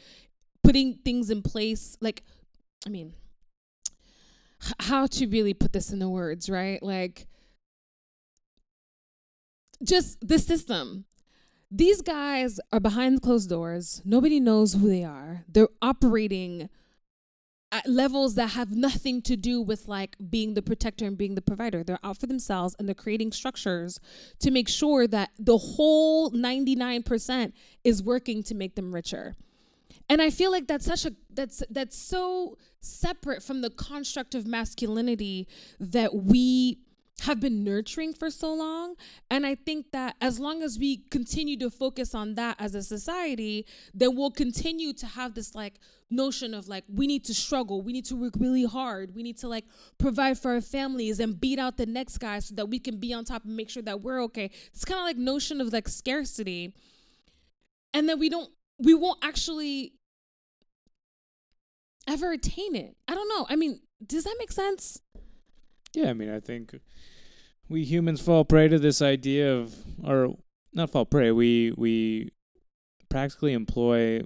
putting 0.63 0.95
things 1.05 1.29
in 1.29 1.41
place 1.41 1.97
like 2.01 2.23
i 2.85 2.89
mean 2.89 3.13
how 4.81 5.07
to 5.07 5.27
really 5.27 5.53
put 5.53 5.73
this 5.73 5.91
in 5.91 5.99
the 5.99 6.09
words 6.09 6.49
right? 6.49 6.81
Like 6.81 7.27
just 9.83 10.17
the 10.25 10.39
system. 10.39 11.05
These 11.71 12.01
guys 12.01 12.59
are 12.73 12.79
behind 12.79 13.21
closed 13.21 13.49
doors. 13.49 14.01
Nobody 14.03 14.39
knows 14.39 14.73
who 14.73 14.89
they 14.89 15.03
are. 15.03 15.45
They're 15.47 15.69
operating 15.81 16.69
at 17.71 17.87
levels 17.87 18.35
that 18.35 18.51
have 18.51 18.71
nothing 18.71 19.21
to 19.21 19.35
do 19.35 19.61
with 19.61 19.87
like 19.87 20.15
being 20.29 20.55
the 20.55 20.61
protector 20.61 21.05
and 21.05 21.17
being 21.17 21.35
the 21.35 21.41
provider. 21.41 21.83
They're 21.83 21.99
out 22.03 22.17
for 22.17 22.27
themselves 22.27 22.75
and 22.79 22.87
they're 22.87 22.95
creating 22.95 23.31
structures 23.31 23.99
to 24.39 24.51
make 24.51 24.67
sure 24.67 25.07
that 25.07 25.31
the 25.37 25.57
whole 25.57 26.31
99% 26.31 27.53
is 27.83 28.01
working 28.01 28.41
to 28.43 28.55
make 28.55 28.75
them 28.75 28.93
richer. 28.93 29.35
And 30.09 30.21
I 30.21 30.31
feel 30.31 30.51
like 30.51 30.67
that's 30.67 30.85
such 30.85 31.05
a 31.05 31.13
that's 31.31 31.61
that's 31.69 31.95
so 31.95 32.57
separate 32.81 33.43
from 33.43 33.61
the 33.61 33.69
construct 33.69 34.33
of 34.33 34.47
masculinity 34.47 35.47
that 35.79 36.15
we 36.15 36.79
have 37.21 37.39
been 37.39 37.63
nurturing 37.63 38.13
for 38.13 38.29
so 38.29 38.53
long. 38.53 38.95
And 39.29 39.45
I 39.45 39.55
think 39.55 39.91
that 39.91 40.15
as 40.21 40.39
long 40.39 40.61
as 40.61 40.77
we 40.77 40.97
continue 41.09 41.57
to 41.59 41.69
focus 41.69 42.13
on 42.13 42.35
that 42.35 42.55
as 42.59 42.75
a 42.75 42.83
society, 42.83 43.65
then 43.93 44.15
we'll 44.15 44.31
continue 44.31 44.93
to 44.93 45.05
have 45.05 45.33
this 45.33 45.55
like 45.55 45.79
notion 46.09 46.53
of 46.53 46.67
like, 46.67 46.83
we 46.87 47.07
need 47.07 47.23
to 47.25 47.33
struggle, 47.33 47.81
we 47.81 47.93
need 47.93 48.05
to 48.05 48.15
work 48.15 48.33
really 48.39 48.65
hard, 48.65 49.15
we 49.15 49.23
need 49.23 49.37
to 49.37 49.47
like 49.47 49.65
provide 49.97 50.37
for 50.37 50.51
our 50.51 50.61
families 50.61 51.19
and 51.19 51.39
beat 51.39 51.59
out 51.59 51.77
the 51.77 51.85
next 51.85 52.17
guy 52.17 52.39
so 52.39 52.55
that 52.55 52.67
we 52.67 52.79
can 52.79 52.97
be 52.97 53.13
on 53.13 53.25
top 53.25 53.43
and 53.45 53.55
make 53.55 53.69
sure 53.69 53.83
that 53.83 54.01
we're 54.01 54.21
okay. 54.23 54.49
It's 54.73 54.85
kind 54.85 54.99
of 54.99 55.05
like 55.05 55.17
notion 55.17 55.61
of 55.61 55.71
like 55.71 55.87
scarcity. 55.87 56.73
And 57.93 58.07
then 58.07 58.19
we 58.19 58.29
don't, 58.29 58.51
we 58.77 58.93
won't 58.93 59.19
actually 59.23 59.93
ever 62.07 62.31
attain 62.31 62.75
it. 62.75 62.95
I 63.07 63.15
don't 63.15 63.29
know. 63.29 63.45
I 63.49 63.55
mean, 63.55 63.81
does 64.05 64.23
that 64.23 64.35
make 64.39 64.51
sense? 64.51 64.99
Yeah, 65.93 66.09
I 66.09 66.13
mean, 66.13 66.29
I 66.29 66.39
think 66.39 66.79
we 67.69 67.83
humans 67.83 68.19
fall 68.19 68.43
prey 68.43 68.67
to 68.67 68.79
this 68.79 69.01
idea 69.01 69.53
of, 69.55 69.75
or 70.03 70.35
not 70.73 70.89
fall 70.89 71.05
prey. 71.05 71.31
We 71.31 71.73
we 71.77 72.31
practically 73.09 73.53
employ 73.53 74.21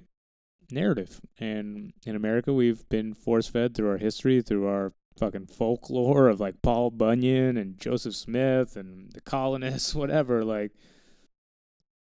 narrative, 0.70 1.20
and 1.38 1.92
in 2.06 2.16
America, 2.16 2.52
we've 2.52 2.88
been 2.88 3.14
force 3.14 3.46
fed 3.46 3.74
through 3.74 3.90
our 3.90 3.98
history, 3.98 4.42
through 4.42 4.66
our 4.66 4.92
fucking 5.16 5.46
folklore 5.46 6.28
of 6.28 6.40
like 6.40 6.62
Paul 6.62 6.90
Bunyan 6.90 7.56
and 7.56 7.78
Joseph 7.78 8.16
Smith 8.16 8.76
and 8.76 9.12
the 9.12 9.20
colonists, 9.20 9.94
whatever. 9.94 10.44
Like 10.44 10.72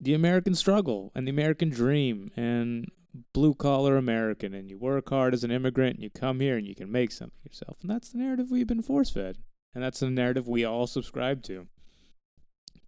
the 0.00 0.14
American 0.14 0.54
struggle 0.54 1.12
and 1.14 1.26
the 1.26 1.30
American 1.30 1.70
dream 1.70 2.30
and 2.36 2.90
blue 3.32 3.54
collar 3.54 3.96
American 3.96 4.54
and 4.54 4.70
you 4.70 4.78
work 4.78 5.08
hard 5.08 5.34
as 5.34 5.42
an 5.42 5.50
immigrant 5.50 5.94
and 5.94 6.02
you 6.02 6.10
come 6.10 6.40
here 6.40 6.56
and 6.56 6.66
you 6.66 6.74
can 6.74 6.90
make 6.90 7.10
something 7.10 7.38
yourself. 7.44 7.78
And 7.82 7.90
that's 7.90 8.10
the 8.10 8.18
narrative 8.18 8.50
we've 8.50 8.66
been 8.66 8.82
force 8.82 9.10
fed. 9.10 9.38
And 9.74 9.84
that's 9.84 10.00
the 10.00 10.10
narrative 10.10 10.48
we 10.48 10.64
all 10.64 10.86
subscribe 10.86 11.42
to. 11.44 11.66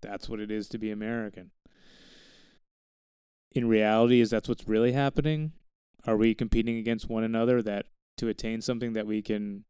That's 0.01 0.28
what 0.28 0.41
it 0.41 0.51
is 0.51 0.68
to 0.68 0.78
be 0.78 0.91
American. 0.91 1.51
In 3.53 3.68
reality, 3.68 4.20
is 4.20 4.31
that's 4.31 4.49
what's 4.49 4.68
really 4.68 4.93
happening? 4.93 5.53
Are 6.07 6.16
we 6.16 6.35
competing 6.35 6.78
against 6.78 7.09
one 7.09 7.24
another 7.24 7.62
that 7.62 7.87
to 8.16 8.28
attain 8.28 8.62
something 8.62 8.93
that 8.95 9.07
we 9.07 9.22
can, 9.22 9.64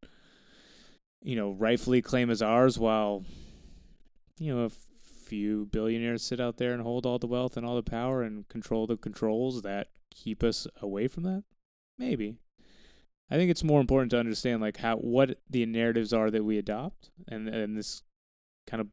you 1.23 1.35
know, 1.35 1.53
rightfully 1.53 2.03
claim 2.03 2.31
as 2.31 2.43
ours 2.43 2.79
while, 2.79 3.25
you 4.39 4.55
know, 4.55 4.65
a 4.65 4.71
few 4.71 5.67
billionaires 5.67 6.23
sit 6.23 6.41
out 6.41 6.59
there 6.59 6.73
and 6.73 6.83
hold 6.83 7.07
all 7.07 7.19
the 7.19 7.27
wealth 7.27 7.57
and 7.57 7.65
all 7.65 7.77
the 7.77 7.83
power 7.83 8.23
and 8.23 8.49
control 8.49 8.87
the 8.87 8.97
controls 8.97 9.63
that 9.63 9.89
keep 10.11 10.43
us 10.43 10.67
away 10.81 11.09
from 11.09 11.23
that? 11.25 11.45
Maybe. 11.99 12.37
I 13.31 13.37
think 13.37 13.51
it's 13.51 13.65
more 13.65 13.81
important 13.81 14.11
to 14.11 14.19
understand 14.19 14.61
like 14.61 14.79
how 14.79 14.97
what 14.97 15.39
the 15.49 15.65
narratives 15.67 16.13
are 16.13 16.31
that 16.31 16.45
we 16.45 16.59
adopt, 16.59 17.11
and 17.29 17.49
and 17.49 17.77
this 17.77 18.03
kind 18.67 18.81
of 18.81 18.89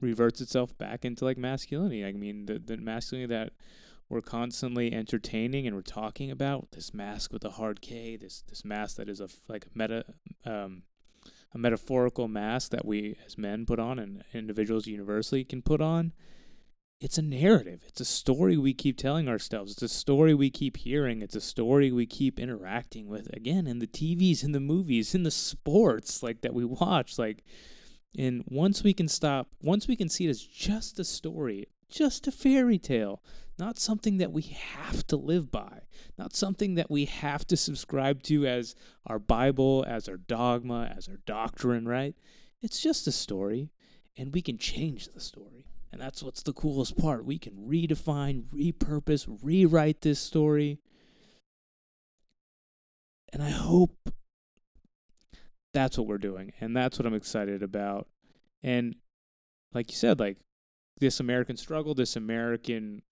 reverts 0.00 0.40
itself 0.40 0.76
back 0.76 1.04
into 1.04 1.24
like 1.24 1.38
masculinity. 1.38 2.04
I 2.04 2.12
mean, 2.12 2.46
the 2.46 2.58
the 2.58 2.76
masculinity 2.76 3.34
that 3.34 3.52
we're 4.08 4.20
constantly 4.20 4.92
entertaining 4.92 5.66
and 5.66 5.76
we're 5.76 5.82
talking 5.82 6.30
about 6.30 6.72
this 6.72 6.92
mask 6.92 7.32
with 7.32 7.44
a 7.44 7.50
hard 7.50 7.80
K, 7.80 8.16
this 8.16 8.42
this 8.48 8.64
mask 8.64 8.96
that 8.96 9.08
is 9.08 9.20
a 9.20 9.28
like 9.48 9.66
meta 9.74 10.04
um 10.44 10.82
a 11.52 11.58
metaphorical 11.58 12.28
mask 12.28 12.70
that 12.70 12.84
we 12.84 13.16
as 13.26 13.36
men 13.36 13.66
put 13.66 13.80
on 13.80 13.98
and 13.98 14.22
individuals 14.32 14.86
universally 14.86 15.44
can 15.44 15.62
put 15.62 15.80
on. 15.80 16.12
It's 17.00 17.16
a 17.16 17.22
narrative. 17.22 17.82
It's 17.86 18.00
a 18.00 18.04
story 18.04 18.58
we 18.58 18.74
keep 18.74 18.98
telling 18.98 19.26
ourselves. 19.26 19.72
It's 19.72 19.82
a 19.82 19.88
story 19.88 20.34
we 20.34 20.50
keep 20.50 20.76
hearing. 20.76 21.22
It's 21.22 21.34
a 21.34 21.40
story 21.40 21.90
we 21.90 22.04
keep 22.04 22.38
interacting 22.38 23.08
with 23.08 23.34
again 23.34 23.66
in 23.66 23.78
the 23.78 23.86
TVs, 23.86 24.44
in 24.44 24.52
the 24.52 24.60
movies, 24.60 25.14
in 25.14 25.22
the 25.22 25.30
sports 25.30 26.22
like 26.22 26.42
that 26.42 26.52
we 26.52 26.64
watch 26.64 27.18
like 27.18 27.42
and 28.18 28.42
once 28.48 28.82
we 28.82 28.92
can 28.92 29.08
stop, 29.08 29.48
once 29.62 29.86
we 29.86 29.96
can 29.96 30.08
see 30.08 30.26
it 30.26 30.30
as 30.30 30.42
just 30.42 30.98
a 30.98 31.04
story, 31.04 31.68
just 31.88 32.26
a 32.26 32.32
fairy 32.32 32.78
tale, 32.78 33.22
not 33.58 33.78
something 33.78 34.18
that 34.18 34.32
we 34.32 34.42
have 34.42 35.06
to 35.08 35.16
live 35.16 35.50
by, 35.50 35.82
not 36.18 36.34
something 36.34 36.74
that 36.74 36.90
we 36.90 37.04
have 37.04 37.46
to 37.46 37.56
subscribe 37.56 38.22
to 38.24 38.46
as 38.46 38.74
our 39.06 39.18
Bible, 39.18 39.84
as 39.86 40.08
our 40.08 40.16
dogma, 40.16 40.92
as 40.96 41.08
our 41.08 41.18
doctrine, 41.26 41.86
right? 41.86 42.16
It's 42.60 42.80
just 42.80 43.06
a 43.06 43.12
story, 43.12 43.70
and 44.16 44.34
we 44.34 44.42
can 44.42 44.58
change 44.58 45.08
the 45.08 45.20
story. 45.20 45.66
And 45.92 46.00
that's 46.00 46.22
what's 46.22 46.42
the 46.42 46.52
coolest 46.52 46.96
part. 46.96 47.24
We 47.24 47.38
can 47.38 47.66
redefine, 47.68 48.44
repurpose, 48.54 49.26
rewrite 49.42 50.02
this 50.02 50.20
story. 50.20 50.78
And 53.32 53.42
I 53.42 53.50
hope 53.50 54.12
that's 55.72 55.98
what 55.98 56.06
we're 56.06 56.18
doing. 56.18 56.52
And 56.60 56.76
that's 56.76 56.98
what 56.98 57.06
I'm 57.06 57.14
excited 57.14 57.62
about. 57.62 58.08
And 58.62 58.96
like 59.72 59.90
you 59.90 59.96
said, 59.96 60.20
like 60.20 60.38
this 60.98 61.20
American 61.20 61.56
struggle, 61.56 61.94
this 61.94 62.16
American 62.16 63.02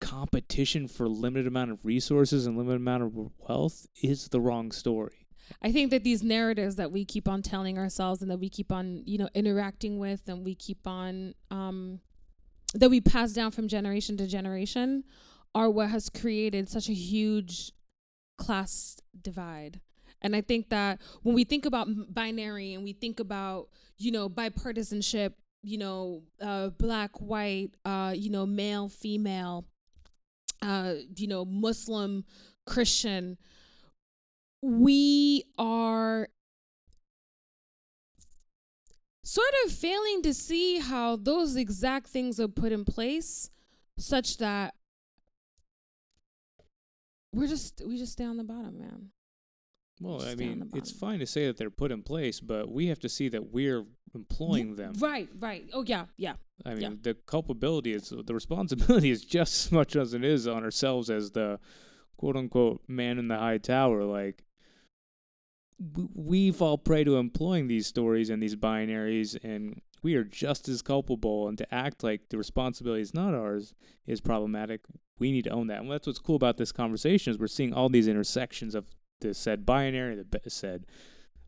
competition 0.00 0.86
for 0.86 1.08
limited 1.08 1.46
amount 1.46 1.72
of 1.72 1.84
resources 1.84 2.46
and 2.46 2.56
limited 2.56 2.76
amount 2.76 3.02
of 3.02 3.30
wealth 3.38 3.86
is 4.02 4.28
the 4.28 4.40
wrong 4.40 4.70
story. 4.70 5.27
I 5.62 5.72
think 5.72 5.90
that 5.90 6.04
these 6.04 6.22
narratives 6.22 6.76
that 6.76 6.92
we 6.92 7.04
keep 7.04 7.28
on 7.28 7.42
telling 7.42 7.78
ourselves 7.78 8.22
and 8.22 8.30
that 8.30 8.38
we 8.38 8.48
keep 8.48 8.70
on, 8.72 9.02
you 9.06 9.18
know, 9.18 9.28
interacting 9.34 9.98
with 9.98 10.28
and 10.28 10.44
we 10.44 10.54
keep 10.54 10.86
on 10.86 11.34
um 11.50 12.00
that 12.74 12.90
we 12.90 13.00
pass 13.00 13.32
down 13.32 13.50
from 13.50 13.66
generation 13.66 14.16
to 14.18 14.26
generation 14.26 15.04
are 15.54 15.70
what 15.70 15.88
has 15.88 16.08
created 16.08 16.68
such 16.68 16.88
a 16.88 16.92
huge 16.92 17.72
class 18.36 18.98
divide. 19.20 19.80
And 20.20 20.34
I 20.34 20.40
think 20.40 20.68
that 20.70 21.00
when 21.22 21.34
we 21.34 21.44
think 21.44 21.64
about 21.64 21.88
binary 22.12 22.74
and 22.74 22.84
we 22.84 22.92
think 22.92 23.20
about, 23.20 23.68
you 23.96 24.10
know, 24.10 24.28
bipartisanship, 24.28 25.32
you 25.62 25.78
know, 25.78 26.22
uh, 26.40 26.70
black, 26.70 27.20
white, 27.20 27.70
uh, 27.84 28.12
you 28.16 28.30
know, 28.30 28.44
male, 28.44 28.88
female, 28.88 29.64
uh, 30.62 30.94
you 31.16 31.26
know, 31.26 31.44
Muslim, 31.44 32.24
Christian, 32.66 33.38
we 34.62 35.44
are 35.58 36.28
sort 39.24 39.54
of 39.64 39.72
failing 39.72 40.22
to 40.22 40.34
see 40.34 40.78
how 40.78 41.16
those 41.16 41.56
exact 41.56 42.06
things 42.08 42.40
are 42.40 42.48
put 42.48 42.72
in 42.72 42.84
place 42.84 43.50
such 43.98 44.38
that 44.38 44.74
we're 47.34 47.46
just 47.46 47.82
we 47.86 47.98
just 47.98 48.12
stay 48.12 48.24
on 48.24 48.36
the 48.36 48.44
bottom 48.44 48.78
man. 48.78 49.10
Well 50.00 50.22
i 50.22 50.34
mean 50.34 50.70
it's 50.74 50.92
fine 50.92 51.18
to 51.18 51.26
say 51.26 51.46
that 51.46 51.56
they're 51.56 51.70
put 51.70 51.90
in 51.90 52.02
place 52.02 52.40
but 52.40 52.70
we 52.70 52.86
have 52.86 53.00
to 53.00 53.08
see 53.08 53.28
that 53.30 53.52
we're 53.52 53.84
employing 54.14 54.76
them. 54.76 54.94
right 55.00 55.28
right. 55.38 55.66
Oh 55.72 55.82
yeah 55.84 56.06
yeah 56.16 56.34
i 56.64 56.70
mean 56.70 56.80
yeah. 56.80 56.90
the 57.02 57.14
culpability 57.26 57.92
is 57.92 58.12
the 58.24 58.32
responsibility 58.32 59.10
is 59.16 59.24
just 59.24 59.66
as 59.66 59.72
much 59.72 59.96
as 59.96 60.14
it 60.14 60.24
is 60.24 60.46
on 60.46 60.64
ourselves 60.64 61.10
as 61.10 61.32
the 61.32 61.58
quote 62.18 62.36
unquote 62.36 62.82
man 62.86 63.18
in 63.18 63.28
the 63.28 63.38
high 63.38 63.56
tower. 63.56 64.04
Like 64.04 64.44
we 66.14 66.50
fall 66.50 66.76
prey 66.78 67.04
to 67.04 67.16
employing 67.16 67.68
these 67.68 67.86
stories 67.86 68.30
and 68.30 68.42
these 68.42 68.56
binaries 68.56 69.38
and 69.44 69.80
we 70.02 70.14
are 70.14 70.24
just 70.24 70.68
as 70.68 70.82
culpable. 70.82 71.48
And 71.48 71.58
to 71.58 71.74
act 71.74 72.02
like 72.02 72.28
the 72.28 72.38
responsibility 72.38 73.02
is 73.02 73.14
not 73.14 73.34
ours 73.34 73.74
is 74.06 74.20
problematic. 74.20 74.82
We 75.18 75.32
need 75.32 75.44
to 75.44 75.50
own 75.50 75.66
that. 75.68 75.80
And 75.80 75.90
that's 75.90 76.06
what's 76.06 76.18
cool 76.18 76.36
about 76.36 76.56
this 76.56 76.72
conversation 76.72 77.32
is 77.32 77.38
we're 77.38 77.48
seeing 77.48 77.72
all 77.72 77.88
these 77.88 78.08
intersections 78.08 78.74
of 78.74 78.86
the 79.20 79.34
said 79.34 79.66
binary 79.66 80.14
the 80.14 80.50
said 80.50 80.86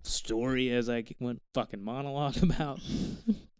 story 0.03 0.71
as 0.71 0.89
i 0.89 1.05
went 1.21 1.41
fucking 1.55 1.83
monologue 1.83 2.37
about. 2.43 2.81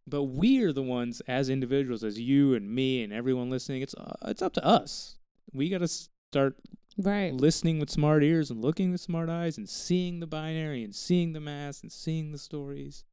But 0.07 0.25
we 0.25 0.63
are 0.65 0.73
the 0.73 0.83
ones 0.83 1.23
as 1.29 1.49
individuals 1.49 2.03
as 2.03 2.19
you 2.19 2.55
and 2.55 2.69
me 2.69 3.05
and 3.05 3.13
everyone 3.13 3.51
listening 3.51 3.83
it's 3.83 3.95
uh, 3.95 4.17
it's 4.27 4.43
up 4.43 4.53
to 4.55 4.65
us. 4.65 5.19
We 5.53 5.69
got 5.69 5.79
to 5.79 6.09
start 6.31 6.55
right 6.97 7.35
listening 7.35 7.81
with 7.81 7.91
smart 7.91 8.23
ears 8.23 8.51
and 8.51 8.63
looking 8.63 8.93
with 8.93 9.01
smart 9.01 9.29
eyes 9.29 9.59
and 9.59 9.69
seeing 9.69 10.21
the 10.21 10.27
binary 10.27 10.85
and 10.85 10.95
seeing 10.95 11.33
the 11.33 11.41
mass 11.41 11.83
and 11.83 11.91
seeing 11.91 12.31
the 12.31 12.39
stories 12.39 13.05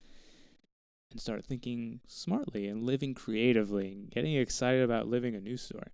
and 1.11 1.19
start 1.19 1.43
thinking 1.43 1.99
smartly 2.07 2.67
and 2.67 2.83
living 2.83 3.15
creatively 3.15 3.91
and 3.91 4.11
getting 4.11 4.35
excited 4.35 4.83
about 4.83 5.07
living 5.07 5.35
a 5.35 5.39
new 5.39 5.57
story. 5.57 5.89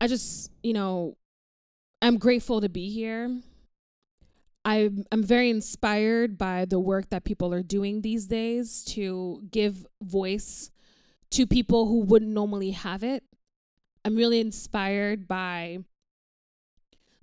I 0.00 0.08
just, 0.08 0.50
you 0.62 0.72
know, 0.72 1.16
I'm 2.02 2.18
grateful 2.18 2.60
to 2.60 2.68
be 2.68 2.90
here. 2.90 3.40
I'm 4.64 5.04
I'm 5.10 5.24
very 5.24 5.48
inspired 5.48 6.36
by 6.36 6.66
the 6.66 6.78
work 6.78 7.10
that 7.10 7.24
people 7.24 7.54
are 7.54 7.62
doing 7.62 8.02
these 8.02 8.26
days 8.26 8.84
to 8.90 9.42
give 9.50 9.86
voice 10.02 10.70
to 11.30 11.46
people 11.46 11.86
who 11.86 12.00
wouldn't 12.00 12.30
normally 12.30 12.72
have 12.72 13.02
it. 13.02 13.24
I'm 14.04 14.16
really 14.16 14.40
inspired 14.40 15.26
by 15.26 15.78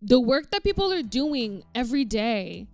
the 0.02 0.20
work 0.20 0.52
that 0.52 0.64
people 0.64 0.92
are 0.94 1.04
doing 1.04 1.64
every 1.76 2.06
day 2.06 2.68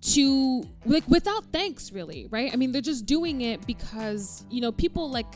to 0.00 0.64
like 0.84 1.06
without 1.08 1.44
thanks 1.52 1.92
really, 1.92 2.26
right? 2.30 2.52
I 2.52 2.56
mean, 2.56 2.72
they're 2.72 2.80
just 2.80 3.06
doing 3.06 3.42
it 3.42 3.66
because, 3.66 4.44
you 4.50 4.60
know, 4.60 4.72
people 4.72 5.10
like 5.10 5.34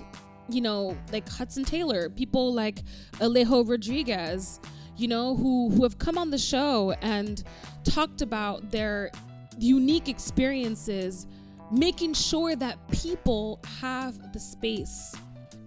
you 0.48 0.60
know, 0.60 0.96
like 1.12 1.28
Hudson 1.28 1.64
Taylor, 1.64 2.10
people 2.10 2.52
like 2.52 2.82
Alejo 3.14 3.68
Rodriguez, 3.68 4.60
you 4.96 5.08
know, 5.08 5.36
who 5.36 5.70
who 5.70 5.82
have 5.82 5.98
come 5.98 6.18
on 6.18 6.30
the 6.30 6.38
show 6.38 6.92
and 7.00 7.42
talked 7.84 8.22
about 8.22 8.70
their 8.70 9.10
unique 9.58 10.08
experiences, 10.08 11.26
making 11.70 12.14
sure 12.14 12.56
that 12.56 12.76
people 12.90 13.60
have 13.80 14.32
the 14.32 14.38
space. 14.38 15.14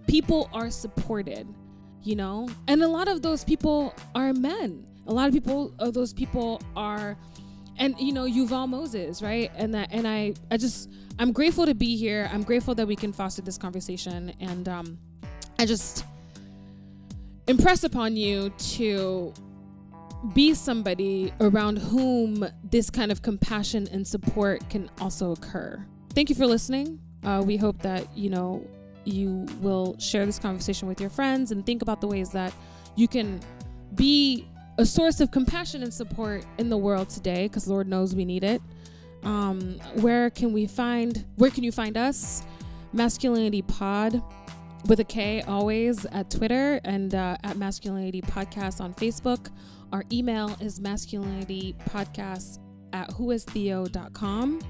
People 0.06 0.48
are 0.52 0.70
supported, 0.70 1.46
you 2.02 2.14
know? 2.16 2.48
And 2.68 2.82
a 2.82 2.88
lot 2.88 3.08
of 3.08 3.22
those 3.22 3.44
people 3.44 3.94
are 4.14 4.32
men. 4.32 4.86
A 5.06 5.12
lot 5.12 5.28
of 5.28 5.34
people 5.34 5.72
of 5.78 5.94
those 5.94 6.12
people 6.12 6.60
are 6.74 7.16
and 7.78 7.98
you 7.98 8.12
know 8.12 8.24
Yuval 8.24 8.68
Moses, 8.68 9.22
right? 9.22 9.50
And 9.56 9.74
that 9.74 9.88
and 9.92 10.06
I 10.06 10.34
I 10.50 10.56
just 10.56 10.90
I'm 11.18 11.32
grateful 11.32 11.66
to 11.66 11.74
be 11.74 11.96
here. 11.96 12.28
I'm 12.32 12.42
grateful 12.42 12.74
that 12.74 12.86
we 12.86 12.96
can 12.96 13.12
foster 13.12 13.42
this 13.42 13.58
conversation 13.58 14.32
and 14.40 14.68
um 14.68 14.98
I 15.58 15.66
just 15.66 16.04
impress 17.46 17.84
upon 17.84 18.16
you 18.16 18.50
to 18.58 19.32
be 20.34 20.54
somebody 20.54 21.32
around 21.40 21.78
whom 21.78 22.46
this 22.70 22.90
kind 22.90 23.12
of 23.12 23.22
compassion 23.22 23.88
and 23.92 24.06
support 24.06 24.68
can 24.70 24.90
also 25.00 25.32
occur. 25.32 25.84
Thank 26.14 26.30
you 26.30 26.34
for 26.34 26.46
listening. 26.46 26.98
Uh, 27.22 27.42
we 27.44 27.56
hope 27.56 27.80
that 27.82 28.16
you 28.16 28.30
know 28.30 28.66
you 29.04 29.46
will 29.60 29.96
share 29.98 30.26
this 30.26 30.38
conversation 30.38 30.88
with 30.88 31.00
your 31.00 31.10
friends 31.10 31.52
and 31.52 31.64
think 31.64 31.82
about 31.82 32.00
the 32.00 32.06
ways 32.06 32.30
that 32.30 32.52
you 32.96 33.06
can 33.06 33.40
be 33.94 34.48
a 34.78 34.84
source 34.86 35.20
of 35.20 35.30
compassion 35.30 35.82
and 35.82 35.92
support 35.92 36.44
in 36.58 36.68
the 36.68 36.76
world 36.76 37.08
today 37.08 37.46
because 37.48 37.66
lord 37.66 37.88
knows 37.88 38.14
we 38.14 38.24
need 38.24 38.44
it. 38.44 38.60
Um, 39.22 39.80
where 39.94 40.30
can 40.30 40.52
we 40.52 40.66
find 40.66 41.24
where 41.36 41.50
can 41.50 41.64
you 41.64 41.72
find 41.72 41.96
us? 41.96 42.44
Masculinity 42.92 43.62
pod 43.62 44.22
with 44.86 45.00
a 45.00 45.04
k 45.04 45.42
always 45.42 46.04
at 46.06 46.30
twitter 46.30 46.80
and 46.84 47.14
uh, 47.14 47.36
at 47.42 47.56
masculinity 47.56 48.22
podcast 48.22 48.80
on 48.80 48.94
facebook. 48.94 49.50
Our 49.92 50.04
email 50.12 50.54
is 50.60 50.80
masculinity 50.80 51.74
podcast 51.90 52.58
at 52.92 53.08
whoistheo.com 53.10 54.60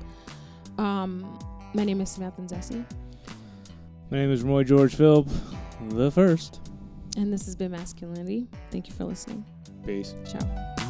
um, 0.78 1.38
my 1.74 1.84
name 1.84 2.00
is 2.00 2.10
samantha 2.10 2.42
Zessi, 2.42 2.84
My 4.10 4.18
name 4.18 4.30
is 4.30 4.42
Roy 4.42 4.62
George 4.62 4.94
Philp, 4.94 5.28
the 5.88 6.10
first. 6.10 6.60
and 7.16 7.32
this 7.32 7.44
has 7.46 7.56
been 7.56 7.72
masculinity. 7.72 8.48
Thank 8.70 8.88
you 8.88 8.94
for 8.94 9.04
listening 9.04 9.44
Peace. 9.86 10.14
ciao 10.26 10.85